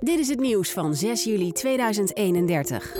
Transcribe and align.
Dit 0.00 0.18
is 0.18 0.28
het 0.28 0.40
nieuws 0.40 0.72
van 0.72 0.94
6 0.94 1.24
juli 1.24 1.52
2031. 1.52 2.92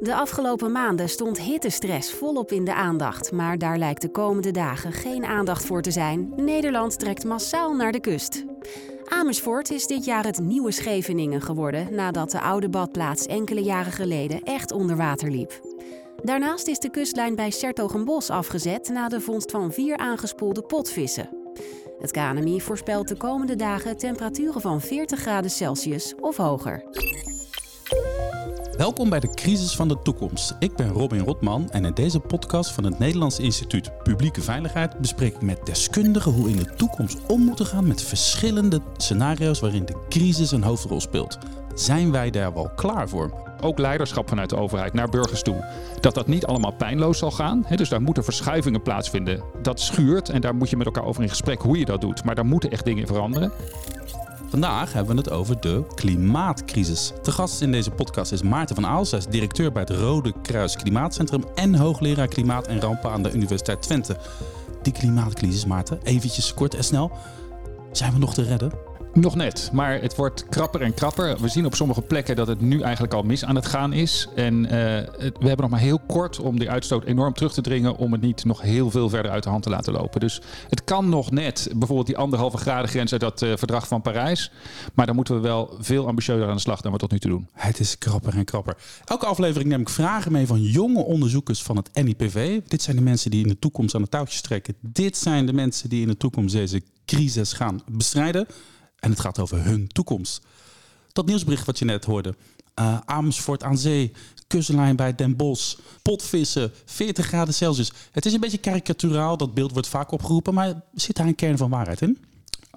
De 0.00 0.14
afgelopen 0.14 0.72
maanden 0.72 1.08
stond 1.08 1.40
hittestress 1.40 2.12
volop 2.12 2.52
in 2.52 2.64
de 2.64 2.74
aandacht, 2.74 3.32
maar 3.32 3.58
daar 3.58 3.78
lijkt 3.78 4.02
de 4.02 4.10
komende 4.10 4.50
dagen 4.50 4.92
geen 4.92 5.24
aandacht 5.24 5.64
voor 5.64 5.82
te 5.82 5.90
zijn. 5.90 6.32
Nederland 6.36 6.98
trekt 6.98 7.24
massaal 7.24 7.74
naar 7.74 7.92
de 7.92 8.00
kust. 8.00 8.44
Amersfoort 9.04 9.70
is 9.70 9.86
dit 9.86 10.04
jaar 10.04 10.24
het 10.24 10.38
nieuwe 10.40 10.70
Scheveningen 10.70 11.42
geworden 11.42 11.94
nadat 11.94 12.30
de 12.30 12.40
oude 12.40 12.68
badplaats 12.68 13.26
enkele 13.26 13.62
jaren 13.62 13.92
geleden 13.92 14.42
echt 14.42 14.72
onder 14.72 14.96
water 14.96 15.30
liep. 15.30 15.60
Daarnaast 16.22 16.68
is 16.68 16.78
de 16.78 16.90
kustlijn 16.90 17.34
bij 17.34 17.50
Sertogenbos 17.50 18.30
afgezet 18.30 18.88
na 18.88 19.08
de 19.08 19.20
vondst 19.20 19.50
van 19.50 19.72
vier 19.72 19.96
aangespoelde 19.96 20.62
potvissen. 20.62 21.28
Het 21.98 22.10
KNMI 22.10 22.60
voorspelt 22.60 23.08
de 23.08 23.16
komende 23.16 23.56
dagen 23.56 23.96
temperaturen 23.96 24.60
van 24.60 24.80
40 24.80 25.20
graden 25.20 25.50
Celsius 25.50 26.14
of 26.20 26.36
hoger. 26.36 26.84
Welkom 28.76 29.08
bij 29.08 29.20
de 29.20 29.30
Crisis 29.30 29.76
van 29.76 29.88
de 29.88 30.02
Toekomst. 30.02 30.56
Ik 30.58 30.76
ben 30.76 30.88
Robin 30.88 31.20
Rotman 31.20 31.70
en 31.70 31.84
in 31.84 31.94
deze 31.94 32.20
podcast 32.20 32.72
van 32.72 32.84
het 32.84 32.98
Nederlands 32.98 33.38
Instituut 33.38 34.02
Publieke 34.02 34.40
Veiligheid 34.42 34.98
bespreek 34.98 35.34
ik 35.34 35.42
met 35.42 35.66
deskundigen 35.66 36.32
hoe 36.32 36.48
in 36.48 36.56
de 36.56 36.74
toekomst 36.74 37.26
om 37.26 37.40
moeten 37.40 37.66
gaan 37.66 37.86
met 37.86 38.02
verschillende 38.02 38.80
scenario's 38.96 39.60
waarin 39.60 39.84
de 39.84 40.06
crisis 40.08 40.50
een 40.50 40.62
hoofdrol 40.62 41.00
speelt. 41.00 41.38
Zijn 41.74 42.12
wij 42.12 42.30
daar 42.30 42.54
wel 42.54 42.70
klaar 42.74 43.08
voor? 43.08 43.47
Ook 43.60 43.78
leiderschap 43.78 44.28
vanuit 44.28 44.50
de 44.50 44.56
overheid 44.56 44.92
naar 44.92 45.08
burgers 45.08 45.42
toe. 45.42 45.64
Dat 46.00 46.14
dat 46.14 46.26
niet 46.26 46.46
allemaal 46.46 46.72
pijnloos 46.72 47.18
zal 47.18 47.30
gaan. 47.30 47.66
dus 47.74 47.88
daar 47.88 48.02
moeten 48.02 48.24
verschuivingen 48.24 48.82
plaatsvinden. 48.82 49.42
Dat 49.62 49.80
schuurt 49.80 50.28
en 50.28 50.40
daar 50.40 50.54
moet 50.54 50.70
je 50.70 50.76
met 50.76 50.86
elkaar 50.86 51.04
over 51.04 51.22
in 51.22 51.28
gesprek 51.28 51.62
hoe 51.62 51.78
je 51.78 51.84
dat 51.84 52.00
doet. 52.00 52.24
Maar 52.24 52.34
daar 52.34 52.46
moeten 52.46 52.70
echt 52.70 52.84
dingen 52.84 53.06
veranderen. 53.06 53.52
Vandaag 54.48 54.92
hebben 54.92 55.14
we 55.14 55.20
het 55.20 55.30
over 55.30 55.60
de 55.60 55.84
klimaatcrisis. 55.94 57.12
Te 57.22 57.32
gast 57.32 57.60
in 57.60 57.72
deze 57.72 57.90
podcast 57.90 58.32
is 58.32 58.42
Maarten 58.42 58.74
van 58.74 58.86
Aals. 58.86 59.10
Hij 59.10 59.20
is 59.20 59.26
directeur 59.26 59.72
bij 59.72 59.82
het 59.82 59.90
Rode 59.90 60.32
Kruis 60.42 60.76
Klimaatcentrum 60.76 61.44
en 61.54 61.74
hoogleraar 61.74 62.28
klimaat 62.28 62.66
en 62.66 62.80
rampen 62.80 63.10
aan 63.10 63.22
de 63.22 63.32
Universiteit 63.32 63.82
Twente. 63.82 64.16
Die 64.82 64.92
klimaatcrisis, 64.92 65.66
Maarten, 65.66 65.98
eventjes 66.02 66.54
kort 66.54 66.74
en 66.74 66.84
snel. 66.84 67.10
Zijn 67.92 68.12
we 68.12 68.18
nog 68.18 68.34
te 68.34 68.42
redden? 68.42 68.87
Nog 69.14 69.34
net, 69.34 69.70
maar 69.72 70.00
het 70.00 70.16
wordt 70.16 70.48
krapper 70.48 70.82
en 70.82 70.94
krapper. 70.94 71.36
We 71.40 71.48
zien 71.48 71.66
op 71.66 71.74
sommige 71.74 72.02
plekken 72.02 72.36
dat 72.36 72.46
het 72.46 72.60
nu 72.60 72.80
eigenlijk 72.80 73.14
al 73.14 73.22
mis 73.22 73.44
aan 73.44 73.54
het 73.54 73.66
gaan 73.66 73.92
is. 73.92 74.28
En 74.34 74.64
uh, 74.64 74.70
we 74.70 75.32
hebben 75.46 75.60
nog 75.60 75.70
maar 75.70 75.80
heel 75.80 76.00
kort 76.06 76.40
om 76.40 76.58
die 76.58 76.70
uitstoot 76.70 77.04
enorm 77.04 77.32
terug 77.32 77.52
te 77.52 77.60
dringen. 77.60 77.96
om 77.96 78.12
het 78.12 78.20
niet 78.20 78.44
nog 78.44 78.60
heel 78.60 78.90
veel 78.90 79.08
verder 79.08 79.30
uit 79.30 79.42
de 79.42 79.48
hand 79.48 79.62
te 79.62 79.70
laten 79.70 79.92
lopen. 79.92 80.20
Dus 80.20 80.40
het 80.68 80.84
kan 80.84 81.08
nog 81.08 81.30
net, 81.30 81.68
bijvoorbeeld 81.76 82.06
die 82.06 82.16
anderhalve 82.16 82.56
graden 82.56 82.88
grens 82.88 83.12
uit 83.12 83.20
dat 83.20 83.42
uh, 83.42 83.52
verdrag 83.56 83.88
van 83.88 84.02
Parijs. 84.02 84.50
Maar 84.94 85.06
dan 85.06 85.14
moeten 85.14 85.34
we 85.34 85.40
wel 85.40 85.76
veel 85.80 86.06
ambitieuzer 86.06 86.48
aan 86.48 86.54
de 86.54 86.60
slag 86.60 86.80
dan 86.80 86.92
we 86.92 86.98
tot 86.98 87.10
nu 87.10 87.18
toe 87.18 87.30
doen. 87.30 87.48
Het 87.52 87.80
is 87.80 87.98
krapper 87.98 88.34
en 88.34 88.44
krapper. 88.44 88.76
Elke 89.04 89.26
aflevering 89.26 89.70
neem 89.70 89.80
ik 89.80 89.88
vragen 89.88 90.32
mee 90.32 90.46
van 90.46 90.62
jonge 90.62 91.02
onderzoekers 91.04 91.62
van 91.62 91.76
het 91.76 91.90
NIPV. 91.92 92.60
Dit 92.66 92.82
zijn 92.82 92.96
de 92.96 93.02
mensen 93.02 93.30
die 93.30 93.42
in 93.42 93.48
de 93.48 93.58
toekomst 93.58 93.94
aan 93.94 94.02
de 94.02 94.08
touwtjes 94.08 94.40
trekken. 94.40 94.74
Dit 94.80 95.16
zijn 95.16 95.46
de 95.46 95.52
mensen 95.52 95.88
die 95.88 96.02
in 96.02 96.08
de 96.08 96.16
toekomst 96.16 96.54
deze 96.54 96.82
crisis 97.04 97.52
gaan 97.52 97.80
bestrijden. 97.86 98.46
En 99.00 99.10
het 99.10 99.20
gaat 99.20 99.38
over 99.38 99.64
hun 99.64 99.88
toekomst. 99.88 100.40
Dat 101.12 101.26
nieuwsbericht 101.26 101.66
wat 101.66 101.78
je 101.78 101.84
net 101.84 102.04
hoorde. 102.04 102.34
Uh, 102.80 102.98
Amersfoort 103.04 103.62
aan 103.62 103.78
zee, 103.78 104.12
kustlijn 104.46 104.96
bij 104.96 105.14
Den 105.14 105.36
Bosch, 105.36 105.78
potvissen, 106.02 106.72
40 106.84 107.26
graden 107.26 107.54
Celsius. 107.54 107.92
Het 108.12 108.26
is 108.26 108.32
een 108.32 108.40
beetje 108.40 108.58
karikaturaal, 108.58 109.36
dat 109.36 109.54
beeld 109.54 109.72
wordt 109.72 109.88
vaak 109.88 110.10
opgeroepen, 110.10 110.54
maar 110.54 110.82
zit 110.94 111.16
daar 111.16 111.26
een 111.26 111.34
kern 111.34 111.56
van 111.56 111.70
waarheid 111.70 112.00
in? 112.00 112.18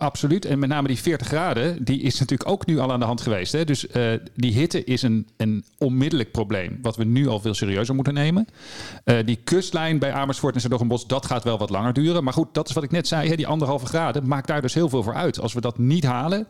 Absoluut. 0.01 0.45
En 0.45 0.59
met 0.59 0.69
name 0.69 0.87
die 0.87 0.99
40 0.99 1.27
graden, 1.27 1.83
die 1.83 2.01
is 2.01 2.19
natuurlijk 2.19 2.49
ook 2.49 2.65
nu 2.65 2.79
al 2.79 2.91
aan 2.91 2.99
de 2.99 3.05
hand 3.05 3.21
geweest. 3.21 3.51
Hè? 3.51 3.63
Dus 3.63 3.85
uh, 3.85 4.13
die 4.35 4.53
hitte 4.53 4.83
is 4.83 5.01
een, 5.01 5.27
een 5.37 5.63
onmiddellijk 5.77 6.31
probleem, 6.31 6.79
wat 6.81 6.95
we 6.95 7.03
nu 7.03 7.27
al 7.27 7.39
veel 7.39 7.53
serieuzer 7.53 7.95
moeten 7.95 8.13
nemen. 8.13 8.47
Uh, 9.05 9.17
die 9.25 9.39
kustlijn 9.43 9.99
bij 9.99 10.11
Amersfoort 10.11 10.55
en 10.55 10.61
Zerdogenbos, 10.61 11.07
dat 11.07 11.25
gaat 11.25 11.43
wel 11.43 11.57
wat 11.57 11.69
langer 11.69 11.93
duren. 11.93 12.23
Maar 12.23 12.33
goed, 12.33 12.53
dat 12.53 12.69
is 12.69 12.75
wat 12.75 12.83
ik 12.83 12.91
net 12.91 13.07
zei, 13.07 13.29
hè? 13.29 13.35
die 13.35 13.47
anderhalve 13.47 13.85
graden 13.85 14.27
maakt 14.27 14.47
daar 14.47 14.61
dus 14.61 14.73
heel 14.73 14.89
veel 14.89 15.03
voor 15.03 15.15
uit. 15.15 15.39
Als 15.39 15.53
we 15.53 15.61
dat 15.61 15.77
niet 15.77 16.05
halen, 16.05 16.47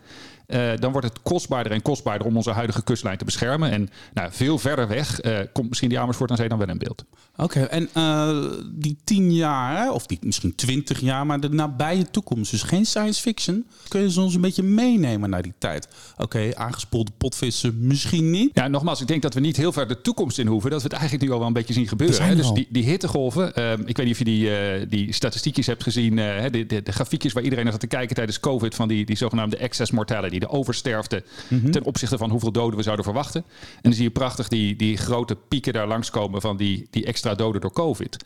uh, 0.53 0.71
dan 0.79 0.91
wordt 0.91 1.07
het 1.07 1.21
kostbaarder 1.21 1.71
en 1.71 1.81
kostbaarder 1.81 2.27
om 2.27 2.35
onze 2.35 2.51
huidige 2.51 2.83
kustlijn 2.83 3.17
te 3.17 3.25
beschermen. 3.25 3.71
En 3.71 3.89
nou, 4.13 4.29
veel 4.31 4.57
verder 4.57 4.87
weg 4.87 5.23
uh, 5.23 5.37
komt 5.53 5.67
misschien 5.67 5.89
die 5.89 5.99
Amersfoort 5.99 6.31
aan 6.31 6.37
zee 6.37 6.49
dan 6.49 6.57
wel 6.57 6.69
in 6.69 6.77
beeld. 6.77 7.05
Oké, 7.35 7.43
okay, 7.43 7.63
en 7.63 7.89
uh, 7.97 8.51
die 8.71 8.97
tien 9.03 9.33
jaar, 9.33 9.91
of 9.91 10.05
die 10.05 10.19
misschien 10.21 10.55
twintig 10.55 10.99
jaar, 10.99 11.25
maar 11.25 11.39
de 11.39 11.49
nabije 11.49 12.09
toekomst. 12.11 12.51
Dus 12.51 12.63
geen 12.63 12.85
science 12.85 13.21
fiction. 13.21 13.65
Kun 13.87 14.09
je 14.09 14.21
ons 14.21 14.35
een 14.35 14.41
beetje 14.41 14.63
meenemen 14.63 15.29
naar 15.29 15.41
die 15.41 15.53
tijd? 15.57 15.87
Oké, 16.13 16.23
okay, 16.23 16.53
aangespoelde 16.53 17.11
potvissen 17.17 17.87
misschien 17.87 18.29
niet. 18.29 18.51
Ja, 18.53 18.67
nogmaals, 18.67 19.01
ik 19.01 19.07
denk 19.07 19.21
dat 19.21 19.33
we 19.33 19.39
niet 19.39 19.57
heel 19.57 19.71
ver 19.71 19.87
de 19.87 20.01
toekomst 20.01 20.39
in 20.39 20.47
hoeven. 20.47 20.69
Dat 20.69 20.81
we 20.81 20.87
het 20.87 20.97
eigenlijk 20.97 21.23
nu 21.23 21.31
al 21.31 21.39
wel 21.39 21.47
een 21.47 21.53
beetje 21.53 21.73
zien 21.73 21.87
gebeuren. 21.87 22.25
Hè? 22.25 22.35
Dus 22.35 22.51
die, 22.51 22.67
die 22.69 22.83
hittegolven, 22.83 23.51
uh, 23.59 23.71
ik 23.71 23.97
weet 23.97 24.05
niet 24.05 24.11
of 24.11 24.17
je 24.17 24.23
die, 24.23 24.87
die 24.87 25.13
statistiekjes 25.13 25.67
hebt 25.67 25.83
gezien. 25.83 26.15
De, 26.15 26.65
de, 26.67 26.83
de, 26.83 26.91
grafiekjes 26.91 27.33
waar 27.33 27.43
iedereen 27.43 27.63
naar 27.63 27.73
zat 27.73 27.81
te 27.81 27.87
kijken 27.87 28.15
tijdens 28.15 28.39
COVID 28.39 28.75
van 28.75 28.87
die, 28.87 29.05
die 29.05 29.17
zogenaamde 29.17 29.57
excess 29.57 29.91
mortality 29.91 30.39
de 30.41 30.49
oversterfte 30.49 31.23
mm 31.47 31.59
-hmm. 31.59 31.71
ten 31.71 31.83
opzichte 31.83 32.17
van 32.17 32.29
hoeveel 32.29 32.51
doden 32.51 32.77
we 32.77 32.83
zouden 32.83 33.05
verwachten. 33.05 33.43
En 33.59 33.81
dan 33.81 33.93
zie 33.93 34.03
je 34.03 34.09
prachtig 34.09 34.47
die, 34.47 34.75
die 34.75 34.97
grote 34.97 35.37
pieken 35.47 35.73
daar 35.73 35.87
langskomen 35.87 36.41
van 36.41 36.57
die, 36.57 36.87
die 36.89 37.05
extra 37.05 37.35
doden 37.35 37.61
door 37.61 37.73
COVID. 37.73 38.17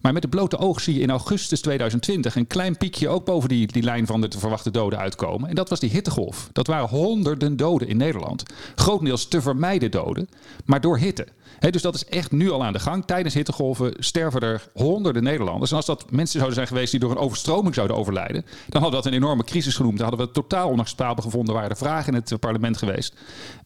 Maar 0.00 0.12
met 0.12 0.22
de 0.22 0.28
blote 0.28 0.58
oog 0.58 0.80
zie 0.80 0.94
je 0.94 1.00
in 1.00 1.10
augustus 1.10 1.60
2020 1.60 2.36
een 2.36 2.46
klein 2.46 2.76
piekje 2.76 3.08
ook 3.08 3.24
boven 3.24 3.48
die, 3.48 3.66
die 3.66 3.82
lijn 3.82 4.06
van 4.06 4.20
de 4.20 4.28
te 4.28 4.38
verwachte 4.38 4.70
doden 4.70 4.98
uitkomen. 4.98 5.48
En 5.48 5.54
dat 5.54 5.68
was 5.68 5.80
die 5.80 5.90
hittegolf. 5.90 6.48
Dat 6.52 6.66
waren 6.66 6.88
honderden 6.88 7.56
doden 7.56 7.88
in 7.88 7.96
Nederland. 7.96 8.42
Grotendeels 8.74 9.28
te 9.28 9.42
vermijden 9.42 9.90
doden, 9.90 10.28
maar 10.64 10.80
door 10.80 10.98
hitte. 10.98 11.26
He, 11.58 11.70
dus 11.70 11.82
dat 11.82 11.94
is 11.94 12.04
echt 12.04 12.30
nu 12.30 12.50
al 12.50 12.64
aan 12.64 12.72
de 12.72 12.78
gang. 12.78 13.04
Tijdens 13.04 13.34
hittegolven 13.34 13.94
sterven 13.98 14.40
er 14.40 14.68
honderden 14.74 15.22
Nederlanders. 15.22 15.70
En 15.70 15.76
als 15.76 15.86
dat 15.86 16.10
mensen 16.10 16.32
zouden 16.32 16.54
zijn 16.54 16.66
geweest 16.66 16.90
die 16.90 17.00
door 17.00 17.10
een 17.10 17.16
overstroming 17.16 17.74
zouden 17.74 17.96
overlijden, 17.96 18.42
dan 18.42 18.82
hadden 18.82 18.90
we 18.90 18.96
dat 18.96 19.06
een 19.06 19.22
enorme 19.22 19.44
crisis 19.44 19.76
genoemd. 19.76 19.98
Dan 19.98 20.08
hadden 20.08 20.26
we 20.26 20.32
het 20.32 20.42
totaal 20.42 20.70
onacceptabel 20.70 21.22
gevonden. 21.22 21.43
Er 21.52 21.76
vragen 21.76 22.14
in 22.14 22.22
het 22.24 22.40
parlement 22.40 22.76
geweest. 22.76 23.14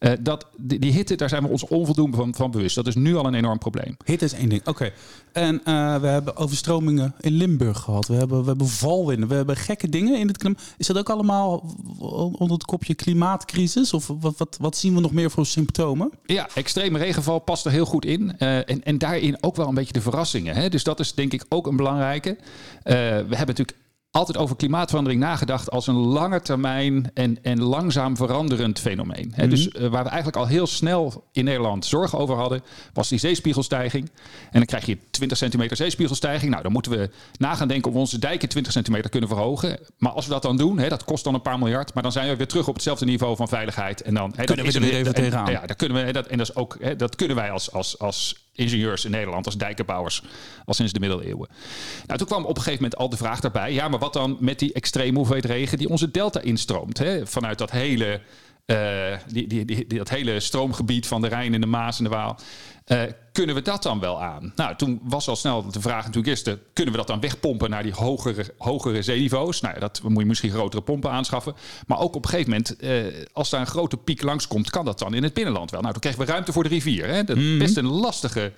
Uh, 0.01 0.13
dat, 0.21 0.47
die, 0.57 0.79
die, 0.79 0.93
hitte, 0.93 1.15
daar 1.15 1.29
zijn 1.29 1.43
we 1.43 1.49
ons 1.49 1.67
onvoldoende 1.67 2.17
van, 2.17 2.35
van, 2.35 2.51
bewust. 2.51 2.75
Dat 2.75 2.87
is 2.87 2.95
nu 2.95 3.17
al 3.17 3.27
een 3.27 3.35
enorm 3.35 3.59
probleem. 3.59 3.97
Hitte 4.05 4.25
is 4.25 4.33
één 4.33 4.49
ding. 4.49 4.61
Oké. 4.61 4.71
Okay. 4.71 4.93
En 5.33 5.55
uh, 5.55 6.01
we 6.01 6.07
hebben 6.07 6.37
overstromingen 6.37 7.15
in 7.21 7.33
Limburg 7.33 7.79
gehad. 7.79 8.07
We 8.07 8.15
hebben, 8.15 8.41
we 8.41 8.47
hebben 8.47 8.69
valwinden. 8.69 9.29
We 9.29 9.35
hebben 9.35 9.57
gekke 9.57 9.89
dingen 9.89 10.19
in 10.19 10.27
het 10.27 10.37
klimaat. 10.37 10.63
Is 10.77 10.87
dat 10.87 10.99
ook 10.99 11.11
allemaal 11.11 11.77
onder 12.39 12.53
het 12.53 12.65
kopje 12.65 12.95
klimaatcrisis? 12.95 13.93
Of 13.93 14.07
wat, 14.21 14.35
wat, 14.37 14.57
wat 14.61 14.77
zien 14.77 14.95
we 14.95 15.01
nog 15.01 15.13
meer 15.13 15.31
voor 15.31 15.47
symptomen? 15.47 16.11
Ja, 16.27 16.49
extreme 16.55 16.99
regenval 16.99 17.39
past 17.39 17.65
er 17.65 17.73
heel 17.73 17.87
goed 17.87 18.05
in. 18.05 18.33
Uh, 18.39 18.57
en, 18.57 18.85
en 18.85 18.99
daarin 18.99 19.37
ook 19.41 19.57
wel 19.57 19.69
een 19.69 19.75
beetje 19.75 19.93
de 19.93 20.01
verrassingen. 20.01 20.55
Hè? 20.55 20.69
Dus 20.69 20.85
dat 20.85 21.01
is 21.01 21.15
denk 21.15 21.33
ik 21.33 21.45
ook 21.49 21.67
een 21.67 21.77
belangrijke. 21.77 22.37
We 22.83 22.93
hebben 23.37 23.47
natuurlijk 23.47 23.77
altijd 24.11 24.37
over 24.37 24.57
klimaatverandering 24.57 25.21
nagedacht 25.21 25.71
als 25.71 25.87
een 25.87 25.95
lange 25.95 26.43
termijn 26.43 27.11
en, 27.15 27.39
en 27.43 27.63
langzaam 27.63 28.17
veranderend 28.17 28.79
fenomeen. 28.79 29.27
Mm 29.27 29.33
-hmm. 29.35 29.49
Dus 29.51 29.69
uh, 29.69 29.89
waar 29.89 30.03
we 30.03 30.09
eigenlijk 30.09 30.37
al 30.37 30.47
heel 30.47 30.67
snel 30.67 31.25
in 31.33 31.45
Nederland 31.45 31.85
zorgen 31.85 32.19
over 32.19 32.37
hadden, 32.37 32.63
was 32.93 33.09
die 33.09 33.19
zeespiegelstijging. 33.19 34.11
En 34.51 34.59
dan 34.59 34.65
krijg 34.65 34.87
je 34.87 34.99
20 35.11 35.39
centimeter 35.39 35.77
zeespiegelstijging. 35.77 36.51
Nou, 36.51 36.63
dan 36.63 36.73
moeten 36.73 36.93
we 36.93 37.11
na 37.39 37.55
gaan 37.55 37.69
denken 37.69 37.89
of 37.89 37.93
we 37.93 38.01
onze 38.01 38.19
dijken 38.19 38.49
20 38.49 38.73
centimeter 38.73 39.11
kunnen 39.11 39.29
verhogen. 39.29 39.79
Maar 39.99 40.13
als 40.13 40.27
we 40.27 40.33
dat 40.33 40.43
dan 40.43 40.57
doen, 40.57 40.79
hè, 40.79 40.89
dat 40.89 41.05
kost 41.05 41.25
dan 41.25 41.35
een 41.35 41.43
paar 41.43 41.59
miljard, 41.59 41.95
maar 41.95 42.03
dan 42.03 42.13
zijn 42.13 42.29
we 42.29 42.37
weer 42.37 42.47
terug 42.47 42.69
op 42.69 42.75
hetzelfde 42.75 43.05
niveau 43.05 43.37
van 43.37 43.49
veiligheid. 43.49 44.03
En 44.03 44.15
dan 44.15 44.33
hè, 44.37 44.45
kunnen 44.45 44.65
we 44.65 44.73
er 44.73 44.81
weer 44.81 44.95
even 44.95 45.15
tegenaan. 45.15 45.51
Ja, 45.51 45.67
daar 45.67 45.77
kunnen 45.77 46.07
we, 46.07 46.13
dat, 46.13 46.27
en 46.27 46.39
dat, 46.39 46.49
is 46.49 46.57
ook, 46.57 46.77
hè, 46.81 46.97
dat 46.97 47.17
kunnen 47.17 47.37
wij 47.37 47.51
als, 47.51 47.73
als, 47.73 47.99
als 47.99 48.47
ingenieurs 48.59 49.05
in 49.05 49.11
Nederland, 49.11 49.47
als 49.47 49.57
dijkenbouwers, 49.57 50.23
al 50.65 50.75
sinds 50.75 50.93
de 50.93 51.01
middeleeuwen. 51.01 51.49
Nou, 52.07 52.19
toen 52.19 52.27
kwam 52.27 52.43
op 52.45 52.57
een 52.57 52.63
gegeven 52.63 52.83
moment 52.83 52.97
al 52.97 53.09
de 53.09 53.17
vraag 53.17 53.41
daarbij, 53.41 53.73
ja, 53.73 53.89
maar 53.89 53.98
wat 53.99 54.13
dan 54.13 54.37
met 54.41 54.59
die 54.59 54.73
extreme 54.73 55.17
hoeveelheid 55.17 55.45
regen 55.45 55.79
die 55.79 55.89
onze 55.89 56.11
delta 56.11 56.41
instroomt? 56.41 56.99
Hè? 56.99 57.27
Vanuit 57.27 57.59
dat 57.59 57.71
hele, 57.71 58.21
uh, 58.67 59.17
die, 59.27 59.47
die, 59.47 59.65
die, 59.65 59.87
dat 59.87 60.09
hele 60.09 60.41
stroomgebied 60.41 61.07
van 61.07 61.21
de 61.21 61.29
Rijn 61.29 61.55
en 61.55 61.61
de 61.61 61.67
Maas 61.67 61.99
en 61.99 62.05
de 62.05 62.11
Waal. 62.11 62.39
Uh, 62.87 63.03
kunnen 63.33 63.55
we 63.55 63.63
dat 63.63 63.83
dan 63.83 64.01
wel 64.01 64.23
aan? 64.23 64.53
Nou, 64.57 64.77
toen 64.77 65.01
was 65.03 65.29
al 65.29 65.37
snel 65.37 65.71
de 65.71 65.81
vraag 65.81 66.05
natuurlijk 66.05 66.27
eerst, 66.27 66.45
kunnen 66.73 66.93
we 66.93 66.99
dat 66.99 67.07
dan 67.07 67.21
wegpompen 67.21 67.71
naar 67.71 67.83
die 67.83 67.93
hogere, 67.93 68.45
hogere 68.59 69.03
zeeniveaus? 69.03 69.61
Nou, 69.61 69.79
dat 69.79 70.01
moet 70.03 70.23
je 70.23 70.29
misschien 70.29 70.51
grotere 70.51 70.83
pompen 70.83 71.11
aanschaffen. 71.11 71.55
Maar 71.87 71.99
ook 71.99 72.15
op 72.15 72.25
een 72.25 72.31
gegeven 72.31 72.51
moment, 72.51 72.83
uh, 72.83 73.25
als 73.33 73.51
daar 73.51 73.61
een 73.61 73.67
grote 73.67 73.97
piek 73.97 74.23
langskomt, 74.23 74.71
kan 74.71 74.85
dat 74.85 74.99
dan 74.99 75.15
in 75.15 75.23
het 75.23 75.35
binnenland 75.35 75.71
wel? 75.71 75.81
Nou, 75.81 75.93
toen 75.93 76.03
kregen 76.03 76.21
we 76.21 76.27
ruimte 76.27 76.53
voor 76.53 76.63
de 76.63 76.69
rivier. 76.69 77.07
Hè? 77.07 77.25
Dat 77.25 77.37
is 77.37 77.57
best 77.57 77.77
een 77.77 77.89
lastige 77.89 78.53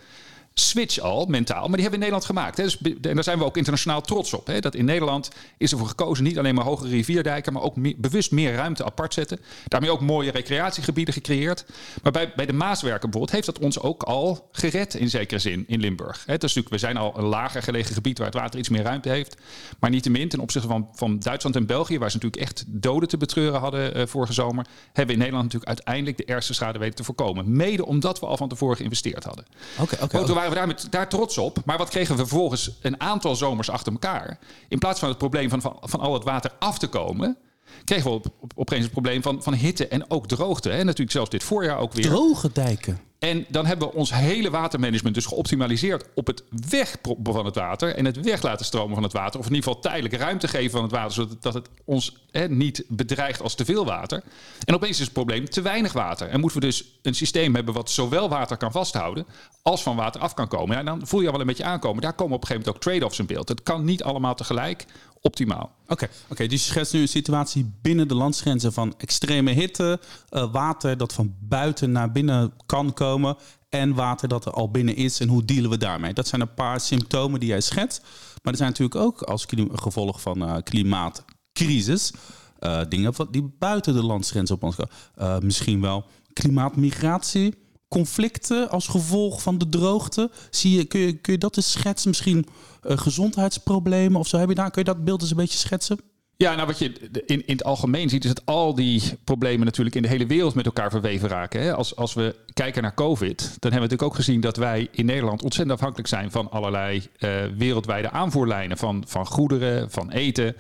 switch 0.55 0.99
al 0.99 1.27
mentaal. 1.27 1.69
Maar 1.69 1.77
die 1.77 1.83
hebben 1.83 2.01
we 2.01 2.07
in 2.07 2.13
Nederland 2.13 2.25
gemaakt. 2.25 2.57
Hè. 2.57 2.63
Dus, 2.63 2.81
en 2.81 3.15
daar 3.15 3.25
zijn 3.25 3.39
we 3.39 3.45
ook 3.45 3.57
internationaal 3.57 4.01
trots 4.01 4.35
op. 4.35 4.47
Hè. 4.47 4.61
Dat 4.61 4.75
in 4.75 4.85
Nederland 4.85 5.31
is 5.59 5.73
ervoor 5.73 5.89
gekozen 5.89 6.25
niet 6.25 6.39
alleen 6.39 6.55
maar 6.55 6.65
hogere 6.65 6.89
rivierdijken, 6.89 7.53
maar 7.53 7.63
ook 7.63 7.75
bewust 7.97 8.31
meer 8.31 8.55
ruimte 8.55 8.85
apart 8.85 9.15
zetten. 9.15 9.41
Daarmee 9.69 9.91
ook 9.91 10.01
mooie 10.01 10.31
recreatiegebieden 10.31 11.15
gecreëerd. 11.15 11.65
Maar 12.03 12.13
bij, 12.13 12.33
bij 12.37 12.47
de 12.47 12.53
Maaswerken 12.53 13.11
bijvoorbeeld 13.11 13.31
heeft 13.31 13.47
dat 13.47 13.59
ons 13.59 13.81
ook 13.81 14.03
al 14.03 14.49
gered 14.53 14.95
in 14.95 15.11
zekere 15.11 15.41
zin 15.41 15.65
in 15.67 15.81
Limburg. 15.81 16.23
Hè. 16.27 16.37
Dus 16.37 16.55
we 16.69 16.79
zijn 16.79 16.97
al 16.97 17.13
een 17.17 17.25
lager 17.25 17.63
gelegen 17.63 17.95
gebied 17.95 18.19
waar 18.19 18.27
het 18.27 18.37
water 18.37 18.59
iets 18.59 18.69
meer 18.69 18.83
ruimte 18.83 19.09
heeft. 19.09 19.37
Maar 19.79 19.91
niettemin 19.91 20.29
ten 20.29 20.41
opzichte 20.41 20.69
van, 20.69 20.89
van 20.93 21.19
Duitsland 21.19 21.57
en 21.57 21.67
België, 21.67 21.99
waar 21.99 22.11
ze 22.11 22.17
natuurlijk 22.17 22.43
echt 22.43 22.65
doden 22.67 23.09
te 23.09 23.17
betreuren 23.17 23.61
hadden 23.61 23.97
uh, 23.97 24.07
vorige 24.07 24.33
zomer, 24.33 24.67
hebben 24.87 25.07
we 25.07 25.13
in 25.13 25.19
Nederland 25.19 25.45
natuurlijk 25.45 25.71
uiteindelijk 25.71 26.17
de 26.17 26.25
ergste 26.25 26.55
schade 26.55 26.79
weten 26.79 26.95
te 26.95 27.05
voorkomen. 27.05 27.57
Mede 27.57 27.87
omdat 27.87 28.21
we 28.21 28.27
al 28.27 28.37
van 28.37 28.49
tevoren 28.49 28.77
geïnvesteerd 28.77 29.25
hadden. 29.25 29.47
Oké, 29.79 29.97
oké 30.01 30.19
waren 30.41 30.51
we 30.51 30.59
daar, 30.59 30.67
met, 30.67 30.87
daar 30.91 31.09
trots 31.09 31.39
op. 31.39 31.59
Maar 31.65 31.79
wat 31.79 31.89
kregen 31.89 32.17
we 32.17 32.27
vervolgens 32.27 32.71
een 32.81 33.01
aantal 33.01 33.37
zomers 33.37 33.71
achter 33.71 33.93
elkaar? 33.93 34.39
In 34.69 34.79
plaats 34.79 35.01
van 35.01 35.09
het 35.09 35.19
probleem 35.19 35.49
van, 35.49 35.61
van, 35.61 35.77
van 35.81 36.01
al 36.01 36.15
het 36.15 36.25
water 36.25 36.53
af 36.59 36.79
te 36.79 36.87
komen 36.87 37.39
kregen 37.85 38.11
we 38.11 38.17
op, 38.17 38.27
op, 38.41 38.53
opeens 38.55 38.83
het 38.83 38.93
probleem 38.93 39.23
van, 39.23 39.43
van 39.43 39.55
hitte 39.55 39.89
en 39.89 40.11
ook 40.11 40.29
droogte. 40.29 40.71
En 40.71 40.87
natuurlijk 40.87 41.11
zelfs 41.11 41.31
dit 41.31 41.43
voorjaar 41.43 41.79
ook 41.79 41.93
weer. 41.93 42.05
Droge 42.05 42.51
dijken. 42.53 43.01
En 43.21 43.47
dan 43.49 43.67
hebben 43.67 43.89
we 43.89 43.95
ons 43.95 44.15
hele 44.15 44.51
watermanagement 44.51 45.15
dus 45.15 45.27
geoptimaliseerd 45.27 46.05
op 46.15 46.27
het 46.27 46.43
wegproppen 46.69 47.33
van 47.33 47.45
het 47.45 47.55
water 47.55 47.95
en 47.95 48.05
het 48.05 48.21
weg 48.21 48.43
laten 48.43 48.67
stromen 48.67 48.95
van 48.95 49.03
het 49.03 49.13
water. 49.13 49.41
Of 49.41 49.47
in 49.47 49.55
ieder 49.55 49.69
geval 49.69 49.83
tijdelijk 49.83 50.15
ruimte 50.15 50.49
geven 50.49 50.71
van 50.71 50.83
het 50.83 50.93
water, 50.93 51.13
zodat 51.13 51.55
het 51.55 51.69
ons 51.85 52.17
niet 52.49 52.85
bedreigt 52.89 53.43
als 53.43 53.55
te 53.55 53.65
veel 53.65 53.85
water. 53.85 54.23
En 54.65 54.75
opeens 54.75 54.99
is 54.99 55.05
het 55.05 55.13
probleem 55.13 55.51
te 55.51 55.63
weinig 55.63 55.93
water. 55.93 56.29
En 56.29 56.41
moeten 56.41 56.61
we 56.61 56.67
dus 56.67 56.85
een 57.03 57.15
systeem 57.15 57.55
hebben 57.55 57.75
wat 57.75 57.91
zowel 57.91 58.29
water 58.29 58.57
kan 58.57 58.73
vasthouden 58.73 59.27
als 59.63 59.83
van 59.83 59.97
water 59.97 60.21
af 60.21 60.35
kan 60.35 60.49
komen. 60.49 60.77
Ja, 60.77 60.83
dan 60.83 61.07
voel 61.07 61.21
je 61.21 61.27
al 61.27 61.33
wel 61.33 61.41
een 61.41 61.47
beetje 61.47 61.65
aankomen. 61.65 62.03
Daar 62.03 62.13
komen 62.13 62.35
op 62.35 62.41
een 62.41 62.47
gegeven 62.47 62.67
moment 62.67 62.87
ook 62.87 62.93
trade-offs 62.93 63.19
in 63.19 63.27
beeld. 63.27 63.49
Het 63.49 63.63
kan 63.63 63.85
niet 63.85 64.03
allemaal 64.03 64.35
tegelijk 64.35 64.87
optimaal. 65.21 65.73
Oké, 65.89 66.09
oké. 66.29 66.47
dus 66.47 66.65
je 66.65 66.71
schetst 66.71 66.93
nu 66.93 67.01
een 67.01 67.09
situatie 67.09 67.73
binnen 67.83 68.09
de 68.09 68.15
landsgrenzen 68.15 68.73
van 68.73 68.95
extreme 68.99 69.51
hitte, 69.51 70.01
uh, 70.31 70.53
water 70.53 70.97
dat 70.97 71.13
van 71.13 71.35
buiten 71.41 71.93
naar 71.93 72.13
binnen 72.13 72.53
kan 72.67 72.93
komen 72.93 73.37
en 73.69 73.95
water 73.95 74.29
dat 74.29 74.47
er 74.47 74.53
al 74.53 74.71
binnen 74.71 74.97
is 74.97 75.21
en 75.21 75.29
hoe 75.29 75.45
dealen 75.45 75.71
we 75.71 75.77
daarmee? 75.77 76.13
Dat 76.13 76.29
zijn 76.29 76.41
een 76.41 76.55
paar 76.55 76.81
symptomen 76.81 77.41
die 77.41 77.49
jij 77.49 77.61
schetst, 77.61 78.01
maar 78.43 78.53
er 78.53 78.59
zijn 78.59 78.71
natuurlijk 78.71 79.01
ook 79.01 79.23
als 79.23 79.47
gevolg 79.73 80.21
van 80.21 80.43
uh, 80.43 80.57
klimaatcrisis 80.63 82.13
uh, 82.61 82.81
dingen 82.89 83.15
die 83.31 83.55
buiten 83.59 83.95
de 83.95 84.05
landsgrenzen 84.05 84.55
op 84.55 84.63
ons 84.63 84.77
komen. 84.77 85.47
misschien 85.47 85.81
wel 85.81 86.05
klimaatmigratie, 86.33 87.55
conflicten 87.95 88.71
als 88.71 88.87
gevolg 88.87 89.43
van 89.43 89.59
de 89.59 89.69
droogte. 89.69 90.31
Zie 90.51 90.77
je, 90.77 90.85
kun, 90.85 91.01
je, 91.01 91.13
kun 91.13 91.33
je 91.33 91.39
dat 91.39 91.57
eens 91.57 91.73
schetsen? 91.73 92.09
Misschien 92.09 92.47
uh, 92.87 92.99
gezondheidsproblemen 92.99 94.21
of 94.21 94.29
zo? 94.29 94.39
Heb 94.39 94.49
je 94.49 94.55
daar, 94.55 94.71
kun 94.71 94.83
je 94.85 94.93
dat 94.93 95.05
beeld 95.05 95.21
eens 95.21 95.31
een 95.31 95.37
beetje 95.37 95.59
schetsen? 95.59 95.99
Ja, 96.37 96.55
nou 96.55 96.67
wat 96.67 96.79
je 96.79 96.93
in, 97.27 97.47
in 97.47 97.57
het 97.57 97.65
algemeen 97.65 98.09
ziet, 98.09 98.25
is 98.25 98.35
dat 98.35 98.47
al 98.47 98.75
die 98.75 99.03
problemen 99.25 99.65
natuurlijk 99.65 99.97
in 99.97 100.03
de 100.03 100.09
hele 100.09 100.27
wereld 100.27 100.55
met 100.55 100.67
elkaar 100.67 100.91
verweven 100.91 101.29
raken. 101.29 101.77
Als, 101.77 101.97
als 101.97 102.15
we 102.15 102.37
kijken 102.53 102.83
naar 102.83 102.95
COVID, 102.95 103.39
dan 103.39 103.47
hebben 103.49 103.71
we 103.71 103.75
natuurlijk 103.75 104.03
ook 104.03 104.15
gezien 104.15 104.41
dat 104.41 104.57
wij 104.57 104.89
in 104.91 105.07
Nederland 105.07 105.43
ontzettend 105.43 105.77
afhankelijk 105.77 106.09
zijn 106.09 106.31
van 106.31 106.51
allerlei 106.51 107.03
uh, 107.19 107.31
wereldwijde 107.57 108.11
aanvoerlijnen 108.11 108.79
van, 108.79 109.05
van 109.07 109.27
goederen, 109.27 109.91
van 109.91 110.11
eten. 110.11 110.57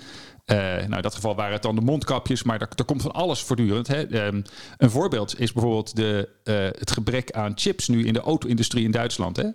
Uh, 0.52 0.86
nou, 0.88 0.94
in 0.94 1.02
dat 1.02 1.14
geval 1.14 1.34
waren 1.34 1.52
het 1.52 1.62
dan 1.62 1.74
de 1.74 1.80
mondkapjes, 1.80 2.42
maar 2.42 2.60
er, 2.60 2.84
komt 2.84 3.02
van 3.02 3.12
alles 3.12 3.42
voortdurend. 3.42 3.86
Hè. 3.86 4.26
Um, 4.26 4.42
een 4.76 4.90
voorbeeld 4.90 5.40
is 5.40 5.52
bijvoorbeeld 5.52 5.96
de, 5.96 6.28
uh, 6.44 6.54
het 6.54 6.90
gebrek 6.90 7.30
aan 7.30 7.52
chips 7.54 7.88
nu 7.88 8.06
in 8.06 8.12
de 8.12 8.20
auto-industrie 8.20 8.84
in 8.84 8.90
Duitsland. 8.90 9.36
Hè. 9.36 9.48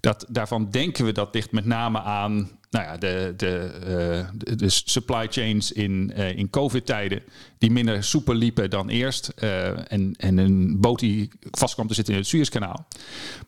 Dat, 0.00 0.26
daarvan 0.28 0.70
denken 0.70 1.04
we 1.04 1.12
dat 1.12 1.34
ligt 1.34 1.52
met 1.52 1.64
name 1.64 2.00
aan 2.00 2.50
nou 2.74 2.86
ja, 2.86 2.96
de, 2.96 3.34
de, 3.36 3.70
uh, 3.80 4.28
de, 4.34 4.56
de, 4.56 4.68
supply 4.68 5.26
chains 5.30 5.72
in, 5.72 6.12
uh, 6.16 6.36
in 6.36 6.50
COVID-tijden 6.50 7.22
die 7.64 7.70
minder 7.70 8.04
soepel 8.04 8.34
liepen 8.34 8.70
dan 8.70 8.88
eerst. 8.88 9.32
Uh, 9.38 9.92
en, 9.92 10.14
en 10.16 10.38
een 10.38 10.80
boot 10.80 10.98
die 10.98 11.30
vast 11.50 11.74
kwam 11.74 11.86
te 11.86 11.94
zitten 11.94 12.14
in 12.14 12.20
het 12.20 12.28
Suezkanaal. 12.28 12.86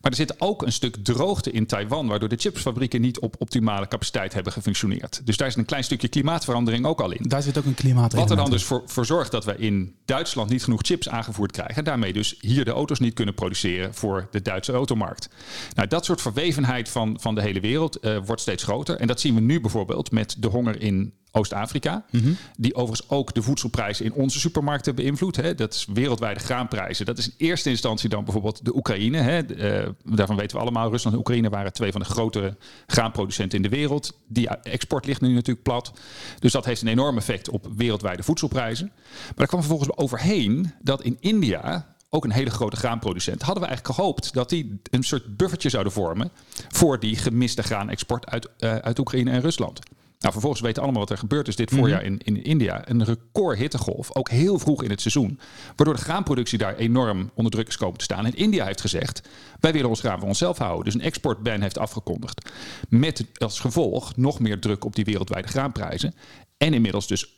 Maar 0.00 0.10
er 0.10 0.16
zit 0.16 0.40
ook 0.40 0.62
een 0.62 0.72
stuk 0.72 0.96
droogte 1.02 1.50
in 1.50 1.66
Taiwan, 1.66 2.06
waardoor 2.06 2.28
de 2.28 2.36
chipsfabrieken 2.36 3.00
niet 3.00 3.18
op 3.18 3.34
optimale 3.38 3.88
capaciteit 3.88 4.34
hebben 4.34 4.52
gefunctioneerd. 4.52 5.20
Dus 5.24 5.36
daar 5.36 5.48
is 5.48 5.56
een 5.56 5.64
klein 5.64 5.84
stukje 5.84 6.08
klimaatverandering 6.08 6.86
ook 6.86 7.00
al 7.00 7.10
in. 7.10 7.28
Daar 7.28 7.42
zit 7.42 7.58
ook 7.58 7.64
een 7.64 7.74
klimaat 7.74 8.12
Wat 8.12 8.30
er 8.30 8.36
dan 8.36 8.50
dus 8.50 8.64
voor, 8.64 8.82
voor 8.86 9.06
zorgt 9.06 9.30
dat 9.30 9.44
we 9.44 9.56
in 9.56 9.94
Duitsland 10.04 10.50
niet 10.50 10.64
genoeg 10.64 10.80
chips 10.82 11.08
aangevoerd 11.08 11.52
krijgen. 11.52 11.76
En 11.76 11.84
daarmee 11.84 12.12
dus 12.12 12.36
hier 12.40 12.64
de 12.64 12.70
auto's 12.70 12.98
niet 12.98 13.14
kunnen 13.14 13.34
produceren 13.34 13.94
voor 13.94 14.28
de 14.30 14.42
Duitse 14.42 14.72
automarkt. 14.72 15.28
Nou, 15.74 15.88
dat 15.88 16.04
soort 16.04 16.20
verwevenheid 16.20 16.88
van, 16.88 17.16
van 17.20 17.34
de 17.34 17.42
hele 17.42 17.60
wereld 17.60 17.98
wordt 18.24 18.40
steeds 18.40 18.62
groter. 18.62 18.96
En 18.96 19.06
dat 19.06 19.15
dat 19.16 19.24
zien 19.24 19.34
we 19.34 19.52
nu 19.52 19.60
bijvoorbeeld 19.60 20.10
met 20.10 20.36
de 20.38 20.48
honger 20.48 20.80
in 20.80 21.12
Oost-Afrika. 21.30 22.04
Mhm. 22.10 22.32
Die 22.56 22.74
overigens 22.74 23.08
ook 23.08 23.34
de 23.34 23.42
voedselprijzen 23.42 24.04
in 24.04 24.12
onze 24.12 24.38
supermarkten 24.38 24.94
beïnvloedt. 24.94 25.36
Hè. 25.36 25.54
Dat 25.54 25.74
is 25.74 25.86
wereldwijde 25.92 26.40
graanprijzen. 26.40 27.06
Dat 27.06 27.18
is 27.18 27.26
in 27.26 27.34
eerste 27.36 27.70
instantie 27.70 28.08
dan 28.08 28.24
bijvoorbeeld 28.24 28.64
de 28.64 28.76
Oekraïne. 28.76 29.18
Hè. 29.18 29.56
Uh, 29.82 29.88
daarvan 30.04 30.36
weten 30.36 30.56
we 30.56 30.62
allemaal. 30.62 30.90
Rusland 30.90 31.14
en 31.14 31.20
Oekraïne 31.20 31.48
waren 31.48 31.72
twee 31.72 31.92
van 31.92 32.00
de 32.00 32.06
grotere 32.06 32.56
graanproducenten 32.86 33.56
in 33.56 33.62
de 33.70 33.76
wereld. 33.76 34.18
Die 34.28 34.48
export 34.48 35.06
ligt 35.06 35.20
nu 35.20 35.32
natuurlijk 35.32 35.62
plat. 35.62 35.92
Dus 36.38 36.52
dat 36.52 36.64
heeft 36.64 36.82
een 36.82 36.88
enorm 36.88 37.16
effect 37.16 37.48
op 37.48 37.68
wereldwijde 37.76 38.22
voedselprijzen. 38.22 38.92
Maar 38.94 39.34
er 39.36 39.46
kwam 39.46 39.60
vervolgens 39.60 39.96
overheen 39.96 40.72
dat 40.82 41.02
in 41.02 41.16
India 41.20 41.95
ook 42.16 42.24
een 42.24 42.30
hele 42.30 42.50
grote 42.50 42.76
graanproducent, 42.76 43.42
hadden 43.42 43.62
we 43.62 43.68
eigenlijk 43.68 43.98
gehoopt 43.98 44.32
dat 44.32 44.48
die 44.48 44.80
een 44.90 45.02
soort 45.02 45.36
buffertje 45.36 45.68
zouden 45.68 45.92
vormen 45.92 46.30
voor 46.68 47.00
die 47.00 47.16
gemiste 47.16 47.62
graanexport 47.62 48.26
uit, 48.26 48.48
uh, 48.58 48.76
uit 48.76 48.98
Oekraïne 48.98 49.30
en 49.30 49.40
Rusland. 49.40 49.80
Nou, 50.18 50.32
vervolgens 50.32 50.62
weten 50.62 50.82
allemaal 50.82 51.00
wat 51.00 51.10
er 51.10 51.18
gebeurd 51.18 51.48
is 51.48 51.56
dit 51.56 51.70
mhm. 51.70 51.80
voorjaar 51.80 52.02
in, 52.02 52.18
in 52.18 52.44
India. 52.44 52.88
Een 52.88 53.04
record 53.04 53.58
hittegolf, 53.58 54.14
ook 54.14 54.30
heel 54.30 54.58
vroeg 54.58 54.82
in 54.82 54.90
het 54.90 55.00
seizoen. 55.00 55.40
Waardoor 55.76 55.94
de 55.94 56.02
graanproductie 56.02 56.58
daar 56.58 56.76
enorm 56.76 57.30
onder 57.34 57.52
druk 57.52 57.68
is 57.68 57.76
komen 57.76 57.98
te 57.98 58.04
staan. 58.04 58.26
En 58.26 58.34
India 58.34 58.64
heeft 58.64 58.80
gezegd, 58.80 59.28
wij 59.60 59.72
willen 59.72 59.88
ons 59.88 60.00
graan 60.00 60.18
voor 60.18 60.28
onszelf 60.28 60.58
houden. 60.58 60.84
Dus 60.84 60.94
een 60.94 61.00
exportban 61.00 61.60
heeft 61.60 61.78
afgekondigd. 61.78 62.50
Met 62.88 63.24
als 63.34 63.60
gevolg 63.60 64.16
nog 64.16 64.38
meer 64.40 64.60
druk 64.60 64.84
op 64.84 64.94
die 64.94 65.04
wereldwijde 65.04 65.48
graanprijzen. 65.48 66.14
En 66.56 66.74
inmiddels 66.74 67.06
dus 67.06 67.35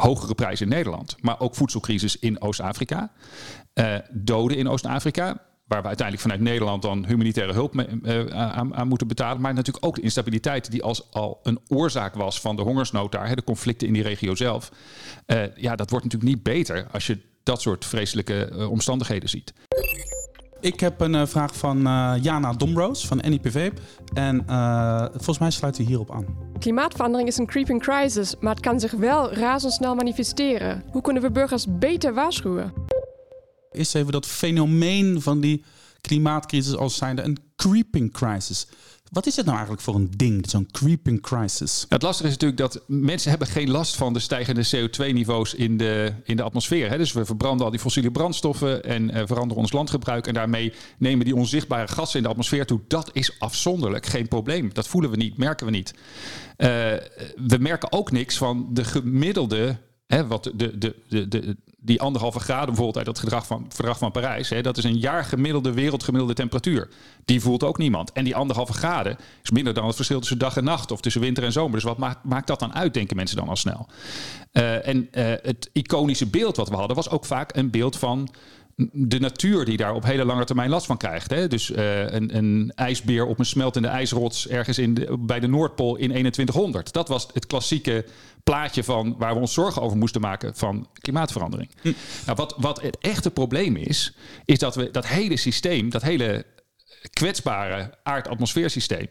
hogere 0.00 0.34
prijzen 0.34 0.66
in 0.66 0.72
Nederland, 0.72 1.16
maar 1.20 1.40
ook 1.40 1.54
voedselcrisis 1.54 2.18
in 2.18 2.40
Oost-Afrika. 2.40 3.12
Uh, 3.74 3.94
doden 4.10 4.56
in 4.56 4.68
Oost-Afrika, 4.68 5.26
waar 5.66 5.80
we 5.80 5.86
uiteindelijk 5.86 6.28
vanuit 6.28 6.40
Nederland 6.40 6.82
dan 6.82 7.06
humanitaire 7.06 7.52
hulp 7.52 7.74
uh, 7.74 8.26
aan, 8.26 8.74
aan, 8.74 8.88
moeten 8.88 9.06
betalen. 9.06 9.40
Maar 9.40 9.54
natuurlijk 9.54 9.86
ook 9.86 9.94
de 9.94 10.02
instabiliteit 10.02 10.70
die 10.70 10.82
als 10.82 11.12
al 11.12 11.40
een 11.42 11.58
oorzaak 11.68 12.14
was 12.14 12.40
van 12.40 12.56
de 12.56 12.62
hongersnood 12.62 13.12
daar, 13.12 13.28
hè, 13.28 13.34
de 13.34 13.44
conflicten 13.44 13.86
in 13.86 13.92
die 13.92 14.02
regio 14.02 14.34
zelf. 14.34 14.72
Uh, 15.26 15.56
ja, 15.56 15.76
dat 15.76 15.90
wordt 15.90 16.04
natuurlijk 16.04 16.32
niet 16.34 16.42
beter 16.42 16.86
als 16.92 17.06
je 17.06 17.18
dat 17.42 17.60
soort 17.60 17.84
vreselijke 17.84 18.66
omstandigheden 18.70 19.28
ziet. 19.28 19.52
Ik 20.60 20.80
heb 20.80 21.00
een 21.00 21.14
uh, 21.14 21.26
vraag 21.26 21.56
van 21.56 21.86
uh, 21.86 22.14
Jana 22.20 22.52
Domroos 22.52 23.06
van 23.06 23.16
NIPV. 23.28 23.70
En 24.14 24.44
uh, 24.48 25.04
volgens 25.10 25.38
mij 25.38 25.50
sluit 25.50 25.76
hij 25.76 25.86
hierop 25.86 26.10
aan. 26.10 26.26
Klimaatverandering 26.58 27.28
is 27.28 27.38
een 27.38 27.46
creeping 27.46 27.82
crisis, 27.82 28.34
maar 28.40 28.54
het 28.54 28.62
kan 28.62 28.80
zich 28.80 28.92
wel 28.92 29.32
razendsnel 29.32 29.94
manifesteren. 29.94 30.82
Hoe 30.90 31.02
kunnen 31.02 31.22
we 31.22 31.30
burgers 31.30 31.66
beter 31.68 32.14
waarschuwen? 32.14 32.72
Is 33.70 33.94
even 33.94 34.12
dat 34.12 34.26
fenomeen 34.26 35.22
van 35.22 35.40
die 35.40 35.64
klimaatcrisis 36.00 36.76
als 36.76 36.96
zijnde 36.96 37.22
een 37.22 37.38
creeping 37.56 38.12
crisis. 38.12 38.66
Wat 39.10 39.26
is 39.26 39.36
het 39.36 39.44
nou 39.44 39.56
eigenlijk 39.56 39.86
voor 39.86 39.94
een 39.94 40.10
ding, 40.16 40.50
zo'n 40.50 40.68
creeping 40.70 41.20
crisis? 41.20 41.86
Het 41.88 42.02
lastige 42.02 42.28
is 42.28 42.34
natuurlijk 42.34 42.60
dat 42.60 42.82
mensen 42.86 43.30
hebben 43.30 43.48
geen 43.48 43.70
last 43.70 43.96
van 43.96 44.12
de 44.12 44.18
stijgende 44.18 44.66
CO2-niveaus 44.66 45.54
in 45.54 45.76
de, 45.76 46.12
in 46.24 46.36
de 46.36 46.42
atmosfeer. 46.42 46.90
Hè? 46.90 46.96
Dus 46.96 47.12
we 47.12 47.24
verbranden 47.24 47.64
al 47.64 47.70
die 47.70 47.80
fossiele 47.80 48.10
brandstoffen 48.10 48.84
en 48.84 49.02
uh, 49.02 49.22
veranderen 49.26 49.62
ons 49.62 49.72
landgebruik. 49.72 50.26
En 50.26 50.34
daarmee 50.34 50.72
nemen 50.98 51.24
die 51.24 51.34
onzichtbare 51.34 51.88
gassen 51.88 52.16
in 52.16 52.22
de 52.22 52.30
atmosfeer 52.30 52.66
toe. 52.66 52.80
Dat 52.88 53.10
is 53.12 53.36
afzonderlijk 53.38 54.06
geen 54.06 54.28
probleem. 54.28 54.70
Dat 54.74 54.88
voelen 54.88 55.10
we 55.10 55.16
niet, 55.16 55.36
merken 55.36 55.66
we 55.66 55.72
niet. 55.72 55.94
Uh, 56.56 56.66
we 57.36 57.56
merken 57.60 57.92
ook 57.92 58.10
niks 58.10 58.36
van 58.36 58.68
de 58.72 58.84
gemiddelde 58.84 59.76
Hè, 60.10 60.26
wat 60.26 60.50
de, 60.54 60.78
de, 60.78 60.94
de, 61.08 61.56
die 61.82 62.00
anderhalve 62.00 62.40
graden 62.40 62.66
bijvoorbeeld 62.66 62.96
uit 62.96 63.06
het 63.06 63.18
gedrag 63.18 63.46
van, 63.46 63.66
verdrag 63.68 63.98
van 63.98 64.10
Parijs. 64.10 64.48
Hè, 64.48 64.62
dat 64.62 64.76
is 64.76 64.84
een 64.84 64.98
jaar 64.98 65.24
gemiddelde 65.24 65.72
wereldgemiddelde 65.72 66.34
temperatuur. 66.34 66.88
Die 67.24 67.40
voelt 67.40 67.64
ook 67.64 67.78
niemand. 67.78 68.12
En 68.12 68.24
die 68.24 68.36
anderhalve 68.36 68.72
graden 68.72 69.16
is 69.42 69.50
minder 69.50 69.74
dan 69.74 69.86
het 69.86 69.96
verschil 69.96 70.18
tussen 70.18 70.38
dag 70.38 70.56
en 70.56 70.64
nacht 70.64 70.90
of 70.90 71.00
tussen 71.00 71.20
winter 71.20 71.44
en 71.44 71.52
zomer. 71.52 71.72
Dus 71.72 71.82
wat 71.82 71.98
maakt, 71.98 72.24
maakt 72.24 72.46
dat 72.46 72.58
dan 72.58 72.74
uit, 72.74 72.94
denken 72.94 73.16
mensen 73.16 73.36
dan 73.36 73.48
al 73.48 73.56
snel. 73.56 73.88
Uh, 74.52 74.86
en 74.86 75.08
uh, 75.12 75.24
het 75.42 75.70
iconische 75.72 76.26
beeld 76.26 76.56
wat 76.56 76.68
we 76.68 76.76
hadden 76.76 76.96
was 76.96 77.10
ook 77.10 77.24
vaak 77.24 77.56
een 77.56 77.70
beeld 77.70 77.96
van 77.96 78.28
de 78.92 79.20
natuur 79.20 79.64
die 79.64 79.76
daar 79.76 79.94
op 79.94 80.04
hele 80.04 80.24
lange 80.24 80.44
termijn 80.44 80.70
last 80.70 80.86
van 80.86 80.96
krijgt. 80.96 81.30
Hè? 81.30 81.48
Dus 81.48 81.70
uh, 81.70 82.10
een, 82.10 82.36
een, 82.36 82.72
ijsbeer 82.74 83.26
op 83.26 83.38
een 83.38 83.46
smeltende 83.46 83.88
ijsrots 83.88 84.48
ergens 84.48 84.78
in 84.78 84.94
de, 84.94 85.16
bij 85.18 85.40
de 85.40 85.46
Noordpool 85.46 85.96
in 85.96 86.08
2100. 86.08 86.92
Dat 86.92 87.08
was 87.08 87.28
het 87.32 87.46
klassieke 87.46 88.04
plaatje 88.44 88.84
van 88.84 89.14
waar 89.18 89.34
we 89.34 89.40
ons 89.40 89.52
zorgen 89.52 89.82
over 89.82 89.96
moesten 89.96 90.20
maken 90.20 90.56
van 90.56 90.88
klimaatverandering. 90.92 91.70
Hm. 91.82 91.92
Nou, 92.26 92.36
wat, 92.36 92.54
wat 92.58 92.80
het 92.82 92.98
echte 92.98 93.30
probleem 93.30 93.76
is, 93.76 94.16
is 94.44 94.58
dat 94.58 94.74
we 94.74 94.90
dat 94.90 95.06
hele 95.06 95.36
systeem, 95.36 95.90
dat 95.90 96.02
hele 96.02 96.44
kwetsbare 97.12 97.94
aardatmosfeersysteem 98.02 99.06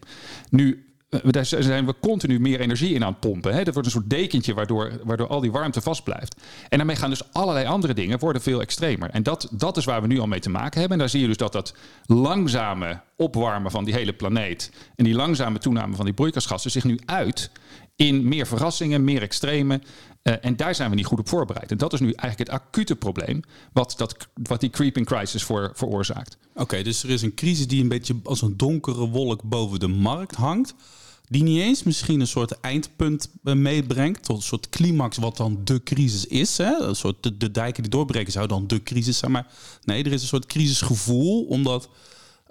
nu 0.50 0.74
eh, 0.74 0.89
daar 1.10 1.46
zijn 1.46 1.86
we 1.86 1.96
continu 2.00 2.40
meer 2.40 2.60
energie 2.60 2.94
in 2.94 3.04
aan 3.04 3.12
het 3.12 3.20
pompen. 3.20 3.54
Hè? 3.54 3.64
Dat 3.64 3.74
wordt 3.74 3.88
een 3.88 3.94
soort 3.94 4.10
dekentje 4.10 4.54
waardoor, 4.54 4.92
waardoor 5.04 5.28
al 5.28 5.40
die 5.40 5.52
warmte 5.52 5.82
vast 5.82 6.04
blijft. 6.04 6.42
En 6.70 6.78
daarmee 6.78 6.96
gaan 6.96 7.10
dus 7.10 7.34
allerlei 7.34 7.66
andere 7.66 7.94
dingen 7.94 8.20
worden 8.20 8.42
veel 8.42 8.62
extremer. 8.62 9.10
En 9.10 9.24
dat, 9.24 9.48
dat 9.52 9.78
is 9.78 9.86
waar 9.86 10.02
we 10.02 10.08
nu 10.08 10.20
al 10.20 10.28
mee 10.28 10.40
te 10.40 10.50
maken 10.50 10.80
hebben. 10.80 10.92
En 10.92 10.98
daar 10.98 11.10
zie 11.10 11.22
je 11.22 11.28
dus 11.28 11.38
dat 11.38 11.52
dat 11.52 11.74
langzame 12.06 13.02
opwarmen 13.16 13.72
van 13.72 13.84
die 13.84 13.94
hele 13.94 14.14
planeet... 14.14 14.72
en 14.96 15.04
die 15.04 15.16
langzame 15.16 15.60
toename 15.60 15.96
van 15.96 16.06
die 16.06 16.14
broeikasgassen 16.14 16.72
zich 16.72 16.84
nu 16.84 17.00
uit 17.06 17.52
in 17.96 18.28
meer 18.28 18.48
verrassingen, 18.48 19.04
meer 19.04 19.22
extreme. 19.22 19.82
Uh, 20.24 20.34
en 20.42 20.56
daar 20.56 20.76
zijn 20.76 20.90
we 20.90 20.96
niet 20.96 21.06
goed 21.06 21.20
op 21.20 21.30
voorbereid. 21.30 21.72
En 21.72 21.78
dat 21.78 21.94
is 21.94 22.00
nu 22.00 22.12
eigenlijk 22.12 22.52
het 22.52 22.62
acute 22.62 22.96
probleem 22.96 23.42
wat, 23.74 23.94
dat, 23.98 24.16
wat 24.34 24.60
die 24.60 24.70
creeping 24.70 25.06
crisis 25.06 25.44
voor, 25.44 25.72
veroorzaakt. 25.74 26.38
Oké, 26.56 26.82
dus 26.82 27.04
er 27.04 27.10
is 27.10 27.22
een 27.22 27.34
crisis 27.34 27.68
die 27.68 27.82
een 27.82 27.88
beetje 27.88 28.16
als 28.24 28.42
een 28.42 28.58
donkere 28.58 29.08
wolk 29.08 29.44
boven 29.44 29.80
de 29.80 29.88
markt 29.88 30.36
hangt 30.36 30.76
die 31.30 31.44
niet 31.44 31.60
eens 31.60 31.84
misschien 31.84 32.20
een 32.20 32.28
soort 32.28 32.60
eindpunt 32.60 33.30
eh, 33.44 33.54
meebrengt, 33.54 34.24
tot 34.24 34.36
een 34.36 34.44
soort 34.44 34.70
climax 34.70 35.18
wat 35.18 35.38
dan 35.38 35.62
de 35.64 35.84
crisis 35.84 36.26
is. 36.26 36.58
Hè? 36.58 36.80
Een 36.80 36.96
soort 36.96 37.40
de, 37.40 37.52
dijken 37.52 37.84
die 37.84 37.92
doorbreken 37.92 38.32
zou 38.32 38.48
dan 38.48 38.68
de 38.68 38.84
crisis 38.84 39.18
zijn. 39.18 39.32
Maar 39.32 39.48
nee, 39.84 40.04
er 40.04 40.12
is 40.12 40.22
een 40.22 40.28
soort 40.28 40.46
crisisgevoel, 40.46 41.44
omdat 41.44 41.90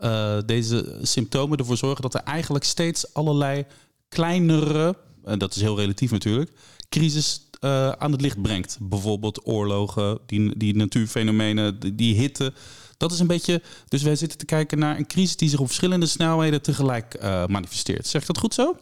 uh, 0.01 0.39
deze 0.47 0.99
symptomen 1.03 1.59
ervoor 1.59 1.77
zorgen 1.77 2.03
dat 2.03 2.15
er 2.15 2.21
eigenlijk 2.21 2.65
steeds 2.65 3.15
allerlei 3.15 3.67
kleinere, 4.09 4.97
en 5.25 5.39
dat 5.39 5.55
is 5.55 5.61
heel 5.61 5.79
relatief 5.79 6.11
natuurlijk, 6.11 6.51
crisis 6.89 7.48
uh, 7.61 7.89
aan 7.89 8.13
het 8.13 8.21
licht 8.21 8.43
brengt. 8.43 8.79
Bijvoorbeeld 8.81 9.47
oorlogen, 9.47 10.19
die, 10.27 10.57
die 10.57 10.77
natuurfenomenen, 10.77 11.97
die, 11.97 12.15
hitte. 12.15 12.53
Dat 12.97 13.13
is 13.13 13.21
een 13.21 13.27
beetje. 13.27 13.63
Dus 13.89 14.03
wij 14.03 14.17
zitten 14.17 14.39
te 14.39 14.45
kijken 14.45 14.79
naar 14.79 14.97
een 14.97 15.07
crisis 15.07 15.37
die 15.37 15.49
zich 15.49 15.61
op 15.61 15.67
verschillende 15.67 16.07
snelheden 16.07 16.63
tegelijk 16.63 17.17
uh, 17.23 17.47
manifesteert. 17.47 18.07
Zeg 18.07 18.27
dat 18.27 18.39
goed 18.39 18.55
zo? 18.55 18.77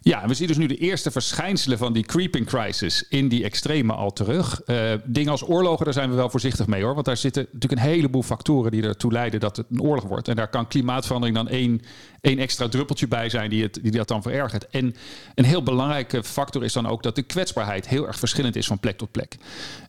Ja, 0.00 0.26
we 0.26 0.34
zien 0.34 0.46
dus 0.46 0.56
nu 0.56 0.66
de 0.66 0.76
eerste 0.76 1.10
verschijnselen 1.10 1.78
van 1.78 1.92
die 1.92 2.04
creeping 2.04 2.46
crisis 2.46 3.04
in 3.08 3.28
die 3.28 3.44
extreme 3.44 3.92
al 3.92 4.12
terug. 4.12 4.62
Uh, 4.66 4.92
dingen 5.04 5.30
als 5.30 5.48
oorlogen, 5.48 5.84
daar 5.84 5.94
zijn 5.94 6.10
we 6.10 6.16
wel 6.16 6.30
voorzichtig 6.30 6.66
mee 6.66 6.82
hoor. 6.82 6.94
Want 6.94 7.06
daar 7.06 7.16
zitten 7.16 7.46
natuurlijk 7.52 7.82
een 7.82 7.88
heleboel 7.88 8.22
factoren 8.22 8.70
die 8.70 8.82
ertoe 8.82 9.12
leiden 9.12 9.40
dat 9.40 9.56
het 9.56 9.66
een 9.70 9.82
oorlog 9.82 10.04
wordt. 10.04 10.28
En 10.28 10.36
daar 10.36 10.48
kan 10.48 10.68
klimaatverandering 10.68 11.36
dan 11.36 11.48
één, 11.48 11.80
één 12.20 12.38
extra 12.38 12.68
druppeltje 12.68 13.08
bij 13.08 13.28
zijn 13.28 13.50
die, 13.50 13.62
het, 13.62 13.78
die 13.82 13.90
dat 13.90 14.08
dan 14.08 14.22
verergert. 14.22 14.66
En 14.66 14.94
een 15.34 15.44
heel 15.44 15.62
belangrijke 15.62 16.24
factor 16.24 16.64
is 16.64 16.72
dan 16.72 16.88
ook 16.88 17.02
dat 17.02 17.14
de 17.14 17.22
kwetsbaarheid 17.22 17.88
heel 17.88 18.06
erg 18.06 18.18
verschillend 18.18 18.56
is 18.56 18.66
van 18.66 18.78
plek 18.78 18.98
tot 18.98 19.10
plek. 19.10 19.36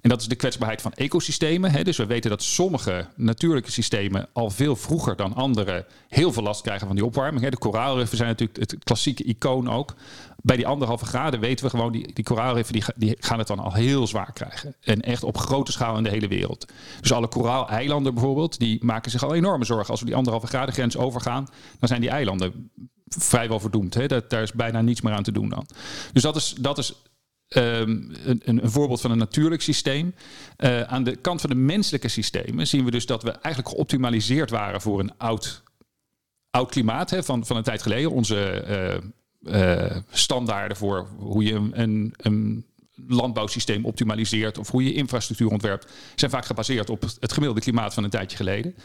En 0.02 0.10
dat 0.10 0.22
is 0.22 0.28
de 0.28 0.36
kwetsbaarheid 0.36 0.82
van 0.82 0.94
ecosystemen. 0.94 1.72
Hè. 1.72 1.84
Dus 1.84 1.98
we 1.98 2.06
weten 2.06 2.30
dat 2.30 2.44
sommige 2.44 3.08
natuurlijke 3.16 3.72
systemen 3.72 4.28
al 4.34 4.50
veel 4.50 4.76
vroeger 4.76 5.16
dan 5.16 5.34
andere 5.34 5.86
heel 6.08 6.32
veel 6.32 6.44
last 6.44 6.62
krijgen 6.62 6.88
van 6.88 6.96
die 6.96 7.06
opwarming. 7.06 7.44
Hè. 7.44 7.50
De 7.50 7.58
koraalriffen 7.58 8.18
zijn 8.18 8.30
natuurlijk 8.30 8.60
het 8.60 8.76
klassieke 8.84 9.24
icoon 9.24 9.68
ook. 9.76 9.96
Bij 10.42 10.56
die 10.56 10.68
anderhalve 10.68 11.06
graden 11.06 11.40
weten 11.40 11.66
we 11.66 11.72
gewoon, 11.72 11.92
die, 11.92 12.14
die 12.14 12.24
koraalriffen 12.24 12.74
die, 12.74 12.84
die 12.96 13.16
gaan 13.20 13.38
het 13.38 13.48
dan 13.48 13.60
al 13.60 13.74
heel 13.74 14.08
zwaar 14.08 14.34
krijgen. 14.34 14.76
En 14.82 15.02
echt 15.02 15.24
op 15.24 15.38
grote 15.38 15.72
schaal 15.72 15.98
in 15.98 16.04
de 16.04 16.10
hele 16.10 16.28
wereld. 16.28 16.66
Dus 17.02 17.14
alle 17.14 17.28
koraaleilanden 17.28 18.14
bijvoorbeeld, 18.14 18.60
die 18.60 18.86
maken 18.86 19.12
zich 19.12 19.24
al 19.24 19.36
enorme 19.36 19.66
zorgen. 19.66 19.90
Als 19.90 20.00
we 20.00 20.06
die 20.06 20.16
anderhalve 20.16 20.48
graden 20.48 20.74
grens 20.74 20.98
overgaan, 20.98 21.48
dan 21.80 21.88
zijn 21.88 22.02
die 22.02 22.10
eilanden 22.10 22.72
vrijwel 23.08 23.60
verdoemd. 23.60 23.94
Hè? 23.94 24.08
Dat, 24.08 24.30
daar 24.30 24.42
is 24.42 24.52
bijna 24.52 24.82
niets 24.82 25.02
meer 25.02 25.14
aan 25.14 25.24
te 25.24 25.32
doen 25.32 25.50
dan. 25.50 25.68
Dus 26.14 26.22
dat 26.22 26.36
is, 26.36 26.56
dat 26.60 26.78
is 26.78 26.94
Um, 27.58 28.12
een, 28.26 28.42
een, 28.44 28.62
voorbeeld 28.64 29.02
van 29.02 29.12
een 29.12 29.18
natuurlijk 29.18 29.62
systeem. 29.62 30.16
Uh, 30.58 30.82
aan 30.82 31.04
de 31.04 31.16
kant 31.16 31.42
van 31.42 31.50
de 31.50 31.56
menselijke 31.56 32.08
systemen 32.08 32.68
zien 32.68 32.86
we 32.86 32.92
dus 32.92 33.06
dat 33.06 33.24
we 33.24 33.32
eigenlijk 33.32 33.76
geoptimaliseerd 33.76 34.50
waren 34.50 34.82
voor 34.82 35.00
een 35.00 35.18
oud, 35.18 35.64
oud 36.50 36.70
klimaat 36.70 37.10
hè, 37.10 37.24
van, 37.24 37.46
van 37.46 37.58
een 37.58 37.64
tijd 37.64 37.82
geleden. 37.82 38.12
Onze 38.12 38.66
uh, 39.02 39.10
standaarden 40.10 40.78
voor 40.78 41.08
hoe 41.18 41.44
je 41.44 41.54
een, 41.54 42.14
een, 42.18 42.66
landbouwsysteem 43.08 43.86
optimaliseert 43.86 44.58
of 44.58 44.72
hoe 44.72 44.84
je 44.84 44.94
infrastructuur 44.94 45.50
ontwerpt, 45.50 45.92
zijn 46.16 46.32
vaak 46.32 46.46
gebaseerd 46.46 46.90
op 46.90 47.02
het 47.02 47.32
gemiddelde 47.34 47.62
klimaat 47.62 47.94
van 47.94 48.04
een 48.04 48.10
tijdje 48.10 48.38
geleden. 48.38 48.76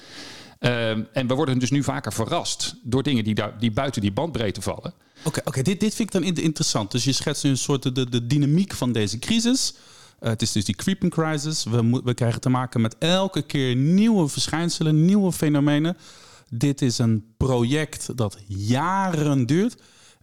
Uh, 0.61 0.91
en 0.91 1.27
we 1.27 1.35
worden 1.35 1.59
dus 1.59 1.71
nu 1.71 1.83
vaker 1.83 2.13
verrast 2.13 2.75
door 2.83 3.03
dingen 3.03 3.25
die, 3.25 3.35
daar, 3.35 3.59
die 3.59 3.71
buiten 3.71 4.01
die 4.01 4.13
bandbreedte 4.13 4.63
vallen. 4.63 4.95
Oké, 5.25 5.41
oké, 5.45 5.63
dit, 5.63 5.81
dit 5.81 5.95
vind 5.95 6.15
ik 6.15 6.23
dan 6.23 6.45
interessant. 6.45 6.91
Dus 6.91 7.05
je 7.05 7.13
schetst 7.13 7.45
nu 7.45 7.51
een 7.51 7.59
soort 7.59 7.95
de, 7.95 8.09
de 8.09 8.27
dynamiek 8.27 8.75
van 8.75 8.93
deze 8.93 9.19
crisis. 9.19 9.75
Uh, 10.21 10.29
het 10.29 10.43
is 10.43 10.53
dus 10.53 10.65
die 10.65 10.75
creeping 10.75 11.13
crisis. 11.13 11.65
We, 11.65 12.01
we 12.05 12.15
krijgen 12.15 12.41
te 12.41 12.49
maken 12.49 12.81
met 12.81 12.97
elke 12.99 13.43
keer 13.43 13.77
nieuwe 13.77 14.29
verschijnselen, 14.29 15.05
nieuwe 15.05 15.33
fenomenen. 15.33 15.97
Dit 16.49 16.83
is 16.83 16.99
een 16.99 17.25
project 17.37 18.17
dat 18.17 18.39
jaren 18.47 19.47
duurt. 19.47 19.77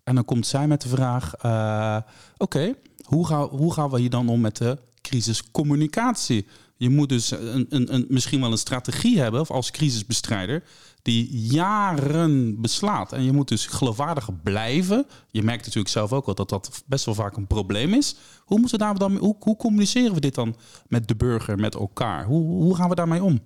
En 0.08 0.16
dan 0.16 0.26
komt 0.26 0.48
zij 0.48 0.68
met 0.68 0.82
de 0.82 0.90
vraag: 0.90 1.34
uh, 1.46 1.98
oké, 2.38 2.74
hoe, 3.04 3.28
gaan, 3.28 3.44
hoe 3.44 3.74
gaan 3.74 3.90
we 3.90 4.00
hier 4.00 4.10
dan 4.10 4.30
om 4.30 4.42
met 4.42 4.58
de 4.58 4.78
crisiscommunicatie? 5.02 6.48
Je 6.76 6.90
moet 6.90 7.10
dus 7.10 7.32
een, 7.32 7.66
een, 7.70 7.94
een, 7.94 8.06
misschien 8.10 8.42
wel 8.42 8.52
een 8.52 8.58
strategie 8.58 9.20
hebben 9.20 9.42
of 9.42 9.52
als 9.52 9.72
crisisbestrijder 9.72 10.64
die 11.02 11.38
jaren 11.38 12.62
beslaat. 12.62 13.14
En 13.14 13.24
je 13.24 13.32
moet 13.32 13.48
dus 13.48 13.66
geloofwaardig 13.66 14.42
blijven. 14.44 15.06
Je 15.32 15.44
merkt 15.44 15.66
natuurlijk 15.66 15.94
zelf 15.94 16.14
ook 16.14 16.26
wel 16.26 16.36
dat 16.36 16.50
dat 16.50 16.84
best 16.86 17.06
wel 17.06 17.16
vaak 17.16 17.38
een 17.38 17.48
probleem 17.48 17.94
is. 17.94 18.16
Hoe, 18.40 18.60
moeten 18.60 18.78
we 18.78 18.86
daar 18.86 18.98
dan, 18.98 19.18
hoe, 19.18 19.36
hoe 19.40 19.58
communiceren 19.58 20.14
we 20.14 20.20
dit 20.20 20.36
dan 20.36 20.56
met 20.88 21.08
de 21.08 21.16
burger, 21.16 21.60
met 21.60 21.76
elkaar? 21.76 22.26
Hoe, 22.26 22.42
hoe 22.42 22.76
gaan 22.76 22.90
we 22.90 22.96
daarmee 22.96 23.24
om? 23.24 23.40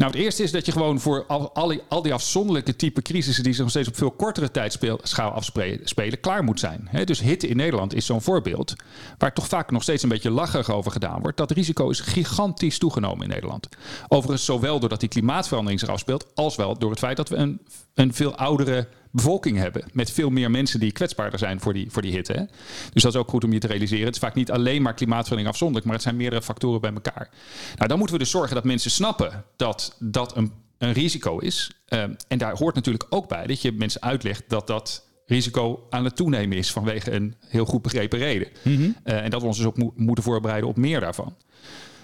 Nou, 0.00 0.12
het 0.12 0.20
eerste 0.20 0.42
is 0.42 0.50
dat 0.50 0.66
je 0.66 0.72
gewoon 0.72 1.00
voor 1.00 1.24
al, 1.26 1.54
al, 1.88 2.02
die, 2.02 2.14
afzonderlijke 2.14 2.76
type 2.76 3.02
crisissen 3.02 3.44
die 3.44 3.52
zich 3.52 3.62
nog 3.62 3.70
steeds 3.70 3.88
op 3.88 3.96
veel 3.96 4.10
kortere 4.10 4.50
tijdschaal 4.50 5.30
afspelen, 5.30 6.20
klaar 6.20 6.44
moet 6.44 6.60
zijn. 6.60 6.88
dus 7.04 7.20
hitte 7.20 7.48
in 7.48 7.56
Nederland 7.56 7.94
is 7.94 8.06
zo'n 8.06 8.22
voorbeeld 8.22 8.74
waar 9.18 9.34
toch 9.34 9.46
vaak 9.46 9.70
nog 9.70 9.82
steeds 9.82 10.02
een 10.02 10.08
beetje 10.08 10.30
lacherig 10.30 10.70
over 10.70 10.92
gedaan 10.92 11.20
wordt. 11.20 11.36
Dat 11.36 11.50
risico 11.50 11.90
is 11.90 12.00
gigantisch 12.00 12.78
toegenomen 12.78 13.22
in 13.22 13.28
Nederland. 13.28 13.68
Overigens, 14.08 14.44
zowel 14.44 14.80
doordat 14.80 15.00
die 15.00 15.08
klimaatverandering 15.08 15.80
zich 15.80 15.88
afspeelt, 15.88 16.26
als 16.34 16.56
wel 16.56 16.78
door 16.78 16.90
het 16.90 16.98
feit 16.98 17.16
dat 17.16 17.28
we 17.28 17.36
een, 17.36 17.60
een 17.94 18.14
veel 18.14 18.34
oudere 18.34 18.88
bevolking 19.10 19.56
hebben. 19.56 19.84
Met 19.92 20.10
veel 20.10 20.30
meer 20.30 20.50
mensen 20.50 20.80
die 20.80 20.92
kwetsbaarder 20.92 21.38
zijn 21.38 21.60
voor 21.60 21.72
die, 21.72 21.90
voor 21.90 22.02
die 22.02 22.12
hitte. 22.12 22.32
Hè? 22.32 22.44
Dus 22.92 23.02
dat 23.02 23.14
is 23.14 23.20
ook 23.20 23.28
goed 23.28 23.44
om 23.44 23.52
je 23.52 23.58
te 23.58 23.66
realiseren. 23.66 24.04
Het 24.04 24.14
is 24.14 24.20
vaak 24.20 24.34
niet 24.34 24.50
alleen 24.50 24.82
maar 24.82 24.94
klimaatverandering 24.94 25.48
afzonderlijk, 25.48 25.86
maar 25.86 25.94
het 25.94 26.04
zijn 26.04 26.16
meerdere 26.16 26.42
factoren 26.42 26.80
bij 26.80 26.92
elkaar. 26.92 27.30
Nou, 27.76 27.88
dan 27.88 27.98
moeten 27.98 28.16
we 28.16 28.22
dus 28.22 28.30
zorgen 28.30 28.54
dat 28.54 28.64
mensen 28.64 28.90
snappen 28.90 29.44
dat 29.56 29.96
dat 29.98 30.36
een, 30.36 30.52
een 30.78 30.92
risico 30.92 31.38
is. 31.38 31.70
Ehm, 31.86 32.14
en 32.28 32.38
daar 32.38 32.56
hoort 32.56 32.74
natuurlijk 32.74 33.06
ook 33.10 33.28
bij 33.28 33.46
dat 33.46 33.62
je 33.62 33.72
mensen 33.72 34.02
uitlegt 34.02 34.44
dat 34.48 34.66
dat 34.66 35.08
risico 35.26 35.86
aan 35.90 36.04
het 36.04 36.16
toenemen 36.16 36.56
is 36.56 36.72
vanwege 36.72 37.10
een 37.10 37.34
heel 37.40 37.64
goed 37.64 37.82
begrepen 37.82 38.18
reden. 38.18 38.48
Mhm. 38.62 38.90
Eh, 39.02 39.24
en 39.24 39.30
dat 39.30 39.40
we 39.40 39.46
ons 39.46 39.56
dus 39.56 39.66
ook 39.66 39.96
moeten 39.96 40.24
voorbereiden 40.24 40.68
op 40.68 40.76
meer 40.76 41.00
daarvan. 41.00 41.36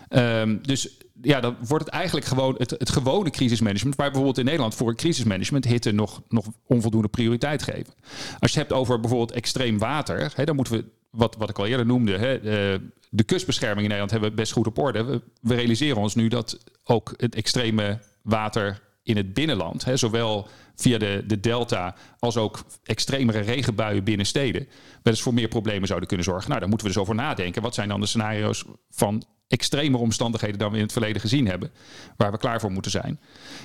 Um, 0.08 0.62
dus 0.62 0.98
ja, 1.22 1.40
dan 1.40 1.56
wordt 1.66 1.84
het 1.84 1.94
eigenlijk 1.94 2.26
gewoon 2.26 2.54
het, 2.58 2.70
het 2.70 2.90
gewone 2.90 3.30
crisismanagement, 3.30 3.96
waar 3.96 4.06
bijvoorbeeld 4.06 4.38
in 4.38 4.44
Nederland 4.44 4.74
voor 4.74 4.94
crisismanagement 4.94 5.64
hitte 5.64 5.92
nog, 5.92 6.22
nog 6.28 6.46
onvoldoende 6.66 7.08
prioriteit 7.08 7.62
geven. 7.62 7.94
Als 8.38 8.52
je 8.52 8.58
hebt 8.58 8.72
over 8.72 9.00
bijvoorbeeld 9.00 9.32
extreem 9.32 9.78
water, 9.78 10.32
hè, 10.34 10.44
dan 10.44 10.56
moeten 10.56 10.74
we, 10.74 10.84
wat, 11.10 11.36
wat 11.36 11.50
ik 11.50 11.58
al 11.58 11.66
eerder 11.66 11.86
noemde, 11.86 12.16
hè, 12.16 12.40
de, 12.40 12.80
de 13.10 13.24
kustbescherming 13.24 13.80
in 13.80 13.84
Nederland 13.84 14.10
hebben 14.10 14.30
we 14.30 14.36
best 14.36 14.52
goed 14.52 14.66
op 14.66 14.78
orde. 14.78 15.04
We, 15.04 15.22
we 15.40 15.54
realiseren 15.54 15.96
ons 15.96 16.14
nu 16.14 16.28
dat 16.28 16.58
ook 16.84 17.14
het 17.16 17.34
extreme 17.34 17.98
water 18.22 18.80
in 19.02 19.16
het 19.16 19.34
binnenland, 19.34 19.84
hè, 19.84 19.96
zowel 19.96 20.48
via 20.76 20.98
de, 20.98 21.24
de 21.26 21.40
delta 21.40 21.94
als 22.18 22.36
ook 22.36 22.64
extremere 22.82 23.40
regenbuien 23.40 24.04
binnen 24.04 24.26
steden, 24.26 24.68
wel 25.02 25.12
eens 25.12 25.22
voor 25.22 25.34
meer 25.34 25.48
problemen 25.48 25.86
zouden 25.86 26.08
kunnen 26.08 26.26
zorgen. 26.26 26.48
Nou, 26.48 26.60
daar 26.60 26.68
moeten 26.68 26.86
we 26.86 26.92
dus 26.92 27.02
over 27.02 27.14
nadenken. 27.14 27.62
Wat 27.62 27.74
zijn 27.74 27.88
dan 27.88 28.00
de 28.00 28.06
scenario's 28.06 28.64
van 28.90 29.24
extremere 29.48 30.02
omstandigheden 30.02 30.58
dan 30.58 30.70
we 30.70 30.76
in 30.76 30.82
het 30.82 30.92
verleden 30.92 31.20
gezien 31.20 31.46
hebben, 31.46 31.70
waar 32.16 32.32
we 32.32 32.38
klaar 32.38 32.60
voor 32.60 32.72
moeten 32.72 32.90
zijn. 32.90 33.20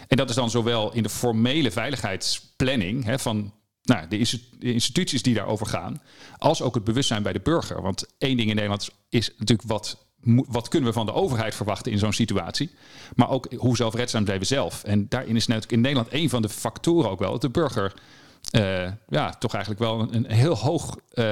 En 0.07 0.17
dat 0.17 0.29
is 0.29 0.35
dan 0.35 0.49
zowel 0.49 0.93
in 0.93 1.03
de 1.03 1.09
formele 1.09 1.71
veiligheidsplanning 1.71 3.03
hè, 3.03 3.19
van 3.19 3.53
nou, 3.83 4.07
de, 4.07 4.17
instituties 4.59 5.21
die 5.21 5.33
daarover 5.33 5.65
gaan, 5.65 6.01
als 6.37 6.61
ook 6.61 6.75
het 6.75 6.83
bewustzijn 6.83 7.23
bij 7.23 7.33
de 7.33 7.39
burger. 7.39 7.81
Want 7.81 8.05
één 8.17 8.37
ding 8.37 8.49
in 8.49 8.55
Nederland 8.55 8.89
is 9.09 9.29
natuurlijk 9.37 9.67
wat 9.67 10.05
wat 10.23 10.67
kunnen 10.67 10.89
we 10.89 10.95
van 10.95 11.05
de 11.05 11.13
overheid 11.13 11.55
verwachten 11.55 11.91
in 11.91 11.97
zo'n 11.97 12.13
situatie? 12.13 12.69
Maar 13.15 13.29
ook 13.29 13.53
hoe 13.57 13.75
zelfredzaam 13.75 14.25
zijn 14.25 14.39
we 14.39 14.45
zelf? 14.45 14.83
En 14.83 15.05
daarin 15.09 15.35
is 15.35 15.47
natuurlijk 15.47 15.73
in 15.73 15.81
Nederland 15.81 16.13
een 16.13 16.29
van 16.29 16.41
de 16.41 16.49
factoren 16.49 17.09
ook 17.09 17.19
wel 17.19 17.31
dat 17.31 17.41
de 17.41 17.49
burger 17.49 17.93
uh, 18.51 18.87
ja, 19.09 19.29
toch 19.29 19.53
eigenlijk 19.53 19.83
wel 19.83 20.07
een, 20.11 20.25
heel 20.31 20.57
hoog 20.57 20.97
uh, 21.13 21.25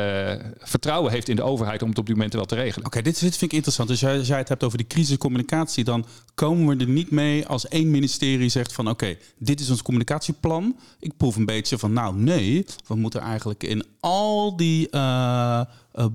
vertrouwen 0.58 1.12
heeft 1.12 1.30
in 1.30 1.36
de 1.36 1.44
overheid 1.44 1.82
om 1.82 1.90
het 1.90 1.98
op 1.98 2.06
die 2.06 2.16
momenten 2.16 2.40
wel 2.40 2.48
te 2.48 2.56
regelen. 2.56 2.86
Oké, 2.86 3.02
dit, 3.02 3.18
vind 3.18 3.42
ik 3.42 3.54
interessant. 3.54 3.88
Dus 3.90 4.06
als 4.06 4.28
jij 4.28 4.38
het 4.38 4.50
hebt 4.50 4.64
over 4.64 4.78
die 4.78 4.88
crisiscommunicatie, 4.88 5.84
dan 5.84 6.06
komen 6.34 6.78
we 6.78 6.84
er 6.84 6.90
niet 6.90 7.12
mee 7.12 7.48
als 7.48 7.68
één 7.68 7.92
ministerie 7.92 8.50
zegt 8.50 8.74
van 8.74 8.90
oké, 8.90 9.16
dit 9.38 9.60
is 9.60 9.70
ons 9.70 9.82
communicatieplan. 9.82 10.80
Ik 11.00 11.18
proef 11.18 11.36
een 11.36 11.46
beetje 11.46 11.78
van 11.78 11.94
nou 11.94 12.16
nee, 12.16 12.66
we 12.88 12.96
moeten 12.96 13.22
eigenlijk 13.22 13.64
in 13.64 13.86
al 14.00 14.56
die 14.56 14.88
uh, 14.92 15.62
uh, 15.94 16.06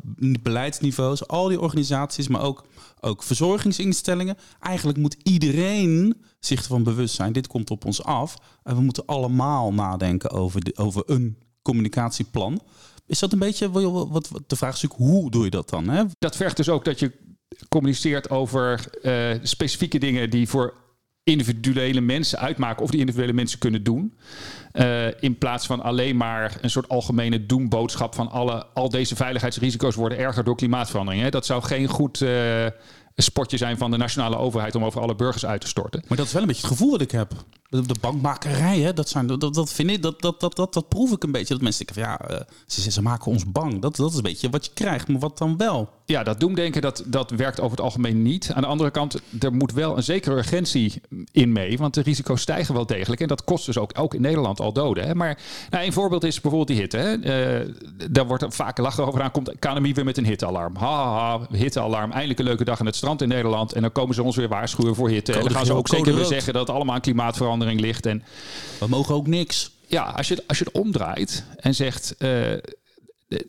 beleidsniveaus, 0.42 1.28
al 1.28 1.48
die 1.48 1.60
organisaties, 1.60 2.28
maar 2.28 2.42
ook, 2.42 2.66
ook 3.00 3.22
verzorgingsinstellingen. 3.22 4.36
Eigenlijk 4.60 4.98
moet 4.98 5.16
iedereen 5.22 6.22
zich 6.40 6.60
ervan 6.60 6.82
bewust 6.82 7.14
zijn, 7.14 7.32
dit 7.32 7.46
komt 7.46 7.70
op 7.70 7.84
ons 7.84 8.02
af. 8.02 8.36
En 8.62 8.76
we 8.76 8.82
moeten 8.82 9.06
allemaal 9.06 9.72
nadenken 9.72 10.30
over, 10.30 10.60
de, 10.64 10.76
over 10.76 11.02
een 11.06 11.38
communicatieplan. 11.62 12.60
Is 13.06 13.18
dat 13.18 13.32
een 13.32 13.38
beetje, 13.38 13.70
wat, 13.70 14.30
de 14.46 14.56
vraag 14.56 14.82
is 14.82 14.88
hoe 14.96 15.30
doe 15.30 15.44
je 15.44 15.50
dat 15.50 15.68
dan? 15.68 15.88
Hè? 15.88 16.04
Dat 16.18 16.36
vergt 16.36 16.56
dus 16.56 16.68
ook 16.68 16.84
dat 16.84 16.98
je 16.98 17.12
communiceert 17.68 18.30
over 18.30 18.84
uh, 19.02 19.38
specifieke 19.42 19.98
dingen 19.98 20.30
die 20.30 20.48
voor 20.48 20.74
individuele 21.24 22.00
mensen 22.00 22.38
uitmaken 22.38 22.82
of 22.82 22.90
die 22.90 23.00
individuele 23.00 23.32
mensen 23.32 23.58
kunnen 23.58 23.82
doen. 23.82 24.14
Uh, 24.72 25.06
in 25.20 25.38
plaats 25.38 25.66
van 25.66 25.82
alleen 25.82 26.16
maar 26.16 26.58
een 26.60 26.70
soort 26.70 26.88
algemene 26.88 27.46
doemboodschap 27.46 28.14
van 28.14 28.30
alle, 28.30 28.66
al 28.74 28.88
deze 28.88 29.16
veiligheidsrisico's 29.16 29.94
worden 29.94 30.18
erger 30.18 30.44
door 30.44 30.56
klimaatverandering. 30.56 31.22
Hè. 31.22 31.30
Dat 31.30 31.46
zou 31.46 31.62
geen 31.62 31.88
goed 31.88 32.20
uh, 32.20 32.66
spotje 33.16 33.56
zijn 33.56 33.76
van 33.76 33.90
de 33.90 33.96
nationale 33.96 34.36
overheid 34.36 34.74
om 34.74 34.84
over 34.84 35.00
alle 35.00 35.14
burgers 35.14 35.46
uit 35.46 35.60
te 35.60 35.66
storten. 35.66 36.04
Maar 36.08 36.16
dat 36.16 36.26
is 36.26 36.32
wel 36.32 36.42
een 36.42 36.48
beetje 36.48 36.62
het 36.62 36.70
gevoel 36.70 36.90
dat 36.90 37.00
ik 37.00 37.10
heb 37.10 37.32
de 37.82 37.94
bankmakerij, 38.00 38.78
hè, 38.78 38.92
dat, 38.92 39.08
zijn, 39.08 39.26
dat, 39.26 39.54
dat 39.54 39.72
vind 39.72 39.90
ik, 39.90 40.02
dat, 40.02 40.20
dat, 40.20 40.40
dat, 40.40 40.56
dat, 40.56 40.74
dat 40.74 40.88
proef 40.88 41.12
ik 41.12 41.22
een 41.22 41.32
beetje. 41.32 41.54
Dat 41.54 41.62
mensen 41.62 41.86
denken 41.86 42.04
van 42.04 42.12
ja, 42.12 42.34
uh, 42.34 42.44
ze, 42.66 42.90
ze 42.90 43.02
maken 43.02 43.30
ons 43.30 43.46
bang. 43.46 43.82
Dat, 43.82 43.96
dat 43.96 44.10
is 44.10 44.16
een 44.16 44.22
beetje 44.22 44.50
wat 44.50 44.64
je 44.64 44.70
krijgt, 44.74 45.08
maar 45.08 45.20
wat 45.20 45.38
dan 45.38 45.56
wel? 45.56 45.88
Ja, 46.06 46.22
dat 46.22 46.40
doemdenken, 46.40 46.82
dat, 46.82 47.04
dat 47.06 47.30
werkt 47.30 47.60
over 47.60 47.70
het 47.70 47.80
algemeen 47.80 48.22
niet. 48.22 48.50
Aan 48.54 48.62
de 48.62 48.68
andere 48.68 48.90
kant, 48.90 49.20
er 49.40 49.52
moet 49.52 49.72
wel 49.72 49.96
een 49.96 50.02
zekere 50.02 50.36
urgentie 50.36 51.02
in 51.32 51.52
mee, 51.52 51.78
want 51.78 51.94
de 51.94 52.00
risico's 52.00 52.40
stijgen 52.40 52.74
wel 52.74 52.86
degelijk. 52.86 53.20
En 53.20 53.28
dat 53.28 53.44
kost 53.44 53.66
dus 53.66 53.78
ook, 53.78 53.90
ook 53.98 54.14
in 54.14 54.20
Nederland 54.20 54.60
al 54.60 54.72
doden. 54.72 55.06
Hè. 55.06 55.14
Maar 55.14 55.38
nou, 55.70 55.84
een 55.84 55.92
voorbeeld 55.92 56.24
is 56.24 56.40
bijvoorbeeld 56.40 56.68
die 56.68 56.78
hitte. 56.78 56.96
Hè. 56.96 57.16
Uh, 57.62 57.74
daar 58.10 58.26
wordt 58.26 58.44
vaak 58.48 58.78
lachen 58.78 59.06
over 59.06 59.22
aan, 59.22 59.30
komt 59.30 59.52
KNMI 59.58 59.94
weer 59.94 60.04
met 60.04 60.18
een 60.18 60.26
hittealarm. 60.26 60.76
Ha, 60.76 61.12
ha, 61.12 61.40
hittealarm, 61.50 62.10
eindelijk 62.10 62.38
een 62.38 62.44
leuke 62.44 62.64
dag 62.64 62.80
in 62.80 62.86
het 62.86 62.96
strand 62.96 63.22
in 63.22 63.28
Nederland. 63.28 63.72
En 63.72 63.82
dan 63.82 63.92
komen 63.92 64.14
ze 64.14 64.22
ons 64.22 64.36
weer 64.36 64.48
waarschuwen 64.48 64.94
voor 64.94 65.08
hitte. 65.08 65.32
en 65.32 65.40
dan 65.40 65.50
gaan 65.50 65.66
ze 65.66 65.74
ook 65.74 65.88
zeker 65.88 66.14
weer 66.14 66.24
zeggen 66.24 66.52
dat 66.52 66.66
het 66.66 66.76
allemaal 66.76 66.94
aan 66.94 67.00
klimaatverandering 67.00 67.63
ligt. 67.72 68.06
En 68.06 68.22
we 68.80 68.86
mogen 68.88 69.14
ook 69.14 69.26
niks. 69.26 69.70
Ja, 69.86 70.02
als 70.02 70.28
je, 70.28 70.44
als 70.46 70.58
je 70.58 70.64
het 70.64 70.74
omdraait 70.74 71.44
en 71.56 71.74
zegt. 71.74 72.14
Uh, 72.18 72.52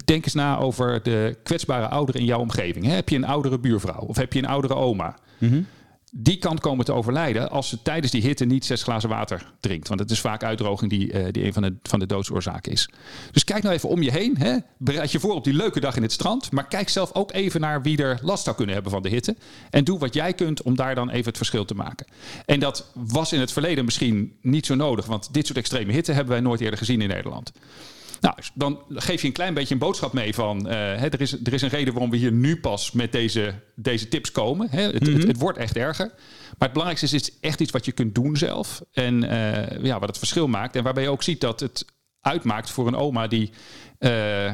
denk 0.05 0.23
eens 0.23 0.33
na 0.33 0.57
over 0.57 1.03
de 1.03 1.37
kwetsbare 1.43 1.87
ouderen 1.87 2.21
in 2.21 2.27
jouw 2.27 2.39
omgeving. 2.39 2.85
Heb 2.85 3.09
je 3.09 3.15
een 3.15 3.25
oudere 3.25 3.59
buurvrouw 3.59 4.01
of 4.01 4.15
heb 4.15 4.33
je 4.33 4.39
een 4.39 4.47
oudere 4.47 4.75
oma? 4.75 5.15
Mm 5.37 5.49
-hmm 5.49 5.65
die 6.11 6.37
kan 6.37 6.59
komen 6.59 6.85
te 6.85 6.93
overlijden 6.93 7.49
als 7.49 7.69
ze 7.69 7.81
tijdens 7.81 8.11
die 8.11 8.21
hitte 8.21 8.45
niet 8.45 8.65
zes 8.65 8.83
glazen 8.83 9.09
water 9.09 9.53
drinkt. 9.59 9.87
Want 9.87 9.99
het 9.99 10.11
is 10.11 10.19
vaak 10.19 10.43
uitdroging 10.43 10.89
die, 10.89 11.13
uh, 11.13 11.25
die 11.31 11.45
een 11.45 11.53
van 11.53 11.61
de, 11.61 11.75
van 11.83 11.99
de 11.99 12.05
doodsoorzaken 12.05 12.71
is. 12.71 12.89
Dus 13.31 13.43
kijk 13.43 13.63
nou 13.63 13.75
even 13.75 13.89
om 13.89 14.01
je 14.01 14.11
heen. 14.11 14.37
Hè. 14.37 14.57
Bereid 14.77 15.11
je 15.11 15.19
voor 15.19 15.33
op 15.33 15.43
die 15.43 15.53
leuke 15.53 15.79
dag 15.79 15.95
in 15.95 16.01
het 16.01 16.11
strand. 16.11 16.51
Maar 16.51 16.67
kijk 16.67 16.89
zelf 16.89 17.13
ook 17.13 17.31
even 17.31 17.61
naar 17.61 17.81
wie 17.81 17.97
er 17.97 18.19
last 18.21 18.43
zou 18.43 18.55
kunnen 18.55 18.73
hebben 18.73 18.91
van 18.91 19.01
de 19.01 19.09
hitte. 19.09 19.35
En 19.69 19.83
doe 19.83 19.99
wat 19.99 20.13
jij 20.13 20.33
kunt 20.33 20.61
om 20.61 20.75
daar 20.75 20.95
dan 20.95 21.09
even 21.09 21.25
het 21.25 21.37
verschil 21.37 21.65
te 21.65 21.75
maken. 21.75 22.05
En 22.45 22.59
dat 22.59 22.91
was 22.93 23.33
in 23.33 23.39
het 23.39 23.51
verleden 23.51 23.85
misschien 23.85 24.37
niet 24.41 24.65
zo 24.65 24.75
nodig. 24.75 25.05
Want 25.05 25.33
dit 25.33 25.45
soort 25.45 25.57
extreme 25.57 25.91
hitte 25.91 26.11
hebben 26.11 26.33
wij 26.33 26.41
nooit 26.41 26.61
eerder 26.61 26.79
gezien 26.79 27.01
in 27.01 27.07
Nederland. 27.07 27.51
Nou, 28.25 28.37
dan 28.53 28.79
geef 28.89 29.21
je 29.21 29.27
een 29.27 29.33
klein 29.33 29.53
beetje 29.53 29.73
een 29.73 29.79
boodschap 29.79 30.13
mee 30.13 30.33
van... 30.33 30.57
Uh, 30.67 30.71
hè, 30.73 31.07
er, 31.07 31.21
is, 31.21 31.43
er 31.43 31.53
is 31.53 31.61
een 31.61 31.69
reden 31.69 31.93
waarom 31.93 32.11
we 32.11 32.17
hier 32.17 32.31
nu 32.31 32.59
pas 32.59 32.91
met 32.91 33.11
deze, 33.11 33.53
deze 33.75 34.07
tips 34.07 34.31
komen. 34.31 34.67
Hè. 34.69 34.81
Het, 34.81 34.93
het, 34.93 35.17
Mhm. 35.17 35.27
het, 35.27 35.37
wordt 35.37 35.57
echt 35.57 35.75
erger. 35.75 36.05
Maar 36.05 36.67
het 36.69 36.71
belangrijkste 36.73 37.05
is, 37.05 37.11
het 37.11 37.31
is 37.31 37.39
echt 37.41 37.59
iets 37.59 37.71
wat 37.71 37.85
je 37.85 37.91
kunt 37.91 38.15
doen 38.15 38.37
zelf. 38.37 38.81
En 38.93 39.23
uh, 39.23 39.83
ja, 39.83 39.99
wat 39.99 40.09
het 40.09 40.17
verschil 40.17 40.47
maakt. 40.47 40.75
En 40.75 40.83
waarbij 40.83 41.03
je 41.03 41.09
ook 41.09 41.23
ziet 41.23 41.41
dat 41.41 41.59
het 41.59 41.85
uitmaakt 42.25 42.69
voor 42.69 42.87
een 42.87 42.95
oma 42.95 43.27
die 43.27 43.51
uh, 43.99 44.51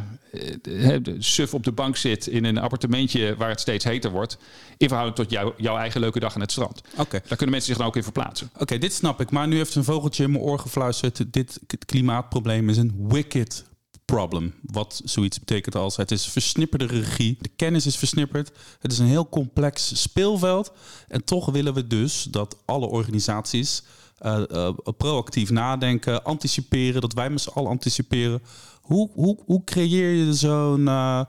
suf 1.17 1.53
op 1.53 1.63
de 1.63 1.71
bank 1.71 1.97
zit 1.97 2.27
in 2.27 2.45
een 2.45 2.57
appartementje 2.57 3.35
waar 3.35 3.49
het 3.49 3.59
steeds 3.59 3.85
heter 3.85 4.11
wordt. 4.11 4.37
In 4.77 4.87
verhouding 4.87 5.17
tot 5.17 5.29
jou, 5.29 5.53
jouw 5.57 5.77
eigen 5.77 6.01
leuke 6.01 6.19
dag 6.19 6.35
aan 6.35 6.41
het 6.41 6.51
strand. 6.51 6.81
Oké. 6.91 7.01
Okay. 7.01 7.19
Daar 7.19 7.37
kunnen 7.37 7.49
mensen 7.49 7.67
zich 7.67 7.77
dan 7.77 7.87
ook 7.87 7.95
in 7.95 8.03
verplaatsen. 8.03 8.49
Oké, 8.53 8.61
okay, 8.61 8.77
dit 8.77 8.93
snap 8.93 9.21
ik. 9.21 9.31
Maar 9.31 9.47
nu 9.47 9.57
heeft 9.57 9.75
een 9.75 9.83
vogeltje 9.83 10.23
in 10.23 10.31
mijn 10.31 10.43
oor 10.43 10.59
gefluisterd. 10.59 11.33
Dit 11.33 11.59
klimaatprobleem 11.85 12.69
is 12.69 12.77
een 12.77 13.05
wicked 13.07 13.63
problem. 14.05 14.53
Wat 14.61 15.01
zoiets 15.03 15.39
betekent 15.39 15.75
als 15.75 15.97
het 15.97 16.11
is 16.11 16.27
versnipperde 16.27 16.85
regie. 16.85 17.37
De 17.39 17.51
kennis 17.55 17.85
is 17.85 17.95
versnipperd. 17.95 18.51
Het 18.79 18.91
is 18.91 18.99
een 18.99 19.05
heel 19.05 19.29
complex 19.29 20.01
speelveld. 20.01 20.71
En 21.07 21.23
toch 21.23 21.45
willen 21.45 21.73
we 21.73 21.87
dus 21.87 22.23
dat 22.23 22.57
alle 22.65 22.85
organisaties 22.85 23.83
uh, 24.21 24.41
uh, 24.51 24.69
proactief 24.97 25.49
nadenken, 25.49 26.23
anticiperen, 26.23 27.01
dat 27.01 27.13
wij 27.13 27.29
met 27.29 27.41
z'n 27.41 27.49
allen 27.49 27.69
anticiperen. 27.69 28.41
Hoe, 28.81 29.09
hoe, 29.13 29.37
hoe 29.45 29.63
creëer 29.63 30.13
je 30.13 30.33
zo'n 30.33 30.79
uh, 30.79 31.21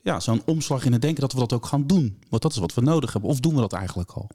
ja, 0.00 0.20
zo'n 0.20 0.42
omslag 0.46 0.84
in 0.84 0.92
het 0.92 1.02
denken 1.02 1.20
dat 1.20 1.32
we 1.32 1.38
dat 1.38 1.52
ook 1.52 1.66
gaan 1.66 1.86
doen? 1.86 2.22
Want 2.28 2.42
dat 2.42 2.52
is 2.52 2.58
wat 2.58 2.74
we 2.74 2.80
nodig 2.80 3.12
hebben. 3.12 3.30
Of 3.30 3.40
doen 3.40 3.54
we 3.54 3.60
dat 3.60 3.72
eigenlijk 3.72 4.10
al? 4.10 4.30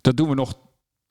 Dat 0.00 0.16
doen 0.16 0.28
we 0.28 0.34
nog. 0.34 0.54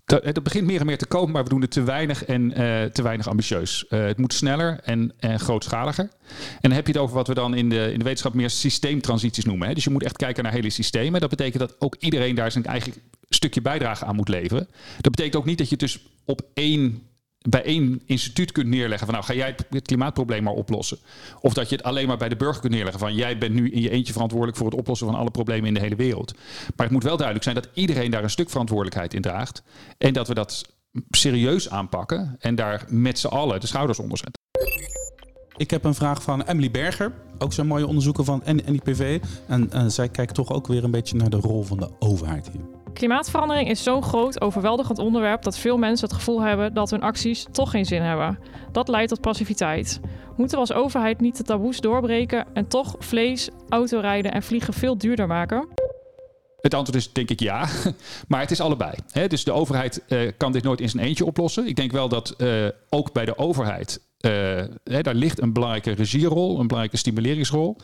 Dat, 0.06 0.24
het 0.24 0.44
begint 0.44 0.66
meer 0.66 0.80
en 0.80 0.86
meer 0.86 0.98
te 0.98 1.06
komen, 1.06 1.32
maar 1.32 1.44
we 1.44 1.50
doen 1.50 1.62
het 1.62 1.72
te 1.72 1.84
weinig 1.84 2.26
en 2.26 2.50
te 2.94 3.02
weinig 3.02 3.28
ambitieus. 3.28 3.86
het 3.90 4.18
moet 4.18 4.34
sneller 4.34 4.80
en, 4.80 5.14
en 5.20 5.40
grootschaliger. 5.40 6.10
En 6.40 6.58
dan 6.62 6.72
heb 6.72 6.88
je 6.88 6.92
het 6.92 7.02
over 7.02 7.16
wat 7.16 7.28
we 7.28 7.34
dan 7.34 7.56
in 7.56 7.70
de, 7.70 7.92
in 7.92 7.98
de 7.98 8.04
wetenschap 8.04 8.34
meer 8.34 8.50
systeemtransities 8.50 9.46
noemen. 9.46 9.68
Hè? 9.68 9.74
Dus 9.74 9.84
je 9.84 9.90
moet 9.90 10.04
echt 10.04 10.18
kijken 10.18 10.44
naar 10.44 10.52
hele 10.52 10.70
systemen. 10.70 11.22
Dat 11.22 11.30
betekent 11.30 11.60
dat 11.60 11.76
ook 11.80 11.96
iedereen 12.00 12.36
daar 12.36 12.52
zijn 12.52 12.66
eigen 12.66 12.94
stukje 13.30 13.62
bijdrage 13.62 14.06
aan 14.06 14.16
moet 14.16 14.30
leveren. 14.30 14.68
Dat 15.02 15.12
betekent 15.12 15.36
ook 15.36 15.46
niet 15.46 15.58
dat 15.58 15.70
je 15.70 15.78
dus 15.78 16.00
op 16.28 16.42
één, 16.54 17.02
bij 17.50 17.64
één 17.64 18.02
instituut 18.06 18.52
kunt 18.52 18.68
neerleggen 18.68 19.06
van 19.06 19.16
nou 19.16 19.26
ga 19.26 19.34
jij 19.34 19.56
het 19.70 19.86
klimaatprobleem 19.86 20.44
maar 20.44 20.54
oplossen. 20.54 20.98
Of 21.42 21.54
dat 21.54 21.70
je 21.70 21.76
het 21.76 21.86
alleen 21.86 22.08
maar 22.08 22.18
bij 22.18 22.30
de 22.30 22.36
burger 22.36 22.62
kunt 22.62 22.74
neerleggen 22.74 23.00
van 23.00 23.16
jij 23.16 23.38
bent 23.38 23.54
nu 23.54 23.72
in 23.72 23.82
je 23.82 23.90
eentje 23.90 24.14
verantwoordelijk 24.14 24.58
voor 24.58 24.68
het 24.68 24.80
oplossen 24.80 25.08
van 25.08 25.16
alle 25.16 25.32
problemen 25.32 25.68
in 25.68 25.74
de 25.74 25.80
hele 25.80 25.96
wereld. 25.96 26.34
Maar 26.76 26.86
het 26.86 26.92
moet 26.92 27.04
wel 27.04 27.16
duidelijk 27.16 27.44
zijn 27.44 27.56
dat 27.56 27.70
iedereen 27.74 28.12
daar 28.12 28.24
een 28.24 28.30
stuk 28.30 28.50
verantwoordelijkheid 28.50 29.14
in 29.14 29.22
draagt. 29.22 29.64
En 29.98 30.14
dat 30.14 30.28
we 30.28 30.34
dat 30.34 30.66
serieus 31.10 31.70
aanpakken 31.70 32.36
en 32.40 32.56
daar 32.56 32.86
met 32.90 33.20
z'n 33.20 33.28
allen 33.28 33.60
de 33.60 33.68
schouders 33.68 34.00
onder 34.00 34.18
zetten. 34.18 34.42
Ik 35.58 35.72
heb 35.72 35.84
een 35.84 35.96
vraag 35.96 36.22
van 36.22 36.42
Emily 36.42 36.72
Berger, 36.72 37.14
ook 37.38 37.54
zo'n 37.54 37.68
mooie 37.68 37.88
onderzoeker 37.88 38.24
van 38.24 38.42
NIPV. 38.46 39.20
En 39.48 39.70
uh, 39.74 39.86
zij 39.88 40.10
kijkt 40.10 40.34
toch 40.34 40.52
ook 40.52 40.68
weer 40.68 40.84
een 40.84 40.92
beetje 40.92 41.16
naar 41.16 41.30
de 41.30 41.38
rol 41.38 41.64
van 41.64 41.78
de 41.78 41.90
overheid 42.00 42.50
hier. 42.52 42.77
Klimaatverandering 42.98 43.70
is 43.70 43.84
zo'n 43.84 44.04
groot, 44.04 44.42
overweldigend 44.42 45.00
onderwerp 45.00 45.44
dat 45.44 45.58
veel 45.58 45.78
mensen 45.78 46.08
het 46.08 46.18
gevoel 46.18 46.42
hebben 46.42 46.74
dat 46.74 46.90
hun 46.90 47.02
acties 47.02 47.46
toch 47.52 47.72
geen 47.72 47.86
zin 47.86 48.02
hebben. 48.02 48.40
Dat 48.72 48.88
leidt 48.88 49.10
tot 49.10 49.22
passiviteit. 49.22 50.00
Moeten 50.36 50.56
we 50.56 50.62
als 50.62 50.74
overheid 50.74 51.20
niet 51.20 51.38
de 51.38 51.44
taboes 51.44 51.80
doorbreken 51.80 52.46
en 52.54 52.68
toch 52.68 52.96
vlees, 53.00 53.50
autorijden 53.70 54.32
en 54.32 54.44
vliegen 54.44 54.74
veel 54.74 54.98
duurder 54.98 55.28
maken? 55.28 55.68
Het 56.62 56.74
antwoord 56.74 57.00
is 57.00 57.14
denk 57.14 57.30
ik 57.30 57.40
ja, 57.40 57.68
maar 58.28 58.40
het 58.40 58.52
is 58.52 58.62
allebei. 58.62 58.94
Dus 59.28 59.44
de 59.44 59.52
overheid 59.52 60.04
uh, 60.08 60.32
kan 60.38 60.52
dit 60.52 60.64
nooit 60.64 60.82
in 60.82 60.90
zijn 60.90 61.04
eentje 61.04 61.26
oplossen. 61.26 61.68
Ik 61.68 61.76
denk 61.76 61.92
wel 61.92 62.10
dat 62.10 62.34
uh, 62.38 62.68
ook 62.90 63.14
bij 63.14 63.26
de 63.26 63.38
overheid 63.38 64.07
hè, 64.18 65.02
daar 65.02 65.16
ligt 65.16 65.42
een 65.42 65.54
belangrijke 65.54 65.92
regierol, 65.92 66.50
een 66.50 66.68
belangrijke 66.68 66.98
stimuleringsrol. 66.98 67.78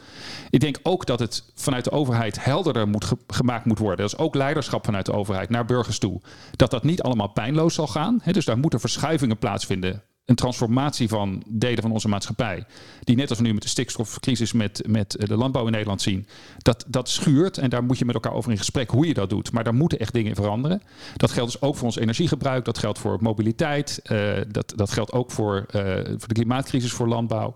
Ik 0.49 0.59
denk 0.59 0.79
ook 0.83 1.05
dat 1.05 1.19
het 1.19 1.51
vanuit 1.55 1.83
de 1.83 1.91
overheid 1.91 2.43
helderder 2.43 2.87
moet 2.87 3.05
ge 3.05 3.17
gemaakt 3.27 3.65
moet 3.65 3.79
worden. 3.79 3.97
Dat 4.05 4.13
is 4.13 4.19
ook 4.19 4.35
leiderschap 4.35 4.85
vanuit 4.85 5.05
de 5.05 5.13
overheid 5.13 5.49
naar 5.49 5.65
burgers 5.65 5.99
toe. 5.99 6.21
Dat 6.55 6.71
dat 6.71 6.83
niet 6.83 7.01
allemaal 7.01 7.29
pijnloos 7.29 7.73
zal 7.73 7.87
gaan. 7.87 8.19
Hè, 8.23 8.31
dus 8.31 8.45
daar 8.45 8.57
moeten 8.57 8.79
verschuivingen 8.79 9.37
plaatsvinden. 9.37 10.03
Een 10.25 10.35
transformatie 10.35 11.07
van 11.07 11.43
delen 11.47 11.81
van 11.81 11.91
onze 11.91 12.07
maatschappij. 12.07 12.65
Die 12.99 13.15
net 13.15 13.29
als 13.29 13.37
we 13.37 13.45
nu 13.45 13.53
met 13.53 13.61
de 13.61 13.69
stikstofcrisis 13.69 14.51
met, 14.53 14.83
met 14.87 15.15
de 15.19 15.37
landbouw 15.37 15.65
in 15.65 15.71
Nederland 15.71 16.01
zien. 16.01 16.27
Dat, 16.57 16.85
dat 16.87 17.09
schuurt 17.09 17.57
en 17.57 17.69
daar 17.69 17.83
moet 17.83 17.97
je 17.97 18.05
met 18.05 18.15
elkaar 18.15 18.33
over 18.33 18.51
in 18.51 18.57
gesprek 18.57 18.89
hoe 18.89 19.07
je 19.07 19.13
dat 19.13 19.29
doet. 19.29 19.51
Maar 19.51 19.63
daar 19.63 19.73
moeten 19.73 19.99
echt 19.99 20.13
dingen 20.13 20.29
in 20.29 20.35
veranderen. 20.35 20.81
Dat 21.15 21.31
geldt 21.31 21.51
dus 21.51 21.61
ook 21.61 21.75
voor 21.75 21.85
ons 21.85 21.97
energiegebruik. 21.97 22.65
Dat 22.65 22.77
geldt 22.77 22.99
voor 22.99 23.17
mobiliteit. 23.21 24.01
Uh, 24.11 24.31
dat, 24.47 24.73
dat 24.75 24.91
geldt 24.91 25.11
ook 25.11 25.31
voor, 25.31 25.65
uh, 25.75 25.83
voor 25.93 26.27
de 26.27 26.33
klimaatcrisis 26.33 26.91
voor 26.91 27.07
landbouw. 27.07 27.55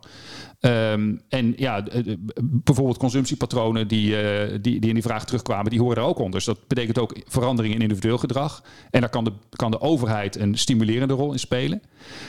Um, 0.60 1.22
en 1.30 1.54
ja, 1.58 1.84
bijvoorbeeld 2.42 2.98
consumptiepatronen 2.98 3.88
die, 3.88 4.16
die, 4.62 4.80
die 4.80 4.90
in 4.90 4.94
die 4.94 5.04
vraag 5.04 5.26
terugkwamen, 5.26 5.72
die 5.72 5.80
horen 5.80 5.98
er 5.98 6.04
ook 6.04 6.18
onder. 6.18 6.34
Dus 6.34 6.46
dat 6.46 6.68
betekent 6.68 7.00
ook 7.00 7.18
verandering 7.28 7.76
in 7.76 7.82
individueel 7.82 8.18
gedrag. 8.18 8.64
En 8.90 9.02
daar 9.02 9.10
kan 9.10 9.24
de, 9.24 9.34
kan 9.50 9.72
de 9.72 9.82
overheid 9.82 10.36
een 10.36 10.58
stimulerende 10.58 11.14
rol 11.14 11.32
in 11.32 11.40
spelen. 11.40 11.82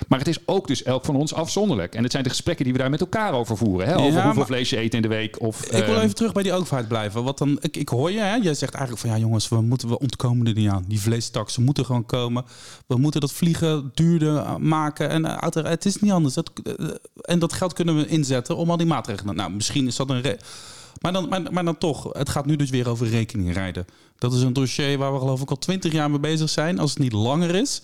Maar 0.08 0.18
het 0.18 0.27
is 0.28 0.38
ook 0.46 0.66
dus 0.66 0.82
elk 0.82 1.04
van 1.04 1.16
ons 1.16 1.34
afzonderlijk. 1.34 1.94
En 1.94 2.02
het 2.02 2.12
zijn 2.12 2.22
de 2.22 2.28
gesprekken 2.28 2.64
die 2.64 2.72
we 2.72 2.78
daar 2.78 2.90
met 2.90 3.00
elkaar 3.00 3.32
over 3.32 3.56
voeren. 3.56 3.86
Hè? 3.86 3.96
Over 3.96 4.12
ja, 4.12 4.24
hoeveel 4.24 4.44
vlees 4.44 4.70
je 4.70 4.78
eet 4.78 4.94
in 4.94 5.02
de 5.02 5.08
week. 5.08 5.40
Of, 5.40 5.64
ik 5.64 5.84
wil 5.84 5.94
um... 5.94 6.00
even 6.00 6.14
terug 6.14 6.32
bij 6.32 6.42
die 6.42 6.52
overheid 6.52 6.88
blijven. 6.88 7.24
Wat 7.24 7.38
dan, 7.38 7.58
ik, 7.60 7.76
ik 7.76 7.88
hoor 7.88 8.10
je, 8.10 8.18
hè? 8.18 8.34
jij 8.34 8.54
zegt 8.54 8.74
eigenlijk 8.74 9.06
van 9.06 9.10
ja 9.10 9.18
jongens, 9.18 9.48
we, 9.48 9.60
moeten, 9.60 9.88
we 9.88 9.98
ontkomen 9.98 10.46
er 10.46 10.54
niet 10.54 10.70
aan. 10.70 10.84
Die 10.88 11.00
vleestaksen 11.00 11.64
moeten 11.64 11.84
gewoon 11.84 12.06
komen. 12.06 12.44
We 12.86 12.96
moeten 12.96 13.20
dat 13.20 13.32
vliegen 13.32 13.90
duurder 13.94 14.60
maken. 14.60 15.08
En 15.08 15.24
uh, 15.24 15.38
het 15.52 15.84
is 15.84 16.00
niet 16.00 16.12
anders. 16.12 16.34
Dat, 16.34 16.50
uh, 16.64 16.90
en 17.20 17.38
dat 17.38 17.52
geld 17.52 17.72
kunnen 17.72 17.96
we 17.96 18.06
inzetten 18.06 18.56
om 18.56 18.70
al 18.70 18.76
die 18.76 18.86
maatregelen. 18.86 19.36
Nou, 19.36 19.50
misschien 19.50 19.86
is 19.86 19.96
dat 19.96 20.10
een. 20.10 20.38
Maar 21.00 21.12
dan, 21.12 21.28
maar, 21.28 21.42
maar 21.50 21.64
dan 21.64 21.78
toch, 21.78 22.12
het 22.12 22.28
gaat 22.28 22.46
nu 22.46 22.56
dus 22.56 22.70
weer 22.70 22.88
over 22.88 23.08
rekening 23.08 23.52
rijden. 23.52 23.86
Dat 24.18 24.32
is 24.32 24.42
een 24.42 24.52
dossier 24.52 24.98
waar 24.98 25.12
we 25.12 25.18
geloof 25.18 25.40
ik 25.40 25.50
al 25.50 25.58
twintig 25.58 25.92
jaar 25.92 26.10
mee 26.10 26.20
bezig 26.20 26.50
zijn, 26.50 26.78
als 26.78 26.90
het 26.90 26.98
niet 26.98 27.12
langer 27.12 27.54
is. 27.54 27.82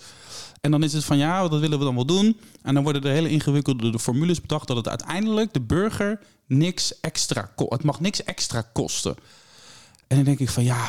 En 0.65 0.71
dan 0.71 0.83
is 0.83 0.93
het 0.93 1.05
van 1.05 1.17
ja, 1.17 1.49
dat 1.49 1.61
willen 1.61 1.79
we 1.79 1.85
dan 1.85 1.95
wel 1.95 2.07
doen. 2.07 2.41
En 2.63 2.75
dan 2.75 2.83
worden 2.83 3.03
er 3.03 3.11
hele 3.11 3.31
ingewikkelde 3.31 3.91
de 3.91 3.99
formules 3.99 4.41
bedacht 4.41 4.67
dat 4.67 4.77
het 4.77 4.89
uiteindelijk 4.89 5.53
de 5.53 5.61
burger 5.61 6.21
niks 6.47 7.01
extra 7.01 7.51
kost. 7.55 7.73
Het 7.73 7.85
mag 7.85 8.01
niks 8.01 8.25
extra 8.25 8.61
kosten. 8.73 9.15
En 10.07 10.17
dan 10.17 10.25
denk 10.25 10.39
ik 10.39 10.51
van 10.51 10.65
ja, 10.65 10.89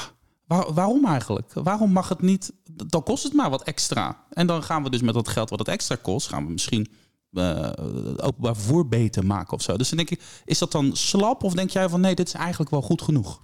waarom 0.74 1.06
eigenlijk? 1.06 1.54
Waarom 1.54 1.92
mag 1.92 2.10
het 2.10 2.22
niet? 2.22 2.54
Dan 2.72 3.04
kost 3.04 3.24
het 3.24 3.34
maar 3.34 3.50
wat 3.50 3.64
extra. 3.64 4.24
En 4.30 4.48
dan 4.48 4.64
gaan 4.64 4.84
we 4.84 4.90
dus 4.90 5.02
met 5.02 5.14
dat 5.14 5.28
geld 5.28 5.50
wat 5.50 5.60
het 5.60 5.68
extra 5.68 5.96
kost, 6.02 6.28
gaan 6.28 6.46
we 6.46 6.52
misschien 6.52 6.88
uh, 7.32 7.70
openbaar 8.16 8.56
vervoer 8.56 8.88
beter 8.88 9.26
maken 9.26 9.54
of 9.54 9.62
zo. 9.62 9.78
Dus 9.78 9.90
dan 9.90 9.98
denk 9.98 10.10
ik, 10.10 10.22
is 10.46 10.58
dat 10.58 10.72
dan 10.72 10.96
slap 10.96 11.44
of 11.44 11.54
denk 11.54 11.70
jij 11.70 11.90
van 11.90 12.02
nee, 12.02 12.16
dit 12.16 12.28
is 12.28 12.34
eigenlijk 12.34 12.72
wel 12.72 12.82
goed 12.82 13.02
genoeg? 13.02 13.42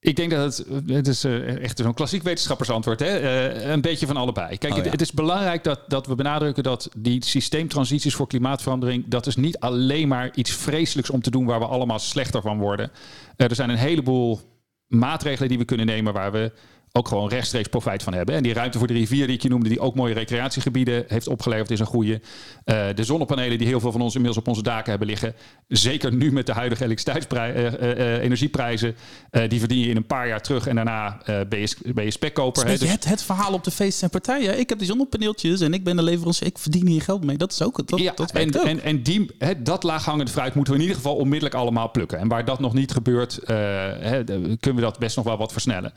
Ik 0.00 0.16
denk 0.16 0.30
dat 0.30 0.56
het, 0.56 0.66
het 0.86 1.06
is 1.06 1.24
eh, 1.24 1.62
echt 1.62 1.78
zo'n 1.78 1.94
klassiek 1.94 2.22
wetenschappersantwoord, 2.22 3.00
hè? 3.00 3.20
Uh, 3.20 3.70
een 3.70 3.80
beetje 3.80 4.06
van 4.06 4.16
allebei. 4.16 4.58
Kijk, 4.58 4.72
oh, 4.72 4.78
het, 4.78 4.90
het, 4.90 5.00
is 5.00 5.12
belangrijk 5.12 5.64
dat, 5.64 5.80
dat 5.88 6.06
we 6.06 6.14
benadrukken 6.14 6.62
dat 6.62 6.90
die 6.96 7.24
systeemtransities 7.24 8.14
voor 8.14 8.26
klimaatverandering, 8.26 9.04
dat 9.06 9.26
is 9.26 9.36
niet 9.36 9.58
alleen 9.58 10.08
maar 10.08 10.30
iets 10.34 10.50
vreselijks 10.50 11.10
om 11.10 11.22
te 11.22 11.30
doen 11.30 11.46
waar 11.46 11.58
we 11.58 11.66
allemaal 11.66 11.98
slechter 11.98 12.42
van 12.42 12.58
worden. 12.58 12.90
er 13.36 13.54
zijn 13.54 13.70
een 13.70 13.76
heleboel 13.76 14.40
maatregelen 14.86 15.48
die 15.48 15.58
we 15.58 15.64
kunnen 15.64 15.86
nemen 15.86 16.12
waar 16.12 16.32
we 16.32 16.52
ook 16.92 17.08
gewoon 17.08 17.28
rechtstreeks 17.28 17.68
profijt 17.68 18.02
van 18.02 18.14
hebben. 18.14 18.34
En 18.34 18.42
die 18.42 18.52
ruimte 18.52 18.78
voor 18.78 18.86
de 18.86 18.92
rivier 18.92 19.26
die 19.26 19.36
ik 19.36 19.42
je 19.42 19.48
noemde, 19.48 19.68
die 19.68 19.80
ook 19.80 19.94
mooie 19.94 20.14
recreatiegebieden 20.14 21.04
heeft 21.08 21.28
opgeleverd, 21.28 21.70
is 21.70 21.80
een 21.80 21.86
goede. 21.86 22.20
Uh, 22.64 22.86
de 22.94 23.04
zonnepanelen 23.04 23.58
die 23.58 23.66
heel 23.66 23.80
veel 23.80 23.92
van 23.92 24.00
ons 24.00 24.14
inmiddels 24.14 24.42
op 24.42 24.48
onze 24.48 24.62
daken 24.62 24.90
hebben 24.90 25.08
liggen. 25.08 25.34
Zeker 25.68 26.12
nu 26.12 26.32
met 26.32 26.46
de 26.46 26.52
huidige 26.52 26.84
elektriciteitsenergieprijzen. 26.84 28.96
Uh, 29.30 29.42
uh, 29.42 29.48
die 29.48 29.58
verdien 29.58 29.78
je 29.78 29.88
in 29.88 29.96
een 29.96 30.06
paar 30.06 30.28
jaar 30.28 30.40
terug 30.40 30.66
en 30.66 30.74
daarna 30.74 31.20
ben, 31.48 31.60
je, 31.60 31.76
ben 31.94 32.04
je 32.04 32.10
spekkoper. 32.10 32.66
Dus 32.66 32.80
het, 32.80 33.04
het, 33.04 33.22
verhaal 33.22 33.52
op 33.52 33.64
de 33.64 33.70
feesten 33.70 34.04
en 34.04 34.10
partijen. 34.10 34.58
Ik 34.58 34.68
heb 34.68 34.78
die 34.78 34.86
zonnepaneeltjes 34.86 35.60
en 35.60 35.74
ik 35.74 35.84
ben 35.84 35.96
de 35.96 36.02
leverancier. 36.02 36.46
Ik 36.46 36.58
verdien 36.58 36.86
hier 36.86 37.02
geld 37.02 37.24
mee. 37.24 37.36
Dat 37.36 37.52
is 37.52 37.62
ook 37.62 37.76
het. 37.76 37.88
Dat, 37.88 37.98
ja, 37.98 38.12
dat 38.14 38.30
en, 38.30 38.58
ook. 38.58 38.64
en, 38.64 38.82
en 38.82 39.02
die, 39.02 39.30
dat 39.58 39.82
laaghangende 39.82 40.30
fruit 40.30 40.54
moeten 40.54 40.72
we 40.72 40.78
in 40.78 40.84
ieder 40.86 41.02
geval 41.02 41.16
onmiddellijk 41.16 41.54
allemaal 41.54 41.90
plukken. 41.90 42.18
En 42.18 42.28
waar 42.28 42.44
dat 42.44 42.60
nog 42.60 42.74
niet 42.74 42.92
gebeurt, 42.92 43.40
kunnen 43.44 44.74
we 44.74 44.80
dat 44.80 44.98
best 44.98 45.16
nog 45.16 45.24
wel 45.24 45.36
wat 45.36 45.52
versnellen. 45.52 45.92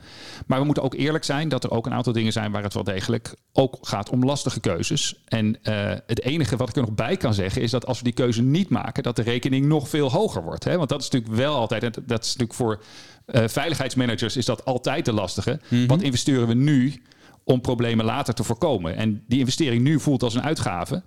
Maar 0.46 0.60
we 0.60 0.66
moeten 0.66 0.81
ook 0.82 0.94
eerlijk 0.94 1.24
zijn 1.24 1.50
dat 1.50 1.63
er 1.63 1.72
ook 1.72 1.86
een 1.86 1.94
aantal 1.94 2.13
dingen 2.13 2.32
zijn 2.32 2.52
waar 2.52 2.63
het 2.63 2.74
wel 2.74 2.84
degelijk 2.84 3.36
ook 3.54 3.78
gaat 3.82 4.10
om 4.10 4.24
lastige 4.24 4.60
keuzes. 4.60 5.22
En 5.28 5.48
uh, 5.48 5.94
het 6.06 6.22
enige 6.22 6.58
wat 6.58 6.70
ik 6.70 6.76
er 6.76 6.82
nog 6.82 6.94
bij 6.94 7.17
kan 7.17 7.34
zeggen 7.34 7.62
is 7.62 7.72
dat 7.72 7.86
als 7.86 7.98
we 7.98 8.04
die 8.04 8.13
keuze 8.13 8.41
niet 8.41 8.70
maken, 8.70 9.04
dat 9.04 9.15
de 9.15 9.22
rekening 9.22 9.65
nog 9.65 9.89
veel 9.89 10.12
hoger 10.12 10.44
wordt. 10.44 10.63
Hè? 10.63 10.78
Want 10.78 10.89
dat 10.89 11.02
is 11.02 11.10
natuurlijk 11.10 11.41
wel 11.41 11.56
altijd, 11.56 11.84
en 11.84 11.91
dat 12.06 12.24
is 12.24 12.28
natuurlijk 12.28 12.54
voor 12.54 12.82
uh, 13.28 13.48
veiligheidsmanagers 13.48 14.38
is 14.38 14.46
dat 14.46 14.65
altijd 14.65 15.06
de 15.06 15.13
lastige. 15.13 15.52
Mm 15.52 15.78
-hmm. 15.78 15.88
Wat 15.88 16.02
investeren 16.02 16.48
we 16.48 16.54
nu? 16.54 17.02
Om 17.44 17.62
problemen 17.62 18.06
later 18.06 18.34
te 18.34 18.44
voorkomen. 18.44 18.96
En 18.96 19.24
die 19.28 19.40
investering 19.40 19.84
nu 19.84 20.00
voelt 20.00 20.24
als 20.24 20.36
een 20.36 20.44
uitgave. 20.44 21.04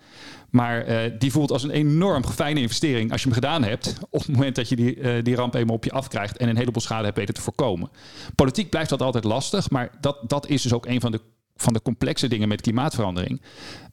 Maar 0.50 0.88
uh, 0.88 1.18
die 1.18 1.32
voelt 1.32 1.50
als 1.50 1.62
een 1.62 1.70
enorm 1.70 2.24
fijne 2.24 2.60
investering 2.60 3.12
als 3.12 3.22
je 3.22 3.26
hem 3.26 3.34
gedaan 3.34 3.62
hebt. 3.62 3.96
Op 4.10 4.20
het 4.20 4.28
moment 4.28 4.56
dat 4.56 4.68
je 4.68 4.76
die, 4.76 4.96
uh, 4.96 5.22
die 5.22 5.34
ramp 5.34 5.54
eenmaal 5.54 5.76
op 5.76 5.84
je 5.84 5.90
afkrijgt 5.90 6.36
en 6.36 6.48
een 6.48 6.56
heleboel 6.56 6.82
schade 6.82 7.04
hebt 7.04 7.16
weten 7.16 7.34
te 7.34 7.40
voorkomen. 7.40 7.90
Politiek 8.34 8.70
blijft 8.70 8.90
dat 8.90 9.02
altijd 9.02 9.24
lastig. 9.24 9.70
Maar 9.70 9.90
dat, 10.00 10.18
dat 10.26 10.48
is 10.48 10.62
dus 10.62 10.72
ook 10.72 10.86
een 10.86 11.00
van 11.00 11.12
de, 11.12 11.20
van 11.56 11.72
de 11.72 11.82
complexe 11.82 12.28
dingen 12.28 12.48
met 12.48 12.60
klimaatverandering. 12.60 13.42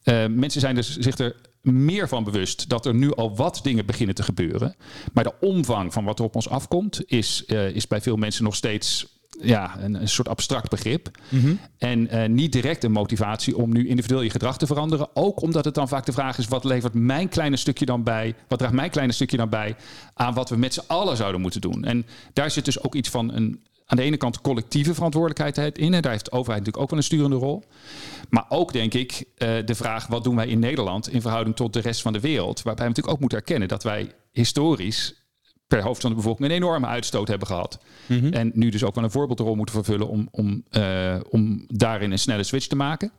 Uh, 0.04 0.26
mensen 0.26 0.60
zijn 0.60 0.74
dus 0.74 0.96
zich 0.98 1.18
er 1.18 1.36
meer 1.60 2.08
van 2.08 2.24
bewust 2.24 2.68
dat 2.68 2.86
er 2.86 2.94
nu 2.94 3.14
al 3.14 3.36
wat 3.36 3.60
dingen 3.62 3.86
beginnen 3.86 4.14
te 4.14 4.22
gebeuren. 4.22 4.76
Maar 5.12 5.24
de 5.24 5.34
omvang 5.40 5.92
van 5.92 6.04
wat 6.04 6.18
er 6.18 6.24
op 6.24 6.34
ons 6.34 6.48
afkomt, 6.48 7.02
is, 7.06 7.44
is 7.44 7.86
bij 7.86 8.00
veel 8.00 8.16
mensen 8.16 8.44
nog 8.44 8.54
steeds 8.54 9.20
ja, 9.40 9.78
een, 9.80 9.94
een, 9.94 10.08
soort 10.08 10.28
abstract 10.28 10.70
begrip. 10.70 11.10
Mm 11.28 11.40
-hmm. 11.40 11.58
En 11.78 12.14
uh, 12.14 12.26
niet 12.28 12.52
direct 12.52 12.84
een 12.84 12.92
motivatie 12.92 13.56
om 13.56 13.72
nu 13.72 13.88
individueel 13.88 14.22
je 14.22 14.30
gedrag 14.30 14.58
te 14.58 14.66
veranderen. 14.66 15.08
Ook 15.14 15.42
omdat 15.42 15.64
het 15.64 15.74
dan 15.74 15.88
vaak 15.88 16.06
de 16.06 16.12
vraag 16.12 16.38
is: 16.38 16.48
wat 16.48 16.64
levert 16.64 16.94
mijn 16.94 17.28
kleine 17.28 17.56
stukje 17.56 17.84
dan 17.84 18.02
bij? 18.02 18.34
Wat 18.48 18.58
draagt 18.58 18.74
mijn 18.74 18.90
kleine 18.90 19.12
stukje 19.12 19.36
dan 19.36 19.48
bij 19.48 19.76
aan 20.14 20.34
wat 20.34 20.48
we 20.48 20.56
met 20.56 20.74
z'n 20.74 20.84
allen 20.86 21.16
zouden 21.16 21.40
moeten 21.40 21.60
doen? 21.60 21.84
En 21.84 22.06
daar 22.32 22.50
zit 22.50 22.64
dus 22.64 22.82
ook 22.82 22.94
iets 22.94 23.08
van 23.08 23.32
een. 23.32 23.62
Aan 23.86 23.98
de 23.98 24.04
ene 24.04 24.16
kant 24.16 24.40
collectieve 24.40 24.94
verantwoordelijkheid 24.94 25.78
in. 25.78 25.94
En 25.94 26.02
daar 26.02 26.12
heeft 26.12 26.24
de 26.24 26.32
overheid 26.32 26.58
natuurlijk 26.58 26.84
ook 26.84 26.90
wel 26.90 26.98
een 26.98 27.04
sturende 27.04 27.36
rol. 27.36 27.64
Maar 28.28 28.44
ook 28.48 28.72
denk 28.72 28.94
ik 28.94 29.12
uh, 29.12 29.48
de 29.64 29.74
vraag: 29.74 30.06
wat 30.06 30.24
doen 30.24 30.36
wij 30.36 30.46
in 30.46 30.58
Nederland 30.58 31.08
in 31.08 31.20
verhouding 31.20 31.56
tot 31.56 31.72
de 31.72 31.80
rest 31.80 32.02
van 32.02 32.12
de 32.12 32.20
wereld? 32.20 32.62
Waarbij 32.62 32.84
we 32.84 32.88
natuurlijk 32.88 33.14
ook 33.14 33.20
moeten 33.20 33.38
erkennen 33.38 33.68
dat 33.68 33.82
wij 33.82 34.12
historisch 34.30 35.21
per 35.72 35.82
hoofd 35.82 36.00
van 36.00 36.10
de 36.10 36.16
bevolking 36.16 36.48
een 36.48 36.54
enorme 36.54 36.86
uitstoot 36.86 37.28
hebben 37.28 37.46
gehad. 37.46 37.78
Mm 38.06 38.18
-hmm. 38.18 38.32
En 38.32 38.50
nu 38.54 38.68
dus 38.68 38.84
ook 38.84 38.94
wel 38.94 39.04
een 39.04 39.10
voorbeeldrol 39.10 39.54
moeten 39.54 39.74
vervullen 39.74 40.08
om, 40.08 40.28
om, 40.30 40.62
uh, 40.70 41.14
om 41.30 41.64
daarin 41.68 42.12
een 42.12 42.18
snelle 42.18 42.42
switch 42.42 42.66
te 42.66 42.76
maken. 42.76 43.12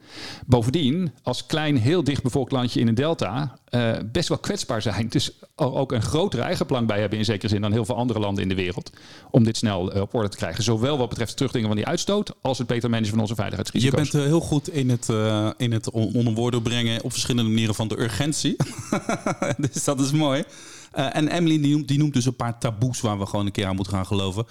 Bovendien, 0.46 1.12
als 1.24 1.46
klein, 1.46 1.78
heel 1.78 2.04
dicht 2.04 2.24
bevolkt 2.24 2.52
landje 2.52 2.80
in 2.80 2.88
een 2.88 2.96
delta, 2.96 3.58
uh, 3.70 3.92
best 4.12 4.30
wel 4.30 4.38
kwetsbaar 4.38 4.82
zijn. 4.82 5.08
Dus 5.10 5.32
ook 5.56 5.92
een 5.92 6.02
grotere 6.02 6.44
eigen 6.44 6.66
plan 6.66 6.86
bij 6.86 7.00
hebben 7.00 7.18
in 7.18 7.26
zekere 7.26 7.48
zin 7.48 7.62
dan 7.62 7.72
heel 7.72 7.86
veel 7.86 7.96
andere 7.96 8.20
landen 8.20 8.44
in 8.44 8.50
de 8.50 8.56
wereld. 8.56 8.92
Om 9.32 9.44
dit 9.44 9.58
snel 9.58 9.96
uh, 9.96 10.02
op 10.02 10.14
orde 10.14 10.30
te 10.30 10.38
krijgen. 10.38 10.64
Zowel 10.64 10.98
wat 10.98 11.10
betreft 11.10 11.30
het 11.30 11.38
terugdringen 11.38 11.70
van 11.70 11.78
die 11.78 11.88
uitstoot, 11.88 12.34
als 12.42 12.58
het 12.58 12.68
beter 12.68 12.90
managen 12.90 13.12
van 13.12 13.20
onze 13.20 13.36
veiligheidsrisico's. 13.36 14.06
Je 14.06 14.12
bent 14.12 14.26
heel 14.26 14.42
goed 14.42 14.70
in 14.70 14.90
het, 14.90 15.10
in 15.58 15.72
het 15.72 15.92
onder 15.92 16.34
woorden 16.34 16.62
brengen 16.62 17.04
op 17.04 17.12
verschillende 17.12 17.50
manieren 17.50 17.76
van 17.76 17.88
de 17.88 18.02
urgentie. 18.02 18.56
dus 19.72 19.84
dat 19.84 20.00
is 20.00 20.12
mooi. 20.12 20.44
Uh, 20.96 21.16
en 21.16 21.28
Emily 21.28 21.62
die 21.62 21.72
noemt, 21.72 21.88
die 21.88 21.98
noemt, 21.98 22.14
dus 22.14 22.26
een 22.26 22.36
paar 22.36 22.60
taboes 22.60 23.02
waar 23.02 23.20
we 23.20 23.26
gewoon 23.26 23.46
een 23.46 23.52
keer 23.52 23.66
aan 23.66 23.76
moeten 23.76 23.94
gaan 23.94 24.06
geloven. 24.06 24.46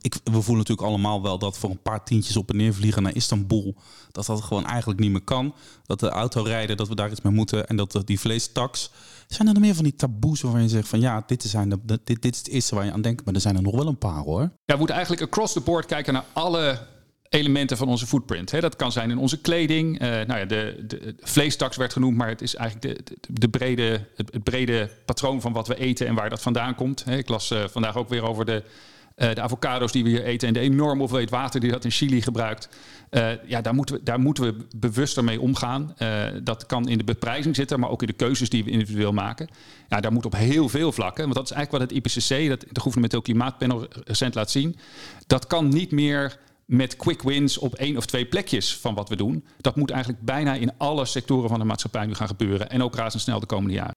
Ik, 0.00 0.14
we 0.24 0.30
voelen 0.42 0.56
natuurlijk 0.56 0.88
allemaal 0.88 1.22
wel 1.22 1.38
dat 1.38 1.58
voor 1.58 1.70
een 1.70 1.82
paar 1.82 2.04
tientjes 2.04 2.36
op 2.36 2.50
en 2.50 2.56
neer 2.56 2.74
vliegen 2.74 3.02
naar 3.02 3.14
Istanbul, 3.14 3.74
dat 4.12 4.26
dat 4.26 4.42
gewoon 4.42 4.66
eigenlijk 4.66 5.00
niet 5.00 5.10
meer 5.10 5.22
kan. 5.22 5.54
Dat 5.86 6.00
de 6.00 6.08
autorijden, 6.08 6.76
dat 6.76 6.88
we 6.88 6.94
daar 6.94 7.10
iets 7.10 7.20
mee 7.20 7.32
moeten 7.32 7.66
en 7.66 7.76
dat 7.76 8.02
die 8.04 8.20
vleestaks. 8.20 8.90
Zijn 9.26 9.48
er 9.48 9.54
nog 9.54 9.62
meer 9.62 9.74
van 9.74 9.84
die 9.84 9.94
taboes 9.94 10.40
waarvan 10.40 10.62
je 10.62 10.68
zegt 10.68 10.88
van 10.88 11.00
ja, 11.00 11.22
dit, 11.26 11.42
zijn 11.42 11.68
de, 11.68 11.78
dit, 11.84 12.22
dit 12.22 12.32
is 12.32 12.38
het 12.38 12.48
eerste 12.48 12.74
waar 12.74 12.84
je 12.84 12.92
aan 12.92 13.02
denkt, 13.02 13.24
maar 13.24 13.34
er 13.34 13.40
zijn 13.40 13.56
er 13.56 13.62
nog 13.62 13.74
wel 13.74 13.86
een 13.86 13.98
paar 13.98 14.22
hoor. 14.22 14.40
Ja, 14.40 14.50
we 14.64 14.76
moeten 14.76 14.96
eigenlijk 14.96 15.24
across 15.24 15.52
the 15.52 15.60
board 15.60 15.86
kijken 15.86 16.12
naar 16.12 16.24
alle 16.32 16.90
elementen 17.32 17.76
van 17.76 17.88
onze 17.88 18.06
footprint. 18.06 18.50
Hè. 18.50 18.60
Dat 18.60 18.76
kan 18.76 18.92
zijn 18.92 19.10
in 19.10 19.18
onze 19.18 19.40
kleding. 19.40 20.02
Uh, 20.02 20.08
nou 20.08 20.38
ja, 20.38 20.44
de, 20.44 20.84
de, 20.86 21.14
vleestaks 21.20 21.76
werd 21.76 21.92
genoemd, 21.92 22.16
maar 22.16 22.28
het 22.28 22.42
is 22.42 22.54
eigenlijk 22.54 22.96
de, 22.96 23.02
de, 23.04 23.40
de 23.40 23.48
brede, 23.48 24.06
het, 24.16 24.42
brede 24.42 24.90
patroon 25.04 25.40
van 25.40 25.52
wat 25.52 25.68
we 25.68 25.78
eten 25.78 26.06
en 26.06 26.14
waar 26.14 26.30
dat 26.30 26.42
vandaan 26.42 26.74
komt. 26.74 27.04
Hè. 27.04 27.16
Ik 27.16 27.28
las 27.28 27.50
uh, 27.50 27.64
vandaag 27.70 27.96
ook 27.96 28.08
weer 28.08 28.22
over 28.22 28.44
de, 28.44 28.62
uh, 29.16 29.34
de 29.34 29.40
avocado's 29.40 29.92
die 29.92 30.02
we 30.04 30.08
hier 30.08 30.24
eten 30.24 30.48
en 30.48 30.54
de 30.54 30.60
enorme 30.60 30.98
hoeveelheid 30.98 31.30
water 31.30 31.60
die 31.60 31.70
dat 31.70 31.84
in 31.84 31.90
Chili 31.90 32.22
gebruikt. 32.22 32.68
ja, 33.46 33.60
daar 33.60 33.74
moeten, 33.74 33.94
we, 33.94 34.02
daar 34.02 34.20
moeten 34.20 34.44
we 34.44 34.66
bewuster 34.76 35.24
mee 35.24 35.40
omgaan. 35.40 35.94
dat 36.42 36.66
kan 36.66 36.88
in 36.88 36.98
de 36.98 37.04
beprijzing 37.04 37.56
zitten, 37.56 37.80
maar 37.80 37.90
ook 37.90 38.00
in 38.00 38.06
de 38.06 38.12
keuzes 38.12 38.48
die 38.48 38.64
we 38.64 38.70
individueel 38.70 39.12
maken. 39.12 39.48
Ja, 39.88 40.00
daar 40.00 40.12
moet 40.12 40.26
op 40.26 40.36
heel 40.36 40.68
veel 40.68 40.92
vlakken, 40.92 41.22
want 41.22 41.34
dat 41.34 41.44
is 41.44 41.50
eigenlijk 41.50 41.84
wat 41.84 41.96
het 41.96 42.06
IPCC, 42.06 42.48
dat 42.48 42.60
de 42.60 42.80
gouvernementeel 42.80 43.22
klimaatpanel 43.22 43.86
recent 44.04 44.34
laat 44.34 44.50
zien. 44.50 44.76
Dat 45.26 45.46
kan 45.46 45.68
niet 45.68 45.90
meer 45.90 46.38
met 46.72 46.96
quick 46.96 47.22
wins 47.22 47.58
op 47.58 47.74
één 47.74 47.96
of 47.96 48.06
twee 48.06 48.26
plekjes 48.26 48.76
van 48.76 48.94
wat 48.94 49.08
we 49.08 49.16
doen. 49.16 49.44
Dat 49.60 49.76
moet 49.76 49.90
eigenlijk 49.90 50.24
bijna 50.24 50.54
in 50.54 50.72
alle 50.78 51.04
sectoren 51.04 51.48
van 51.48 51.58
de 51.58 51.64
maatschappij 51.64 52.06
nu 52.06 52.14
gaan 52.14 52.26
gebeuren. 52.26 52.70
En 52.70 52.82
ook 52.82 52.94
razendsnel 52.94 53.40
de 53.40 53.46
komende 53.46 53.74
jaren. 53.74 53.94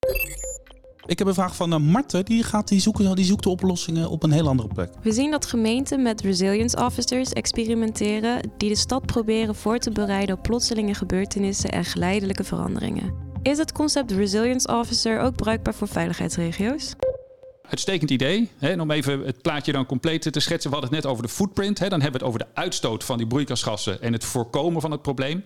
Ik 1.06 1.18
heb 1.18 1.28
een 1.28 1.34
vraag 1.34 1.56
van 1.56 1.72
uh, 1.72 1.78
Marten. 1.78 2.24
Die, 2.24 2.42
gaat, 2.42 2.68
die, 2.68 2.80
zoeken, 2.80 3.16
die 3.16 3.24
zoekt 3.24 3.42
de 3.42 3.48
oplossingen 3.48 4.10
op 4.10 4.22
een 4.22 4.32
heel 4.32 4.48
andere 4.48 4.68
plek. 4.68 4.90
We 5.02 5.12
zien 5.12 5.30
dat 5.30 5.46
gemeenten 5.46 6.02
met 6.02 6.20
resilience 6.20 6.84
officers 6.84 7.32
experimenteren... 7.32 8.50
die 8.56 8.68
de 8.68 8.76
stad 8.76 9.06
proberen 9.06 9.54
voor 9.54 9.78
te 9.78 9.90
bereiden 9.90 10.36
op 10.36 10.42
plotselinge 10.42 10.94
gebeurtenissen 10.94 11.70
en 11.70 11.84
geleidelijke 11.84 12.44
veranderingen. 12.44 13.14
Is 13.42 13.58
het 13.58 13.72
concept 13.72 14.10
resilience 14.10 14.68
officer 14.68 15.20
ook 15.20 15.36
bruikbaar 15.36 15.74
voor 15.74 15.88
veiligheidsregio's? 15.88 16.94
Uitstekend 17.68 18.10
idee. 18.10 18.50
Hè, 18.58 18.70
en 18.70 18.80
om 18.80 18.90
even 18.90 19.20
het 19.20 19.42
plaatje 19.42 19.72
dan 19.72 19.86
compleet 19.86 20.32
te 20.32 20.40
schetsen. 20.40 20.70
We 20.70 20.76
hadden 20.76 20.94
het 20.94 21.02
net 21.02 21.12
over 21.12 21.22
de 21.22 21.32
footprint. 21.32 21.78
Hè, 21.78 21.88
dan 21.88 22.00
hebben 22.00 22.20
we 22.20 22.26
het 22.26 22.34
over 22.34 22.46
de 22.46 22.60
uitstoot 22.60 23.04
van 23.04 23.18
die 23.18 23.26
broeikasgassen 23.26 24.02
en 24.02 24.12
het 24.12 24.24
voorkomen 24.24 24.80
van 24.80 24.90
het 24.90 25.02
probleem. 25.02 25.42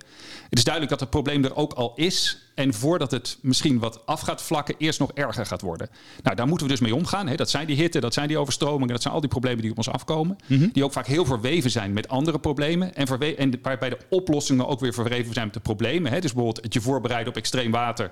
Het 0.48 0.59
is 0.59 0.64
duidelijk 0.64 0.92
dat 0.92 1.00
het 1.00 1.11
probleem 1.11 1.44
er 1.44 1.56
ook 1.56 1.72
al 1.72 1.92
is. 1.96 2.38
En 2.54 2.74
voordat 2.74 3.11
het 3.11 3.38
misschien 3.40 3.78
wat 3.78 4.06
af 4.06 4.20
gaat 4.20 4.42
vlakken, 4.42 4.74
eerst 4.78 4.98
nog 4.98 5.12
erger 5.12 5.46
gaat 5.46 5.61
worden. 5.61 5.88
Nou, 6.22 6.37
daar 6.37 6.46
moeten 6.46 6.66
we 6.66 6.72
dus 6.72 6.83
mee 6.83 6.94
omgaan. 6.94 7.28
Hè. 7.28 7.35
Dat 7.35 7.50
zijn 7.50 7.66
die 7.66 7.76
hitte, 7.76 8.00
dat 8.00 8.14
zijn 8.14 8.28
die 8.28 8.38
overstromingen, 8.38 8.88
dat 8.88 9.02
zijn 9.02 9.14
al 9.14 9.20
die 9.20 9.28
problemen 9.28 9.62
die 9.62 9.70
op 9.70 9.76
ons 9.76 9.90
afkomen. 9.90 10.38
Mm 10.46 10.59
-hmm. 10.59 10.70
Die 10.72 10.85
ook 10.85 10.92
vaak 10.92 11.06
heel 11.06 11.24
verweven 11.24 11.70
zijn 11.70 11.92
met 11.92 12.09
andere 12.09 12.38
problemen. 12.38 12.94
En, 12.94 13.37
en 13.37 13.59
waarbij 13.62 13.88
de 13.88 13.98
oplossingen 14.09 14.66
ook 14.66 14.80
weer 14.80 14.94
verweven 14.94 15.33
zijn 15.33 15.44
met 15.44 15.54
de 15.54 15.61
problemen. 15.61 16.12
Hè. 16.12 16.20
Dus 16.20 16.33
bijvoorbeeld 16.33 16.64
het 16.64 16.74
je 16.74 16.80
voorbereiden 16.80 17.28
op 17.28 17.38
extreem 17.38 17.70
water 17.70 18.11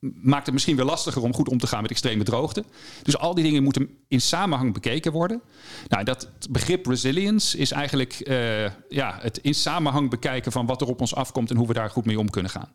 maakt 0.00 0.44
het 0.44 0.54
misschien 0.54 0.76
weer 0.76 0.84
lastiger 0.84 1.22
om 1.22 1.34
goed 1.34 1.48
om 1.48 1.58
te 1.58 1.66
gaan 1.66 1.82
met 1.82 1.90
extreme 1.90 2.24
droogte. 2.24 2.64
Dus 3.02 3.18
al 3.18 3.34
die 3.34 3.44
dingen 3.44 3.62
moeten 3.62 3.88
in 4.08 4.20
samenhang 4.20 4.72
bekeken 4.72 5.12
worden. 5.12 5.42
Nou, 5.88 6.04
dat 6.04 6.28
begrip 6.50 6.86
resilience 6.86 7.58
is 7.58 7.70
eigenlijk 7.70 8.20
uh, 8.28 8.64
ja, 8.88 9.18
het 9.20 9.38
in 9.38 9.54
samenhang 9.54 10.10
bekijken 10.10 10.52
van 10.52 10.66
wat 10.66 10.80
er 10.80 10.86
op 10.86 11.00
ons 11.00 11.14
afkomt 11.14 11.50
en 11.50 11.56
hoe 11.56 11.66
we 11.66 11.72
daar 11.72 11.90
goed 11.90 12.04
mee 12.04 12.18
om 12.18 12.30
kunnen 12.30 12.50
gaan. 12.50 12.68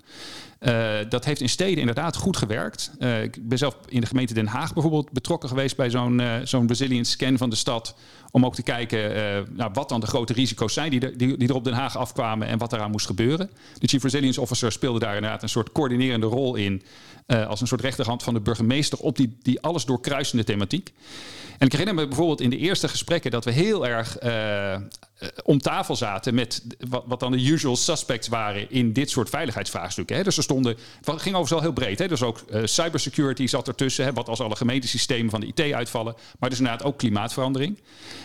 Uh, 0.59 1.09
dat 1.09 1.25
heeft 1.25 1.41
in 1.41 1.49
steden 1.49 1.79
inderdaad 1.79 2.15
goed 2.15 2.37
gewerkt. 2.37 2.91
Uh, 2.99 3.23
ik 3.23 3.47
ben 3.47 3.57
zelf 3.57 3.77
in 3.87 4.01
de 4.01 4.07
gemeente 4.07 4.33
Den 4.33 4.47
Haag 4.47 4.73
bijvoorbeeld 4.73 5.11
betrokken 5.11 5.49
geweest 5.49 5.75
bij 5.75 5.89
zo'n 5.89 6.21
zo'n 6.43 6.67
resilience 6.67 7.11
scan 7.11 7.37
van 7.37 7.49
de 7.49 7.55
stad. 7.55 7.95
Om 8.35 8.45
ook 8.45 8.55
te 8.55 8.63
kijken 8.63 9.13
nou, 9.55 9.71
wat 9.73 9.89
dan 9.89 9.99
de 9.99 10.07
grote 10.07 10.33
risico's 10.33 10.73
zijn 10.73 10.89
die, 10.89 11.15
die, 11.15 11.37
die 11.37 11.47
er 11.47 11.55
op 11.55 11.63
Den 11.63 11.73
Haag 11.73 11.97
afkwamen 11.97 12.47
en 12.47 12.57
wat 12.57 12.73
eraan 12.73 12.91
moest 12.91 13.05
gebeuren. 13.05 13.49
De 13.79 13.87
Chief 13.87 14.03
Resilience 14.03 14.41
Officer 14.41 14.71
speelde 14.71 14.99
daar 14.99 15.15
inderdaad 15.15 15.43
een 15.43 15.49
soort 15.49 15.71
coördinerende 15.71 16.25
rol 16.25 16.55
in. 16.55 16.83
Uh, 17.27 17.47
als 17.47 17.61
een 17.61 17.67
soort 17.67 17.81
rechterhand 17.81 18.23
van 18.23 18.33
de 18.33 18.39
burgemeester 18.39 18.99
op 18.99 19.15
die, 19.15 19.37
die 19.41 19.61
alles 19.61 19.85
doorkruisende 19.85 20.43
thematiek. 20.43 20.93
En 21.57 21.65
ik 21.65 21.71
herinner 21.71 21.95
me 21.95 22.07
bijvoorbeeld 22.07 22.41
in 22.41 22.49
de 22.49 22.57
eerste 22.57 22.87
gesprekken 22.87 23.31
dat 23.31 23.45
we 23.45 23.51
heel 23.51 23.87
erg 23.87 24.23
uh, 24.23 24.75
om 25.43 25.59
tafel 25.59 25.95
zaten 25.95 26.35
met 26.35 26.63
wat, 26.89 27.03
wat, 27.07 27.19
dan 27.19 27.31
de 27.31 27.51
usual 27.51 27.75
suspects 27.75 28.27
waren 28.27 28.71
in 28.71 28.93
dit 28.93 29.09
soort 29.09 29.29
veiligheidsvraagstukken. 29.29 30.15
Hè. 30.15 30.23
Dus 30.23 30.37
er 30.37 30.43
stonden, 30.43 30.71
het 30.71 31.05
ging 31.05 31.17
overigens 31.17 31.49
wel 31.49 31.61
heel 31.61 31.73
breed. 31.73 31.99
Hè. 31.99 32.07
Dus 32.07 32.21
ook 32.21 32.43
uh, 32.49 32.61
cybersecurity 32.65 33.47
zat 33.47 33.67
ertussen, 33.67 34.05
hè, 34.05 34.13
wat 34.13 34.29
als 34.29 34.39
alle 34.39 34.55
gemeentesystemen 34.55 35.29
van 35.29 35.39
de 35.39 35.51
IT 35.53 35.73
uitvallen. 35.73 36.15
Maar 36.39 36.49
dus 36.49 36.59
inderdaad 36.59 36.83
ook 36.83 36.97
klimaatverandering. 36.97 37.79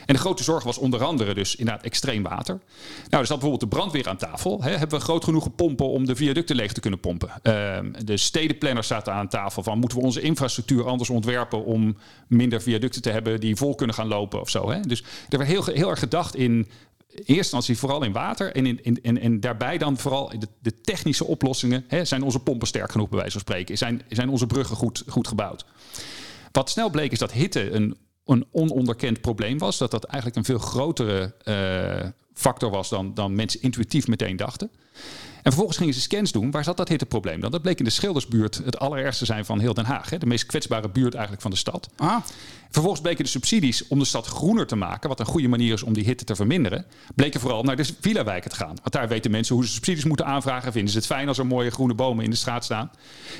En 0.06 0.14
de 0.14 0.20
grote 0.20 0.42
zorg 0.42 0.64
was 0.64 0.78
onder 0.78 1.04
andere 1.04 1.34
dus 1.34 1.56
inderdaad 1.56 1.84
extreem 1.84 2.22
water. 2.22 2.60
Nou, 3.08 3.22
er 3.22 3.26
zat 3.26 3.38
bijvoorbeeld 3.38 3.60
de 3.60 3.76
brandweer 3.76 4.08
aan 4.08 4.16
tafel. 4.16 4.62
Hè. 4.62 4.70
Hebben 4.70 4.98
we 4.98 5.04
groot 5.04 5.24
genoeg 5.24 5.54
pompen 5.54 5.88
om 5.88 6.06
de 6.06 6.16
viaducten 6.16 6.56
leeg 6.56 6.72
te 6.72 6.80
kunnen 6.80 7.00
pompen? 7.00 7.30
Ehm, 7.42 7.92
de 8.04 8.16
stedenplanners 8.16 8.86
zaten 8.86 9.12
aan 9.12 9.28
tafel 9.28 9.62
van 9.62 9.78
moeten 9.78 9.98
we 9.98 10.04
onze 10.04 10.20
infrastructuur 10.20 10.86
anders 10.86 11.10
ontwerpen 11.10 11.64
om 11.64 11.96
minder 12.26 12.62
viaducten 12.62 13.02
te 13.02 13.10
hebben 13.10 13.40
die 13.40 13.56
vol 13.56 13.74
kunnen 13.74 13.94
gaan 13.94 14.08
lopen 14.08 14.40
of 14.40 14.50
zo. 14.50 14.70
Hè? 14.70 14.80
Dus 14.80 15.02
er 15.28 15.38
werd 15.38 15.50
heel, 15.50 15.64
heel 15.64 15.90
erg 15.90 15.98
gedacht 15.98 16.36
in 16.36 16.68
eerste 17.14 17.34
instantie 17.34 17.78
vooral 17.78 18.02
in 18.02 18.12
water. 18.12 18.54
En, 18.54 18.66
in, 18.66 18.82
in, 18.82 19.02
en, 19.02 19.18
en 19.18 19.40
daarbij 19.40 19.78
dan 19.78 19.98
vooral 19.98 20.28
de, 20.38 20.48
de 20.60 20.80
technische 20.80 21.24
oplossingen. 21.24 21.84
Hè, 21.88 22.04
zijn 22.04 22.22
onze 22.22 22.38
pompen 22.38 22.68
sterk 22.68 22.90
genoeg, 22.92 23.08
bij 23.08 23.18
wijze 23.18 23.32
van 23.32 23.40
spreken? 23.40 23.78
Zijn, 23.78 24.02
zijn 24.08 24.28
onze 24.28 24.46
bruggen 24.46 24.76
goed, 24.76 25.04
goed 25.06 25.28
gebouwd? 25.28 25.64
Wat 26.52 26.70
snel 26.70 26.90
bleek 26.90 27.12
is 27.12 27.18
dat 27.18 27.32
hitte 27.32 27.70
een, 27.70 27.96
een 28.24 28.46
ononderkend 28.50 29.20
probleem 29.20 29.58
was. 29.58 29.78
Dat 29.78 29.90
dat 29.90 30.04
eigenlijk 30.04 30.36
een 30.36 30.44
veel 30.44 30.58
grotere 30.58 31.34
uh, 31.44 32.08
factor 32.34 32.70
was 32.70 32.88
dan, 32.88 33.14
dan 33.14 33.34
mensen 33.34 33.62
intuïtief 33.62 34.06
meteen 34.06 34.36
dachten. 34.36 34.70
En 35.42 35.46
vervolgens 35.46 35.78
gingen 35.78 35.94
ze 35.94 36.00
scans 36.00 36.32
doen. 36.32 36.50
Waar 36.50 36.64
zat 36.64 36.76
dat 36.76 36.88
hitteprobleem 36.88 37.40
dan? 37.40 37.50
Dat 37.50 37.62
bleek 37.62 37.78
in 37.78 37.84
de 37.84 37.90
Schildersbuurt 37.90 38.60
het 38.64 38.78
allerergste 38.78 39.24
zijn 39.24 39.44
van 39.44 39.58
heel 39.58 39.74
Den 39.74 39.84
Haag. 39.84 40.10
Hè? 40.10 40.18
De 40.18 40.26
meest 40.26 40.46
kwetsbare 40.46 40.88
buurt 40.88 41.12
eigenlijk 41.12 41.42
van 41.42 41.50
de 41.50 41.56
stad. 41.56 41.88
Ah. 41.96 42.16
Vervolgens 42.70 43.00
bleken 43.00 43.24
de 43.24 43.30
subsidies 43.30 43.88
om 43.88 43.98
de 43.98 44.04
stad 44.04 44.26
groener 44.26 44.66
te 44.66 44.76
maken... 44.76 45.08
wat 45.08 45.20
een 45.20 45.26
goede 45.26 45.48
manier 45.48 45.72
is 45.72 45.82
om 45.82 45.92
die 45.92 46.04
hitte 46.04 46.24
te 46.24 46.34
verminderen... 46.34 46.86
bleken 47.14 47.40
vooral 47.40 47.62
naar 47.62 47.76
de 47.76 47.84
villa-wijken 48.00 48.50
te 48.50 48.56
gaan. 48.56 48.74
Want 48.74 48.92
daar 48.92 49.08
weten 49.08 49.30
mensen 49.30 49.54
hoe 49.54 49.66
ze 49.66 49.72
subsidies 49.72 50.04
moeten 50.04 50.26
aanvragen. 50.26 50.72
Vinden 50.72 50.90
ze 50.90 50.96
het 50.96 51.06
fijn 51.06 51.28
als 51.28 51.38
er 51.38 51.46
mooie 51.46 51.70
groene 51.70 51.94
bomen 51.94 52.24
in 52.24 52.30
de 52.30 52.36
straat 52.36 52.64
staan. 52.64 52.90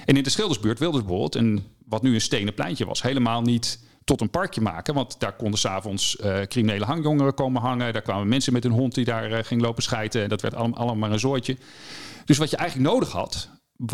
En 0.05 0.17
in 0.17 0.23
de 0.23 0.31
Schildersbuurt 0.31 0.79
wilden 0.79 1.01
ze 1.01 1.07
bijvoorbeeld... 1.07 1.45
Een, 1.45 1.65
wat 1.87 2.03
nu 2.03 2.15
een 2.15 2.21
stenen 2.21 2.55
pleintje 2.55 2.87
was, 2.87 3.03
helemaal 3.03 3.43
niet 3.43 3.79
tot 4.11 4.21
een 4.21 4.31
parkje 4.31 4.61
maken. 4.61 4.95
Want 4.95 5.21
daar 5.21 5.33
konden 5.33 5.59
s'avonds 5.59 6.17
uh, 6.17 6.41
criminele 6.41 6.85
hangjongeren 6.85 7.35
komen 7.35 7.63
hangen. 7.63 7.93
Daar 7.93 8.03
kwamen 8.03 8.29
mensen 8.29 8.53
met 8.53 8.65
een 8.65 8.71
hond 8.71 8.95
die 8.95 9.05
daar 9.05 9.31
uh, 9.31 9.39
ging 9.43 9.61
lopen 9.61 9.83
schijten. 9.83 10.23
En 10.23 10.29
dat 10.29 10.41
werd 10.41 10.55
allemaal, 10.55 10.79
allemaal 10.79 10.97
maar 10.97 11.13
een 11.13 11.19
zooitje. 11.19 11.57
Dus 12.25 12.39
wat 12.39 12.51
je 12.51 12.57
eigenlijk 12.57 12.91
nodig 12.91 13.13
had... 13.13 13.51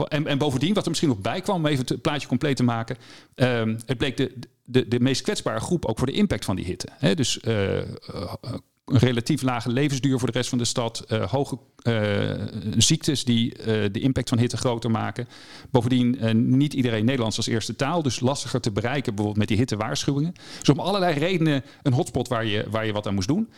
En, 0.09 0.26
en 0.26 0.38
bovendien, 0.38 0.74
wat 0.74 0.83
er 0.83 0.88
misschien 0.88 1.11
nog 1.11 1.20
bij 1.20 1.40
kwam, 1.40 1.57
om 1.57 1.66
even 1.66 1.85
het 1.87 2.02
plaatje 2.02 2.29
compleet 2.29 2.57
te 2.57 2.62
maken. 2.62 2.96
Um, 3.35 3.79
het 3.87 3.98
bleek 3.98 4.16
de, 4.16 4.38
de, 4.64 4.88
de 4.88 5.00
meest 5.00 5.22
kwetsbare 5.22 5.61
groep 5.61 5.85
ook 5.85 5.98
voor 5.98 6.07
de 6.07 6.12
impact 6.12 6.44
van 6.44 6.57
die 6.57 6.64
hitte. 6.64 6.88
Dus 7.14 7.38
een 7.42 8.62
relatief 8.92 9.42
lage 9.42 9.72
levensduur 9.72 10.18
voor 10.18 10.31
de 10.31 10.38
rest 10.38 10.49
van 10.49 10.59
de 10.59 10.64
stad. 10.64 11.05
Uh, 11.09 11.31
hoge 11.31 11.59
uh, 11.83 12.31
ziektes 12.77 13.25
die 13.25 13.59
uh, 13.59 13.64
de 13.92 14.01
impact 14.01 14.29
van 14.29 14.38
hitte 14.38 14.57
groter 14.57 14.90
maken. 14.90 15.29
Bovendien 15.70 16.18
niet 16.57 16.75
iedereen 16.75 17.05
Nederlands 17.05 17.37
als 17.37 17.46
eerste 17.46 17.77
taal. 17.77 18.03
Dus 18.03 18.20
lastiger 18.20 18.61
te 18.61 18.70
bereiken 18.70 19.14
bijvoorbeeld 19.14 19.38
met 19.38 19.49
die 19.49 19.57
hittewaarschuwingen. 19.57 20.35
Dus 20.59 20.68
om 20.68 20.81
allerlei 20.81 21.18
redenen 21.18 21.64
een 21.83 21.92
hotspot 21.92 22.29
waar 22.29 22.44
je, 22.44 22.66
waar 22.70 22.87
je 22.87 22.92
wat 22.92 23.07
aan 23.07 23.14
moest 23.14 23.29
doen. 23.29 23.49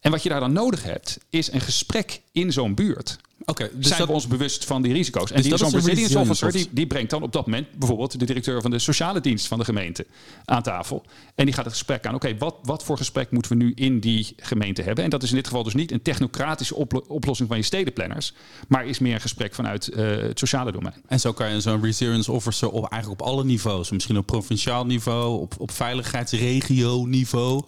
En 0.00 0.10
wat 0.10 0.22
je 0.22 0.28
daar 0.28 0.40
dan 0.40 0.52
nodig 0.52 0.82
hebt 0.82 1.18
is 1.30 1.52
een 1.52 1.60
gesprek 1.60 2.20
in 2.32 2.52
zo'n 2.52 2.74
buurt. 2.74 3.18
Okay, 3.44 3.70
dus 3.72 3.86
zijn 3.86 3.98
dat, 3.98 4.08
we 4.08 4.14
ons 4.14 4.26
bewust 4.26 4.64
van 4.64 4.82
die 4.82 4.92
risico's. 4.92 5.30
En 5.30 5.36
dus 5.36 5.44
die 5.44 5.56
zo'n 5.56 5.70
resilience 5.70 6.18
officer 6.18 6.52
die, 6.52 6.68
die 6.70 6.86
brengt 6.86 7.10
dan 7.10 7.22
op 7.22 7.32
dat 7.32 7.46
moment 7.46 7.66
bijvoorbeeld 7.78 8.18
de 8.18 8.26
directeur 8.26 8.60
van 8.60 8.70
de 8.70 8.78
sociale 8.78 9.20
dienst 9.20 9.46
van 9.46 9.58
de 9.58 9.64
gemeente 9.64 10.06
aan 10.44 10.62
tafel. 10.62 11.04
En 11.34 11.44
die 11.44 11.54
gaat 11.54 11.64
het 11.64 11.72
gesprek 11.72 12.06
aan. 12.06 12.14
Oké, 12.14 12.26
okay, 12.26 12.38
wat, 12.38 12.56
wat 12.62 12.84
voor 12.84 12.96
gesprek 12.96 13.30
moeten 13.30 13.52
we 13.52 13.64
nu 13.64 13.72
in 13.74 14.00
die 14.00 14.34
gemeente 14.36 14.82
hebben? 14.82 15.04
En 15.04 15.10
dat 15.10 15.22
is 15.22 15.30
in 15.30 15.36
dit 15.36 15.46
geval 15.46 15.62
dus 15.62 15.74
niet 15.74 15.92
een 15.92 16.02
technocratische 16.02 16.74
oplo 16.74 17.04
oplossing 17.08 17.48
van 17.48 17.56
je 17.56 17.62
stedenplanners, 17.62 18.34
maar 18.68 18.86
is 18.86 18.98
meer 18.98 19.14
een 19.14 19.20
gesprek 19.20 19.54
vanuit 19.54 19.90
uh, 19.92 20.22
het 20.22 20.38
sociale 20.38 20.72
domein. 20.72 20.94
En 21.06 21.20
zo 21.20 21.32
kan 21.32 21.52
je 21.52 21.60
zo'n 21.60 21.82
resilience 21.82 22.32
officer 22.32 22.70
op 22.70 22.90
eigenlijk 22.90 23.20
op 23.20 23.28
alle 23.28 23.44
niveaus, 23.44 23.90
misschien 23.90 24.18
op 24.18 24.26
provinciaal 24.26 24.86
niveau, 24.86 25.40
op, 25.40 25.54
op 25.58 25.70
veiligheidsregio 25.70 27.04
niveau. 27.06 27.62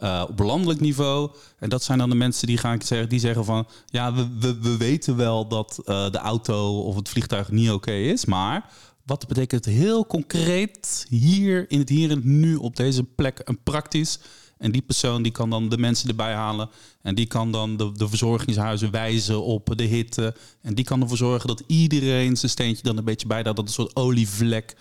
Uh, 0.00 0.24
op 0.28 0.38
landelijk 0.38 0.80
niveau. 0.80 1.30
En 1.58 1.68
dat 1.68 1.82
zijn 1.82 1.98
dan 1.98 2.10
de 2.10 2.16
mensen 2.16 2.46
die 2.46 2.58
gaan 2.58 2.82
zeggen, 2.82 3.08
die 3.08 3.18
zeggen 3.18 3.44
van 3.44 3.66
ja, 3.86 4.14
we, 4.14 4.28
we, 4.38 4.58
we 4.58 4.76
weten 4.76 5.16
wel 5.16 5.48
dat 5.48 5.78
uh, 5.80 6.10
de 6.10 6.18
auto 6.18 6.80
of 6.80 6.96
het 6.96 7.08
vliegtuig 7.08 7.50
niet 7.50 7.70
oké 7.70 7.92
is, 7.92 8.24
maar 8.24 8.70
wat 9.04 9.28
betekent 9.28 9.64
het 9.64 9.74
heel 9.74 10.06
concreet 10.06 11.06
hier 11.08 11.70
in 11.70 11.78
het 11.78 11.88
hier 11.88 12.10
en 12.10 12.20
nu 12.22 12.56
op 12.56 12.76
deze 12.76 13.04
plek 13.04 13.40
een 13.44 13.62
praktisch 13.62 14.18
en 14.60 14.72
die 14.72 14.82
persoon 14.82 15.22
die 15.22 15.32
kan 15.32 15.50
dan 15.50 15.68
de 15.68 15.78
mensen 15.78 16.08
erbij 16.08 16.34
halen. 16.34 16.70
En 17.02 17.14
die 17.14 17.26
kan 17.26 17.52
dan 17.52 17.76
de, 17.76 17.92
de 17.92 18.08
verzorgingshuizen 18.08 18.90
wijzen 18.90 19.42
op 19.42 19.72
de 19.76 19.84
hitte. 19.84 20.34
En 20.62 20.74
die 20.74 20.84
kan 20.84 21.02
ervoor 21.02 21.16
zorgen 21.16 21.48
dat 21.48 21.62
iedereen 21.66 22.36
zijn 22.36 22.50
steentje 22.50 22.82
dan 22.82 22.96
een 22.96 23.04
beetje 23.04 23.26
bijdraagt. 23.26 23.56
Dat 23.56 23.66
een 23.66 23.72
soort 23.72 23.96
olievlek. 23.96 24.76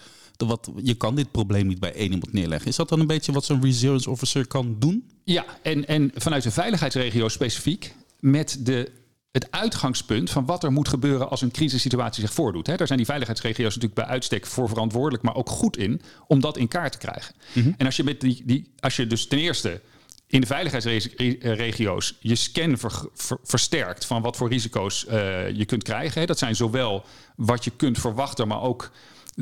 Wat, 0.48 0.72
je 0.84 0.94
kan 0.94 1.16
dit 1.16 1.32
probleem 1.32 1.68
niet 1.68 1.80
bij 1.80 1.94
één 1.94 2.12
iemand 2.12 2.34
neerleggen. 2.34 2.70
Is 2.70 2.76
dat 2.76 2.90
dan 2.90 3.00
een 3.00 3.08
beetje 3.08 3.32
wat 3.32 3.46
zo'n 3.46 3.62
resilience 3.62 4.10
officer 4.10 4.48
kan 4.48 4.76
doen? 4.80 5.10
Ja, 5.24 5.46
en, 5.62 5.88
en 5.88 6.12
vanuit 6.16 6.44
de 6.44 6.52
veiligheidsregio 6.52 7.28
specifiek. 7.28 7.96
Met 8.20 8.58
de 8.60 8.92
het 9.32 9.52
uitgangspunt 9.52 10.30
van 10.30 10.46
wat 10.46 10.64
er 10.64 10.72
moet 10.72 10.88
gebeuren 10.88 11.30
als 11.30 11.42
een 11.42 11.52
crisissituatie 11.52 12.24
zich 12.24 12.34
voordoet. 12.34 12.66
Daar 12.66 12.88
zijn 12.88 12.98
die 12.98 13.08
veiligheidsregio's 13.08 13.76
natuurlijk 13.76 13.94
bij 13.94 14.06
uitstek 14.06 14.46
voor 14.46 14.70
verantwoordelijk, 14.70 15.24
maar 15.24 15.36
ook 15.36 15.50
goed 15.50 15.78
in 15.78 16.02
om 16.28 16.40
dat 16.40 16.58
in 16.58 16.68
kaart 16.68 16.92
te 16.92 16.98
krijgen. 16.98 17.36
Mm 17.54 17.64
-hmm. 17.64 17.74
En 17.78 17.86
als 17.86 17.96
je, 17.96 18.04
met 18.04 18.22
die, 18.22 18.42
die, 18.46 18.72
als 18.80 18.96
je 18.96 19.08
dus 19.08 19.28
ten 19.28 19.38
eerste 19.38 19.82
in 20.28 20.42
de 20.42 20.48
veiligheidsregio's 20.48 22.16
je 22.20 22.36
scan 22.36 22.78
ver, 22.78 22.92
ver, 23.14 23.38
versterkt 23.44 24.06
van 24.06 24.22
wat 24.22 24.38
voor 24.38 24.50
risico's 24.50 25.06
uh, 25.06 25.50
je 25.50 25.66
kunt 25.66 25.84
krijgen. 25.84 26.28
Dat 26.28 26.38
zijn 26.38 26.56
zowel 26.56 27.04
wat 27.36 27.64
je 27.64 27.72
kunt 27.72 28.00
verwachten, 28.00 28.48
maar 28.48 28.62
ook 28.62 28.92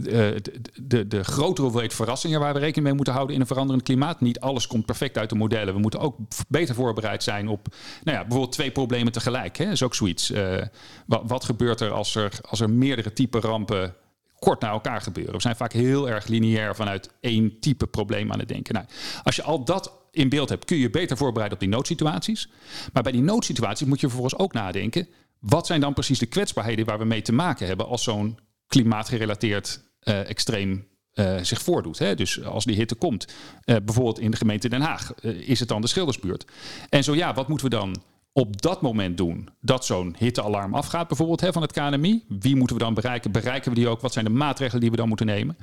de, 0.04 0.42
de, 0.76 1.08
de 1.08 1.24
grotere 1.24 1.62
hoeveelheid 1.62 1.94
verrassingen 1.94 2.40
waar 2.40 2.54
we 2.54 2.60
rekening 2.60 2.86
mee 2.86 2.96
moeten 2.96 3.14
houden 3.14 3.36
in 3.36 3.42
een 3.42 3.48
veranderend 3.48 3.84
klimaat. 3.84 4.22
Niet 4.22 4.40
alles 4.40 4.68
komt 4.68 4.86
perfect 4.86 5.18
uit 5.18 5.30
de 5.30 5.36
modellen. 5.36 5.74
We 5.74 5.80
moeten 5.80 6.00
ook 6.00 6.18
beter 6.48 6.76
voorbereid 6.76 7.24
zijn 7.24 7.48
op 7.48 7.68
nou 8.04 8.18
ja, 8.18 8.24
bijvoorbeeld 8.24 8.52
twee 8.52 8.72
problemen 8.72 9.12
tegelijk. 9.12 9.58
Hè? 9.58 9.72
Is 9.72 9.84
ook 9.84 9.96
zoiets. 9.96 10.32
Uh, 10.32 10.62
wat, 11.06 11.22
wat 11.26 11.44
gebeurt 11.44 11.82
er 11.82 11.92
als, 11.92 12.16
er 12.16 12.32
als 12.50 12.60
er 12.60 12.70
meerdere 12.70 13.14
type 13.14 13.40
rampen 13.40 13.96
kort 14.40 14.62
na 14.62 14.70
elkaar 14.70 15.02
gebeuren? 15.02 15.34
We 15.34 15.42
zijn 15.42 15.56
vaak 15.56 15.74
heel 15.74 16.10
erg 16.10 16.28
lineair 16.28 16.76
vanuit 16.76 17.10
één 17.20 17.60
type 17.60 17.88
probleem 17.88 18.32
aan 18.32 18.40
het 18.40 18.48
denken. 18.48 18.74
Nou, 18.74 18.86
als 19.24 19.36
je 19.36 19.44
al 19.44 19.64
dat 19.64 19.92
in 20.12 20.30
beeld 20.30 20.50
hebt, 20.50 20.66
kun 20.66 20.78
je 20.78 20.90
beter 20.90 21.18
voorbereiden 21.18 21.58
op 21.58 21.64
die 21.64 21.74
noodsituaties. 21.74 22.50
Maar 22.94 23.04
bij 23.04 23.12
die 23.12 23.22
noodsituaties 23.22 23.88
moet 23.88 24.00
je 24.00 24.08
vervolgens 24.08 24.40
ook 24.40 24.54
nadenken. 24.54 25.08
Wat 25.40 25.66
zijn 25.66 25.82
dan 25.82 25.94
precies 25.94 26.20
de 26.20 26.26
kwetsbaarheden 26.26 26.86
waar 26.86 27.00
we 27.00 27.06
mee 27.06 27.22
te 27.22 27.34
maken 27.34 27.68
hebben 27.68 27.88
als 27.88 28.04
zo'n 28.04 28.40
klimaatgerelateerd 28.68 29.86
extreem 30.14 30.88
uh, 31.14 31.38
zich 31.42 31.62
voordoet. 31.62 32.00
Hè? 32.00 32.16
Dus 32.16 32.44
als 32.44 32.66
die 32.66 32.76
hitte 32.76 32.96
komt, 32.96 33.28
uh, 33.66 33.76
bijvoorbeeld 33.86 34.20
in 34.20 34.32
de 34.32 34.38
gemeente 34.38 34.70
Den 34.70 34.82
Haag, 34.82 35.14
is 35.24 35.60
het 35.60 35.70
dan 35.70 35.82
de 35.82 35.88
Schildersbuurt. 35.88 36.46
En 36.90 37.04
zo 37.04 37.16
ja, 37.16 37.34
wat 37.34 37.48
moeten 37.48 37.70
we 37.70 37.76
dan 37.76 37.96
op 38.38 38.62
dat 38.62 38.82
moment 38.82 39.18
doen 39.18 39.50
dat 39.62 39.86
zo'n 39.86 40.16
hittealarm 40.18 40.74
afgaat, 40.74 41.08
bijvoorbeeld 41.08 41.42
hè, 41.42 41.52
van 41.52 41.62
het 41.62 41.72
KNMI? 41.72 42.24
Wie 42.28 42.56
moeten 42.56 42.76
we 42.76 42.84
dan 42.84 42.94
bereiken? 42.94 43.32
Bereiken 43.32 43.70
we 43.70 43.78
die 43.78 43.88
ook? 43.88 44.02
Wat 44.02 44.14
zijn 44.14 44.26
de 44.26 44.32
maatregelen 44.32 44.82
die 44.82 44.92
we 44.92 44.98
dan 44.98 45.08
moeten 45.08 45.26
nemen? 45.26 45.58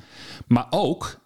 Maar 0.46 0.66
ook, 0.70 1.18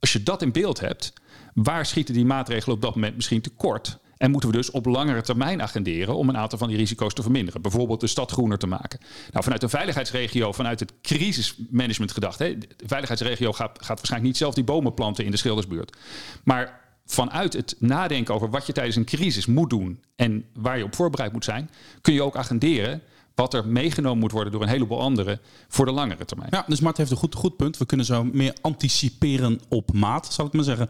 als 0.00 0.12
je 0.12 0.22
dat 0.22 0.42
in 0.42 0.52
beeld 0.52 0.80
hebt, 0.80 1.12
waar 1.54 1.86
schieten 1.86 2.14
die 2.14 2.24
maatregelen 2.24 2.76
op 2.76 2.82
dat 2.82 2.94
moment 2.94 3.14
misschien 3.14 3.40
tekort? 3.40 3.98
En 4.24 4.30
moeten 4.30 4.50
we 4.50 4.56
dus 4.56 4.70
op 4.70 4.86
langere 4.86 5.22
termijn 5.22 5.62
agenderen 5.62 6.16
om 6.16 6.28
een 6.28 6.36
aantal 6.36 6.58
van 6.58 6.68
die 6.68 6.76
risico's 6.76 7.14
te 7.14 7.22
verminderen. 7.22 7.62
Bijvoorbeeld 7.62 8.00
de 8.00 8.06
stad 8.06 8.30
groener 8.30 8.58
te 8.58 8.66
maken. 8.66 9.00
Nou, 9.30 9.44
vanuit 9.44 9.60
de 9.60 9.68
veiligheidsregio, 9.68 10.52
vanuit 10.52 10.80
het 10.80 10.92
crisismanagement 11.02 12.12
gedacht. 12.12 12.38
Hè, 12.38 12.58
de 12.58 12.66
veiligheidsregio 12.86 13.52
gaat, 13.52 13.70
gaat 13.70 13.96
waarschijnlijk 13.96 14.30
niet 14.30 14.36
zelf 14.36 14.54
die 14.54 14.64
bomen 14.64 14.94
planten 14.94 15.24
in 15.24 15.30
de 15.30 15.36
Schildersbuurt. 15.36 15.96
Maar 16.44 16.80
vanuit 17.06 17.52
het 17.52 17.76
nadenken 17.78 18.34
over 18.34 18.50
wat 18.50 18.66
je 18.66 18.72
tijdens 18.72 18.96
een 18.96 19.04
crisis 19.04 19.46
moet 19.46 19.70
doen 19.70 20.02
en 20.16 20.44
waar 20.54 20.78
je 20.78 20.84
op 20.84 20.94
voorbereid 20.94 21.32
moet 21.32 21.44
zijn, 21.44 21.70
kun 22.00 22.14
je 22.14 22.22
ook 22.22 22.36
agenderen 22.36 23.02
wat 23.34 23.54
er 23.54 23.66
meegenomen 23.66 24.18
moet 24.18 24.32
worden 24.32 24.52
door 24.52 24.62
een 24.62 24.68
heleboel 24.68 25.00
anderen 25.00 25.40
voor 25.68 25.84
de 25.84 25.92
langere 25.92 26.24
termijn. 26.24 26.50
Ja, 26.52 26.64
dus 26.68 26.80
Mart 26.80 26.96
heeft 26.96 27.10
een 27.10 27.16
goed, 27.16 27.34
goed 27.34 27.56
punt. 27.56 27.76
We 27.76 27.86
kunnen 27.86 28.06
zo 28.06 28.24
meer 28.24 28.56
anticiperen 28.60 29.60
op 29.68 29.92
maat, 29.92 30.32
zal 30.32 30.46
ik 30.46 30.52
maar 30.52 30.64
zeggen. 30.64 30.88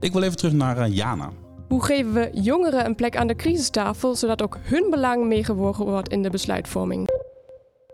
Ik 0.00 0.12
wil 0.12 0.22
even 0.22 0.36
terug 0.36 0.52
naar 0.52 0.88
uh, 0.88 0.96
Jana. 0.96 1.32
Hoe 1.68 1.84
geven 1.84 2.12
we 2.12 2.30
jongeren 2.32 2.86
een 2.86 2.94
plek 2.94 3.16
aan 3.16 3.26
de 3.26 3.36
crisistafel, 3.36 4.14
zodat 4.14 4.42
ook 4.42 4.58
hun 4.60 4.90
belang 4.90 5.26
meegewogen 5.26 5.84
wordt 5.84 6.08
in 6.08 6.22
de 6.22 6.30
besluitvorming? 6.30 7.08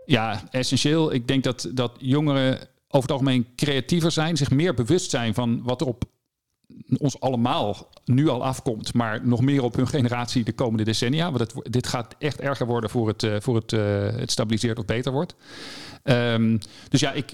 Ja, 0.05 0.43
essentieel. 0.51 1.13
Ik 1.13 1.27
denk 1.27 1.43
dat, 1.43 1.69
dat 1.73 1.91
jongeren 1.97 2.53
over 2.87 3.09
het 3.09 3.11
algemeen 3.11 3.47
creatiever 3.55 4.11
zijn, 4.11 4.37
zich 4.37 4.51
meer 4.51 4.73
bewust 4.73 5.09
zijn 5.09 5.33
van 5.33 5.63
wat 5.63 5.81
er 5.81 5.87
op 5.87 6.03
ons 6.97 7.19
allemaal 7.19 7.89
nu 8.05 8.27
al 8.27 8.43
afkomt, 8.43 8.93
maar 8.93 9.27
nog 9.27 9.41
meer 9.41 9.63
op 9.63 9.75
hun 9.75 9.87
generatie 9.87 10.43
de 10.43 10.53
komende 10.53 10.83
decennia. 10.83 11.31
Want 11.31 11.39
het, 11.39 11.73
dit 11.73 11.87
gaat 11.87 12.15
echt 12.19 12.39
erger 12.39 12.65
worden 12.65 12.89
voor 12.89 13.07
het, 13.07 13.23
uh, 13.23 13.35
voor 13.39 13.55
het, 13.55 13.71
uh, 13.71 13.81
het 14.05 14.31
stabiliseert 14.31 14.79
of 14.79 14.85
beter 14.85 15.11
wordt. 15.11 15.35
Um, 16.03 16.59
dus 16.89 16.99
ja, 16.99 17.11
ik 17.11 17.33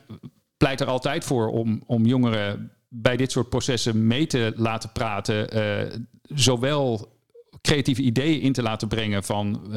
pleit 0.58 0.82
er 0.82 0.88
altijd 0.88 1.23
voor 1.23 1.47
om, 1.47 1.84
om 1.86 2.06
jongeren 2.06 2.71
bij 2.88 3.17
dit 3.17 3.32
soort 3.32 3.49
processen 3.49 4.08
mee 4.08 4.28
te 4.28 4.54
laten 4.56 4.91
praten. 4.91 5.58
Uh, 5.58 5.99
zowel 6.36 7.18
creatieve 7.62 8.02
ideeën 8.02 8.42
in 8.42 8.54
te 8.54 8.62
laten 8.62 8.88
brengen 8.88 9.24
van 9.24 9.72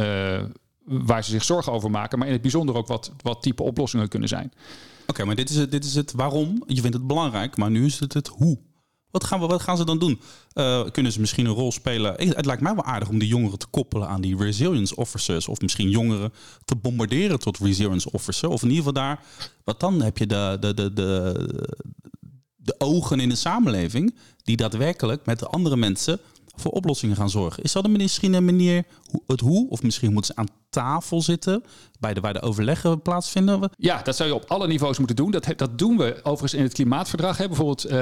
waar 0.84 1.24
ze 1.24 1.30
zich 1.30 1.44
zorgen 1.44 1.72
over 1.72 1.90
maken, 1.90 2.18
maar 2.18 2.26
in 2.26 2.32
het 2.32 2.42
bijzonder 2.42 2.74
ook 2.74 2.86
wat, 2.86 3.12
wat 3.22 3.42
type 3.42 3.62
oplossingen 3.62 4.08
kunnen 4.08 4.28
zijn. 4.28 4.52
Oké, 5.06 5.24
maar 5.24 5.34
dit 5.34 5.50
is, 5.50 5.56
het, 5.56 5.70
dit 5.70 5.84
is 5.84 5.94
het 5.94 6.12
waarom. 6.12 6.62
Je 6.66 6.80
vindt 6.80 6.96
het 6.96 7.06
belangrijk, 7.06 7.56
maar 7.56 7.70
nu 7.70 7.84
is 7.84 7.98
het 7.98 8.12
het 8.12 8.28
hoe. 8.28 8.58
Wat 9.10 9.24
gaan, 9.24 9.40
we, 9.40 9.46
wat 9.46 9.62
gaan 9.62 9.76
ze 9.76 9.84
dan 9.84 9.98
doen? 9.98 10.20
Uh, 10.54 10.84
kunnen 10.90 11.12
ze 11.12 11.20
misschien 11.20 11.46
een 11.46 11.52
rol 11.52 11.72
spelen? 11.72 12.14
Het 12.28 12.46
lijkt 12.46 12.62
mij 12.62 12.74
wel 12.74 12.84
aardig 12.84 13.08
om 13.08 13.18
die 13.18 13.28
jongeren 13.28 13.58
te 13.58 13.66
koppelen 13.66 14.08
aan 14.08 14.20
die 14.20 14.36
resilience 14.36 14.96
officers. 14.96 15.48
Of 15.48 15.60
misschien 15.60 15.90
jongeren 15.90 16.32
te 16.64 16.76
bombarderen 16.76 17.38
tot 17.38 17.58
resilience 17.58 18.10
officer. 18.10 18.48
Of 18.48 18.62
in 18.62 18.68
ieder 18.68 18.84
geval 18.84 19.02
daar. 19.02 19.20
Want 19.64 19.80
dan 19.80 20.02
heb 20.02 20.18
je 20.18 20.26
de, 20.26 20.56
de, 20.60 20.74
de, 20.74 20.92
de, 20.92 21.34
de 22.56 22.74
ogen 22.78 23.20
in 23.20 23.28
de 23.28 23.34
samenleving. 23.34 24.14
die 24.42 24.56
daadwerkelijk 24.56 25.26
met 25.26 25.38
de 25.38 25.46
andere 25.46 25.76
mensen 25.76 26.20
voor 26.62 26.72
oplossingen 26.72 27.16
gaan 27.16 27.30
zorgen. 27.30 27.62
Is 27.62 27.72
dat 27.72 27.84
een 27.84 27.92
misschien 27.92 28.32
een 28.32 28.44
manier, 28.44 28.84
het 29.26 29.40
hoe? 29.40 29.70
Of 29.70 29.82
misschien 29.82 30.12
moeten 30.12 30.34
ze 30.34 30.40
aan 30.40 30.48
tafel 30.70 31.22
zitten 31.22 31.64
bij 32.00 32.14
de, 32.14 32.20
waar 32.20 32.32
de 32.32 32.40
overleggen 32.40 33.02
plaatsvinden? 33.02 33.70
Ja, 33.76 34.02
dat 34.02 34.16
zou 34.16 34.28
je 34.28 34.34
op 34.34 34.44
alle 34.48 34.66
niveaus 34.66 34.98
moeten 34.98 35.16
doen. 35.16 35.30
Dat, 35.30 35.46
dat 35.56 35.78
doen 35.78 35.96
we 35.96 36.20
overigens 36.22 36.54
in 36.54 36.62
het 36.62 36.72
klimaatverdrag. 36.72 37.36
Hè. 37.36 37.46
Bijvoorbeeld 37.46 37.90
uh, 37.90 37.92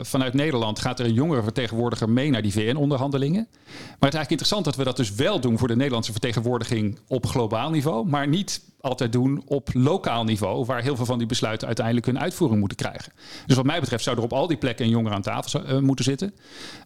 vanuit 0.00 0.34
Nederland 0.34 0.78
gaat 0.78 1.00
er 1.00 1.06
een 1.06 1.12
jongere 1.12 1.42
vertegenwoordiger 1.42 2.10
mee 2.10 2.30
naar 2.30 2.42
die 2.42 2.52
VN-onderhandelingen. 2.52 3.46
Maar 3.50 3.74
het 3.74 3.92
is 3.98 4.00
eigenlijk 4.00 4.30
interessant 4.30 4.64
dat 4.64 4.76
we 4.76 4.84
dat 4.84 4.96
dus 4.96 5.14
wel 5.14 5.40
doen 5.40 5.58
voor 5.58 5.68
de 5.68 5.76
Nederlandse 5.76 6.12
vertegenwoordiging 6.12 6.98
op 7.08 7.26
globaal 7.26 7.70
niveau, 7.70 8.08
maar 8.08 8.28
niet 8.28 8.60
altijd 8.84 9.12
doen 9.12 9.42
op 9.46 9.68
lokaal 9.72 10.24
niveau, 10.24 10.64
waar 10.64 10.82
heel 10.82 10.96
veel 10.96 11.04
van 11.04 11.18
die 11.18 11.26
besluiten 11.26 11.66
uiteindelijk 11.66 12.06
hun 12.06 12.20
uitvoering 12.20 12.58
moeten 12.60 12.76
krijgen. 12.76 13.12
Dus 13.46 13.56
wat 13.56 13.64
mij 13.64 13.80
betreft 13.80 14.04
zou 14.04 14.16
er 14.16 14.22
op 14.22 14.32
al 14.32 14.46
die 14.46 14.56
plekken 14.56 14.84
een 14.84 14.90
jongere 14.90 15.14
aan 15.14 15.22
tafel 15.22 15.62
uh, 15.66 15.78
moeten 15.78 16.04
zitten. 16.04 16.34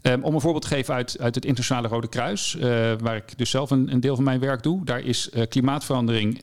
Um, 0.02 0.24
om 0.24 0.34
een 0.34 0.40
voorbeeld 0.40 0.62
te 0.62 0.68
geven 0.68 0.94
uit, 0.94 1.16
uit 1.20 1.34
het 1.34 1.44
Internationale 1.44 1.88
Rode 1.88 2.08
Kruis, 2.08 2.54
uh, 2.54 2.62
waar 3.02 3.16
ik 3.16 3.38
dus 3.38 3.50
zelf 3.50 3.70
een, 3.70 3.92
een, 3.92 4.00
deel 4.00 4.14
van 4.14 4.24
mijn 4.24 4.40
werk 4.40 4.62
doe, 4.62 4.84
daar 4.84 5.00
is 5.00 5.30
uh, 5.32 5.42
klimaatverandering 5.48 6.42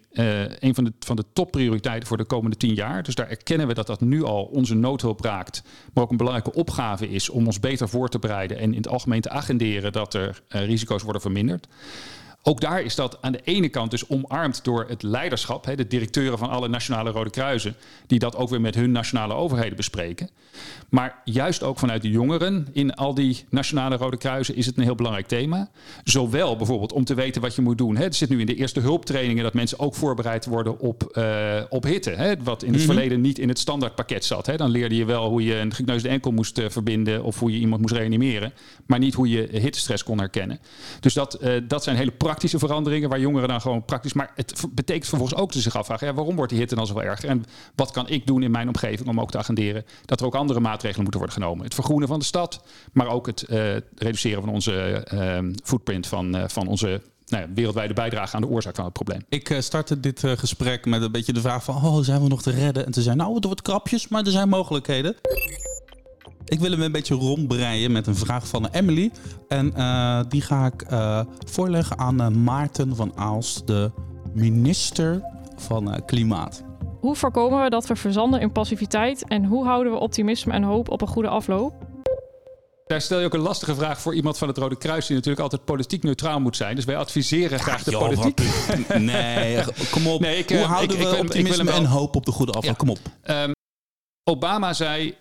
een 0.59 0.75
van 0.75 0.83
de, 0.83 0.93
van 0.99 1.15
de 1.15 1.25
topprioriteiten 1.33 2.07
voor 2.07 2.17
de 2.17 2.23
komende 2.25 2.57
tien 2.57 2.73
jaar. 2.73 3.03
Dus 3.03 3.15
daar 3.15 3.29
erkennen 3.29 3.67
we 3.67 3.73
dat 3.73 3.87
dat 3.87 4.01
nu 4.01 4.23
al 4.23 4.43
onze 4.43 4.75
noodhulp 4.75 5.21
raakt, 5.21 5.63
maar 5.93 6.03
ook 6.03 6.11
een 6.11 6.17
belangrijke 6.17 6.53
opgave 6.53 7.09
is 7.09 7.29
om 7.29 7.45
ons 7.45 7.59
beter 7.59 7.89
voor 7.89 8.09
te 8.09 8.19
bereiden 8.19 8.57
en 8.57 8.71
in 8.71 8.77
het 8.77 8.87
algemeen 8.87 9.21
te 9.21 9.29
agenderen 9.29 9.91
dat 9.91 10.13
er 10.13 10.41
risico's 10.47 11.03
worden 11.03 11.21
verminderd. 11.21 11.67
Ook 12.47 12.61
daar 12.61 12.81
is 12.81 12.95
dat 12.95 13.17
aan 13.21 13.31
de 13.31 13.41
ene 13.43 13.69
kant 13.69 13.91
dus 13.91 14.09
omarmd 14.09 14.63
door 14.63 14.85
het 14.87 15.03
leiderschap, 15.03 15.63
de 15.75 15.87
directeuren 15.87 16.37
van 16.37 16.49
alle 16.49 16.67
nationale 16.67 17.09
Rode 17.09 17.29
Kruisen, 17.29 17.75
die 18.07 18.19
dat 18.19 18.35
ook 18.35 18.49
weer 18.49 18.61
met 18.61 18.75
hun 18.75 18.91
nationale 18.91 19.33
overheden 19.33 19.75
bespreken. 19.75 20.29
Maar 20.89 21.21
juist 21.23 21.63
ook 21.63 21.79
vanuit 21.79 22.01
de 22.01 22.09
jongeren 22.09 22.67
in 22.71 22.93
al 22.95 23.13
die 23.13 23.45
nationale 23.49 23.95
Rode 23.95 24.17
Kruisen 24.17 24.55
is 24.55 24.65
het 24.65 24.77
een 24.77 24.83
heel 24.83 24.95
belangrijk 24.95 25.27
thema. 25.27 25.69
Zowel 26.03 26.55
bijvoorbeeld 26.55 26.91
om 26.91 27.03
te 27.03 27.13
weten 27.13 27.41
wat 27.41 27.55
je 27.55 27.61
moet 27.61 27.77
doen. 27.77 27.97
Het 27.97 28.15
zit 28.15 28.29
nu 28.29 28.39
in 28.39 28.45
de 28.45 28.55
eerste 28.55 28.79
hulptrainingen 28.79 29.43
dat 29.43 29.53
mensen 29.53 29.79
ook 29.79 29.95
voorbereid 29.95 30.45
worden 30.45 30.79
op, 30.79 31.11
uh, 31.17 31.61
op 31.69 31.83
hitte. 31.83 32.09
Hè, 32.09 32.33
wat 32.43 32.63
in 32.63 32.73
het 32.73 32.81
mhm. 32.81 32.91
verleden 32.91 33.21
niet 33.21 33.39
in 33.39 33.49
het 33.49 33.59
standaardpakket 33.59 34.25
zat. 34.25 34.45
Hè. 34.45 34.55
Dan 34.55 34.69
leerde 34.69 34.95
je 34.95 35.05
wel 35.05 35.29
hoe 35.29 35.43
je 35.43 35.55
een 35.55 35.73
gekneusde 35.73 36.09
enkel 36.09 36.31
moest 36.31 36.59
uh, 36.59 36.69
verbinden 36.69 37.23
of 37.23 37.39
hoe 37.39 37.51
je 37.51 37.57
iemand 37.57 37.81
moest 37.81 37.93
reanimeren. 37.93 38.53
Maar 38.85 38.99
niet 38.99 39.13
hoe 39.13 39.29
je 39.29 39.47
hittestress 39.51 40.03
kon 40.03 40.19
herkennen. 40.19 40.59
Dus 40.99 41.13
dat, 41.13 41.43
uh, 41.43 41.61
dat 41.67 41.83
zijn 41.83 41.95
hele 41.95 42.11
praktische 42.11 42.33
praktische 42.35 42.67
veranderingen 42.67 43.09
waar 43.09 43.19
jongeren 43.19 43.47
dan 43.47 43.61
gewoon 43.61 43.85
praktisch. 43.85 44.13
Maar 44.13 44.31
het 44.35 44.63
betekent 44.71 45.07
vervolgens 45.07 45.39
ook 45.39 45.51
te 45.51 45.61
zich 45.61 45.75
afvragen: 45.75 46.07
ja, 46.07 46.13
waarom 46.13 46.35
wordt 46.35 46.51
die 46.51 46.59
hitte 46.59 46.75
dan 46.75 46.87
zo 46.87 46.99
erger? 46.99 47.29
En 47.29 47.45
wat 47.75 47.91
kan 47.91 48.09
ik 48.09 48.27
doen 48.27 48.43
in 48.43 48.51
mijn 48.51 48.67
omgeving 48.67 49.09
om 49.09 49.19
ook 49.19 49.31
te 49.31 49.37
agenderen 49.37 49.85
dat 50.05 50.19
er 50.19 50.25
ook 50.25 50.35
andere 50.35 50.59
maatregelen 50.59 51.01
moeten 51.01 51.19
worden 51.19 51.41
genomen? 51.41 51.63
Het 51.63 51.73
vergroenen 51.73 52.07
van 52.07 52.19
de 52.19 52.25
stad, 52.25 52.63
maar 52.91 53.07
ook 53.07 53.25
het 53.25 53.45
uh, 53.49 53.75
reduceren 53.95 54.41
van 54.41 54.53
onze 54.53 55.07
uh, 55.13 55.51
footprint 55.63 56.07
van, 56.07 56.35
uh, 56.35 56.43
van 56.47 56.67
onze 56.67 57.01
nou 57.27 57.43
ja, 57.43 57.49
wereldwijde 57.53 57.93
bijdrage 57.93 58.35
aan 58.35 58.41
de 58.41 58.47
oorzaak 58.47 58.75
van 58.75 58.85
het 58.85 58.93
probleem. 58.93 59.25
Ik 59.29 59.49
uh, 59.49 59.59
startte 59.59 59.99
dit 59.99 60.23
gesprek 60.25 60.85
met 60.85 61.01
een 61.01 61.11
beetje 61.11 61.33
de 61.33 61.41
vraag 61.41 61.63
van... 61.63 61.75
oh, 61.75 61.99
zijn 61.99 62.21
we 62.21 62.27
nog 62.27 62.41
te 62.41 62.51
redden? 62.51 62.85
En 62.85 62.91
te 62.91 63.01
zijn, 63.01 63.17
nou, 63.17 63.35
het 63.35 63.45
wordt 63.45 63.61
krapjes, 63.61 64.07
maar 64.07 64.25
er 64.25 64.31
zijn 64.31 64.49
mogelijkheden. 64.49 65.15
Ik 66.45 66.59
wil 66.59 66.71
hem 66.71 66.81
een 66.81 66.91
beetje 66.91 67.15
rondbreien 67.15 67.91
met 67.91 68.07
een 68.07 68.15
vraag 68.15 68.47
van 68.47 68.67
Emily. 68.67 69.11
En 69.47 69.73
uh, 69.77 70.19
die 70.29 70.41
ga 70.41 70.65
ik 70.65 70.91
uh, 70.91 71.21
voorleggen 71.45 71.97
aan 71.97 72.21
uh, 72.21 72.27
Maarten 72.27 72.95
van 72.95 73.11
Aalst, 73.15 73.67
de 73.67 73.91
minister 74.33 75.21
van 75.55 76.05
Klimaat. 76.05 76.63
Hoe 76.99 77.15
voorkomen 77.15 77.63
we 77.63 77.69
dat 77.69 77.87
we 77.87 77.95
verzanden 77.95 78.41
in 78.41 78.51
passiviteit 78.51 79.27
en 79.27 79.45
hoe 79.45 79.65
houden 79.65 79.93
we 79.93 79.99
optimisme 79.99 80.53
en 80.53 80.63
hoop 80.63 80.89
op 80.89 81.01
een 81.01 81.07
goede 81.07 81.29
afloop? 81.29 81.73
Daar 82.85 83.01
stel 83.01 83.19
je 83.19 83.25
ook 83.25 83.33
een 83.33 83.39
lastige 83.39 83.75
vraag 83.75 84.01
voor 84.01 84.15
iemand 84.15 84.37
van 84.37 84.47
het 84.47 84.57
Rode 84.57 84.77
Kruis, 84.77 85.05
die 85.05 85.15
natuurlijk 85.15 85.43
altijd 85.43 85.65
politiek 85.65 86.03
neutraal 86.03 86.39
moet 86.39 86.55
zijn. 86.55 86.75
Dus 86.75 86.85
wij 86.85 86.97
adviseren 86.97 87.59
graag 87.59 87.83
de 87.83 87.97
politiek. 87.97 88.41
nee, 88.97 89.63
kom 89.91 90.07
op. 90.07 90.19
Nee, 90.21 90.37
ik, 90.37 90.49
Hoe 90.49 90.57
houden 90.57 90.97
ik, 90.97 91.03
we 91.03 91.09
ik, 91.09 91.19
optimisme 91.19 91.71
en 91.71 91.85
hoop 91.85 92.15
op 92.15 92.25
de 92.25 92.31
goede 92.31 92.51
afloop? 92.51 92.71
Ja. 92.71 92.77
Kom 92.77 92.89
op. 92.89 92.99
Um, 93.23 93.53
Obama 94.23 94.73
zei 94.73 95.15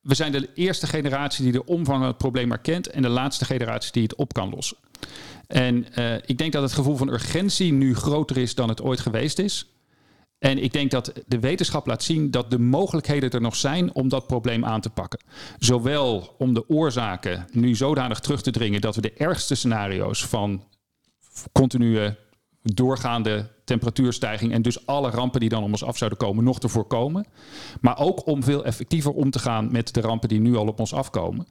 we 0.00 0.14
zijn 0.14 0.32
de 0.32 0.48
eerste 0.54 0.86
generatie 0.86 1.42
die 1.44 1.52
de 1.52 1.64
omvang 1.64 1.98
van 1.98 2.06
het 2.06 2.18
probleem 2.18 2.52
erkent 2.52 2.86
en 2.86 3.02
de 3.02 3.08
laatste 3.08 3.44
generatie 3.44 3.92
die 3.92 4.02
het 4.02 4.14
op 4.14 4.32
kan 4.32 4.50
lossen. 4.50 4.76
En 5.46 5.86
uh, 5.98 6.14
ik 6.14 6.38
denk 6.38 6.52
dat 6.52 6.62
het 6.62 6.72
gevoel 6.72 6.96
van 6.96 7.08
urgentie 7.08 7.72
nu 7.72 7.94
groter 7.94 8.36
is 8.36 8.54
dan 8.54 8.68
het 8.68 8.82
ooit 8.82 9.00
geweest 9.00 9.38
is. 9.38 9.72
En 10.38 10.62
ik 10.62 10.72
denk 10.72 10.90
dat 10.90 11.12
de 11.26 11.38
wetenschap 11.38 11.86
laat 11.86 12.02
zien 12.02 12.30
dat 12.30 12.50
de 12.50 12.58
mogelijkheden 12.58 13.30
er 13.30 13.40
nog 13.40 13.56
zijn 13.56 13.94
om 13.94 14.08
dat 14.08 14.26
probleem 14.26 14.64
aan 14.64 14.80
te 14.80 14.90
pakken. 14.90 15.20
Zowel 15.58 16.34
om 16.38 16.54
de 16.54 16.68
oorzaken 16.68 17.46
nu 17.52 17.74
zodanig 17.74 18.20
terug 18.20 18.42
te 18.42 18.50
dringen 18.50 18.80
dat 18.80 18.94
we 18.94 19.00
de 19.00 19.12
ergste 19.12 19.54
scenario's 19.54 20.26
van 20.26 20.64
continue 21.52 22.16
doorgaande 22.62 23.50
temperatuurstijging 23.68 24.52
en 24.52 24.62
dus 24.62 24.86
alle 24.86 25.10
rampen 25.10 25.40
die 25.40 25.48
dan 25.48 25.62
om 25.62 25.70
ons 25.70 25.84
af 25.84 25.96
zouden 25.96 26.18
komen 26.18 26.44
nog 26.44 26.60
te 26.60 26.68
voorkomen. 26.68 27.26
Maar 27.80 27.98
ook 27.98 28.26
om 28.26 28.42
veel 28.42 28.64
effectiever 28.64 29.12
om 29.12 29.30
te 29.30 29.38
gaan 29.38 29.72
met 29.72 29.94
de 29.94 30.00
rampen 30.00 30.28
die 30.28 30.40
nu 30.40 30.56
al 30.56 30.66
op 30.66 30.80
ons 30.80 30.94
afkomen. 30.94 31.46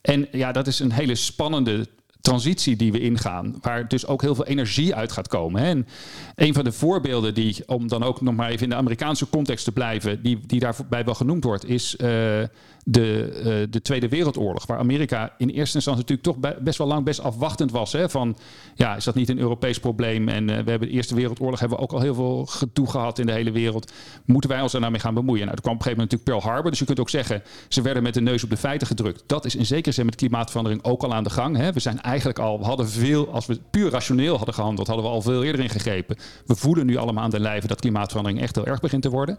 En 0.00 0.28
ja, 0.32 0.52
dat 0.52 0.66
is 0.66 0.78
een 0.78 0.92
hele 0.92 1.14
spannende 1.14 1.86
transitie 2.24 2.76
die 2.76 2.92
we 2.92 3.00
ingaan, 3.00 3.54
waar 3.60 3.88
dus 3.88 4.06
ook 4.06 4.22
heel 4.22 4.34
veel 4.34 4.46
energie 4.46 4.94
uit 4.94 5.12
gaat 5.12 5.28
komen. 5.28 5.62
En 5.62 5.86
een 6.34 6.54
van 6.54 6.64
de 6.64 6.72
voorbeelden 6.72 7.34
die, 7.34 7.62
om 7.66 7.88
dan 7.88 8.02
ook 8.02 8.20
nog 8.20 8.34
maar 8.34 8.50
even 8.50 8.62
in 8.62 8.68
de 8.68 8.74
Amerikaanse 8.74 9.28
context 9.28 9.64
te 9.64 9.72
blijven, 9.72 10.22
die, 10.22 10.40
die 10.46 10.60
daarbij 10.60 11.04
wel 11.04 11.14
genoemd 11.14 11.44
wordt, 11.44 11.68
is 11.68 11.96
uh, 11.98 12.42
de, 12.84 13.32
uh, 13.38 13.66
de 13.70 13.82
Tweede 13.82 14.08
Wereldoorlog. 14.08 14.66
Waar 14.66 14.78
Amerika 14.78 15.32
in 15.38 15.48
eerste 15.48 15.76
instantie 15.76 16.04
natuurlijk 16.06 16.42
toch 16.42 16.62
best 16.62 16.78
wel 16.78 16.86
lang 16.86 17.04
best 17.04 17.20
afwachtend 17.20 17.70
was. 17.70 17.92
Hè, 17.92 18.08
van 18.08 18.36
ja, 18.74 18.96
is 18.96 19.04
dat 19.04 19.14
niet 19.14 19.28
een 19.28 19.38
Europees 19.38 19.78
probleem? 19.78 20.28
En 20.28 20.42
uh, 20.42 20.48
we 20.48 20.70
hebben 20.70 20.88
de 20.88 20.94
Eerste 20.94 21.14
Wereldoorlog 21.14 21.60
hebben 21.60 21.78
we 21.78 21.84
ook 21.84 21.92
al 21.92 22.00
heel 22.00 22.14
veel 22.14 22.46
gedoe 22.46 22.84
in 23.14 23.26
de 23.26 23.32
hele 23.32 23.50
wereld. 23.50 23.92
Moeten 24.24 24.50
wij 24.50 24.60
ons 24.60 24.72
daar 24.72 24.80
nou 24.80 24.92
mee 24.92 25.00
gaan 25.00 25.14
bemoeien? 25.14 25.44
Nou, 25.44 25.56
er 25.56 25.62
kwam 25.62 25.74
op 25.74 25.78
een 25.78 25.84
gegeven 25.84 26.04
moment 26.04 26.22
natuurlijk 26.22 26.44
Pearl 26.44 26.54
Harbor. 26.54 26.70
Dus 26.70 26.78
je 26.80 26.84
kunt 26.84 27.00
ook 27.00 27.10
zeggen, 27.10 27.42
ze 27.68 27.82
werden 27.82 28.02
met 28.02 28.14
de 28.14 28.20
neus 28.20 28.44
op 28.44 28.50
de 28.50 28.56
feiten 28.56 28.86
gedrukt. 28.86 29.22
Dat 29.26 29.44
is 29.44 29.54
in 29.54 29.66
zekere 29.66 29.94
zin 29.94 30.04
met 30.04 30.14
klimaatverandering 30.14 30.84
ook 30.84 31.02
al 31.02 31.14
aan 31.14 31.24
de 31.24 31.30
gang. 31.30 31.56
Hè. 31.56 31.72
We 31.72 31.80
zijn 31.80 32.00
eigenlijk 32.00 32.38
al, 32.38 32.58
we 32.58 32.64
hadden 32.64 32.88
veel, 32.88 33.28
als 33.32 33.46
we 33.46 33.60
puur 33.70 33.90
rationeel 33.90 34.36
hadden 34.36 34.54
gehandeld, 34.54 34.86
hadden 34.86 35.04
we 35.04 35.10
al 35.10 35.22
veel 35.22 35.44
eerder 35.44 35.60
ingegrepen. 35.60 36.16
We 36.46 36.54
voelen 36.54 36.86
nu 36.86 36.96
allemaal 36.96 37.24
aan 37.24 37.30
de 37.30 37.40
lijve 37.40 37.66
dat 37.66 37.80
klimaatverandering 37.80 38.42
echt 38.42 38.54
heel 38.54 38.66
erg 38.66 38.80
begint 38.80 39.02
te 39.02 39.10
worden. 39.10 39.38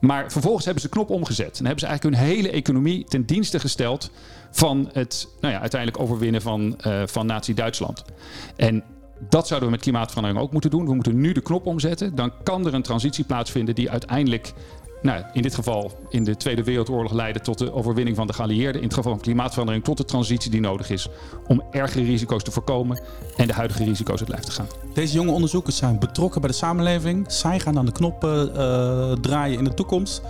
Maar 0.00 0.32
vervolgens 0.32 0.64
hebben 0.64 0.82
ze 0.82 0.88
de 0.88 0.94
knop 0.94 1.10
omgezet. 1.10 1.58
En 1.58 1.64
hebben 1.64 1.80
ze 1.80 1.86
eigenlijk 1.86 2.16
hun 2.16 2.26
hele 2.26 2.50
economie 2.50 3.04
ten 3.04 3.24
dienste 3.24 3.60
gesteld 3.60 4.10
van 4.50 4.90
het 4.92 5.28
nou 5.40 5.54
ja, 5.54 5.60
uiteindelijk 5.60 6.02
overwinnen 6.02 6.42
van, 6.42 6.78
uh, 6.86 7.02
van 7.06 7.26
Nazi-Duitsland. 7.26 8.04
En 8.56 8.84
dat 9.28 9.46
zouden 9.46 9.68
we 9.68 9.74
met 9.74 9.84
klimaatverandering 9.84 10.42
ook 10.42 10.52
moeten 10.52 10.70
doen. 10.70 10.86
We 10.86 10.94
moeten 10.94 11.20
nu 11.20 11.32
de 11.32 11.40
knop 11.40 11.66
omzetten. 11.66 12.14
Dan 12.14 12.32
kan 12.42 12.66
er 12.66 12.74
een 12.74 12.82
transitie 12.82 13.24
plaatsvinden 13.24 13.74
die 13.74 13.90
uiteindelijk 13.90 14.52
nou, 15.02 15.22
in 15.32 15.42
dit 15.42 15.54
geval 15.54 15.92
in 16.08 16.24
de 16.24 16.36
Tweede 16.36 16.62
Wereldoorlog 16.62 17.12
leiden 17.12 17.42
tot 17.42 17.58
de 17.58 17.72
overwinning 17.72 18.16
van 18.16 18.26
de 18.26 18.32
geallieerden. 18.32 18.80
In 18.80 18.86
het 18.86 18.96
geval 18.96 19.12
van 19.12 19.20
klimaatverandering 19.20 19.84
tot 19.84 19.96
de 19.96 20.04
transitie 20.04 20.50
die 20.50 20.60
nodig 20.60 20.90
is 20.90 21.08
om 21.46 21.62
ergere 21.70 22.04
risico's 22.04 22.42
te 22.42 22.50
voorkomen 22.50 23.02
en 23.36 23.46
de 23.46 23.52
huidige 23.52 23.84
risico's 23.84 24.20
het 24.20 24.28
lijf 24.28 24.42
te 24.42 24.50
gaan. 24.50 24.66
Deze 24.94 25.14
jonge 25.14 25.30
onderzoekers 25.30 25.76
zijn 25.76 25.98
betrokken 25.98 26.40
bij 26.40 26.50
de 26.50 26.56
samenleving. 26.56 27.32
Zij 27.32 27.60
gaan 27.60 27.78
aan 27.78 27.86
de 27.86 27.92
knoppen 27.92 28.50
uh, 28.56 29.12
draaien 29.12 29.58
in 29.58 29.64
de 29.64 29.74
toekomst. 29.74 30.22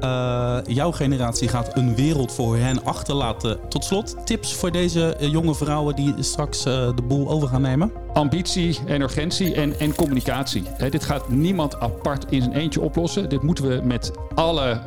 Uh, 0.00 0.58
jouw 0.66 0.92
generatie 0.92 1.48
gaat 1.48 1.76
een 1.76 1.94
wereld 1.94 2.32
voor 2.32 2.56
hen 2.56 2.84
achterlaten. 2.84 3.58
Tot 3.68 3.84
slot, 3.84 4.16
tips 4.26 4.54
voor 4.54 4.70
deze 4.70 5.16
uh, 5.20 5.30
jonge 5.30 5.54
vrouwen 5.54 5.96
die 5.96 6.14
straks 6.18 6.66
uh, 6.66 6.72
de 6.94 7.02
boel 7.02 7.28
over 7.28 7.48
gaan 7.48 7.62
nemen? 7.62 7.92
Ambitie 8.12 8.78
en 8.86 9.00
urgentie 9.00 9.54
en, 9.54 9.78
en 9.78 9.94
communicatie. 9.94 10.62
Dit 10.90 11.04
gaat 11.04 11.28
niemand 11.28 11.80
apart 11.80 12.24
in 12.28 12.42
zijn 12.42 12.54
eentje 12.54 12.80
oplossen. 12.80 13.28
Dit 13.28 13.42
moeten 13.42 13.68
we 13.68 13.80
met 13.84 14.12
alle 14.34 14.80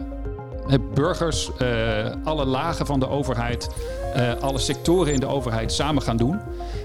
burgers, 0.93 1.52
alle 2.24 2.45
lagen 2.45 2.86
van 2.86 3.00
de 3.00 3.10
overheid, 3.10 3.69
alle 4.39 4.60
sectoren 4.60 5.13
in 5.13 5.19
de 5.19 5.27
overheid 5.27 5.71
samen 5.71 6.02
gaan 6.02 6.17
doen. 6.17 6.40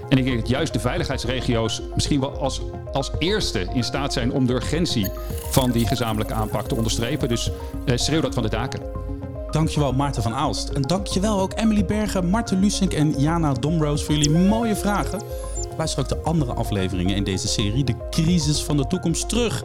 En 0.09 0.17
ik 0.17 0.25
denk 0.25 0.39
dat 0.39 0.49
juist 0.49 0.73
de 0.73 0.79
veiligheidsregio's 0.79 1.81
misschien 1.93 2.19
wel 2.19 2.39
als, 2.39 2.61
als 2.93 3.11
eerste 3.19 3.67
in 3.73 3.83
staat 3.83 4.13
zijn 4.13 4.31
om 4.31 4.45
de 4.45 4.53
urgentie 4.53 5.11
van 5.49 5.71
die 5.71 5.87
gezamenlijke 5.87 6.33
aanpak 6.33 6.67
te 6.67 6.75
onderstrepen. 6.75 7.27
Dus 7.27 7.51
uh, 7.85 7.97
schreeuw 7.97 8.21
dat 8.21 8.33
van 8.33 8.43
de 8.43 8.49
daken. 8.49 8.81
Dankjewel 9.51 9.93
Maarten 9.93 10.23
van 10.23 10.33
Aalst. 10.33 10.69
En 10.69 10.81
dankjewel 10.81 11.39
ook 11.39 11.51
Emily 11.55 11.85
Bergen, 11.85 12.29
Marten 12.29 12.59
Lusink 12.59 12.93
en 12.93 13.13
Jana 13.17 13.53
Domroos 13.53 14.03
voor 14.03 14.15
jullie 14.15 14.47
mooie 14.47 14.75
vragen. 14.75 15.21
Luister 15.77 15.99
ook 15.99 16.09
de 16.09 16.17
andere 16.17 16.53
afleveringen 16.53 17.15
in 17.15 17.23
deze 17.23 17.47
serie, 17.47 17.83
de 17.83 17.95
crisis 18.09 18.63
van 18.63 18.77
de 18.77 18.87
toekomst, 18.87 19.29
terug. 19.29 19.63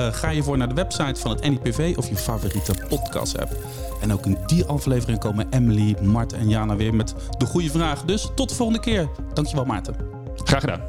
Uh, 0.00 0.12
ga 0.12 0.30
je 0.30 0.42
voor 0.42 0.56
naar 0.56 0.68
de 0.68 0.74
website 0.74 1.20
van 1.20 1.30
het 1.30 1.48
NIPV 1.48 1.94
of 1.96 2.08
je 2.08 2.16
favoriete 2.16 2.74
podcast 2.88 3.38
app. 3.38 3.56
En 4.00 4.12
ook 4.12 4.26
in 4.26 4.38
die 4.46 4.64
aflevering 4.64 5.18
komen 5.18 5.46
Emily, 5.50 5.96
Mart 6.02 6.32
en 6.32 6.48
Jana 6.48 6.76
weer 6.76 6.94
met 6.94 7.14
de 7.38 7.46
goede 7.46 7.70
vragen. 7.70 8.06
Dus 8.06 8.30
tot 8.34 8.48
de 8.48 8.54
volgende 8.54 8.80
keer. 8.80 9.08
Dankjewel 9.34 9.64
Maarten. 9.64 9.94
Graag 10.34 10.60
gedaan. 10.60 10.80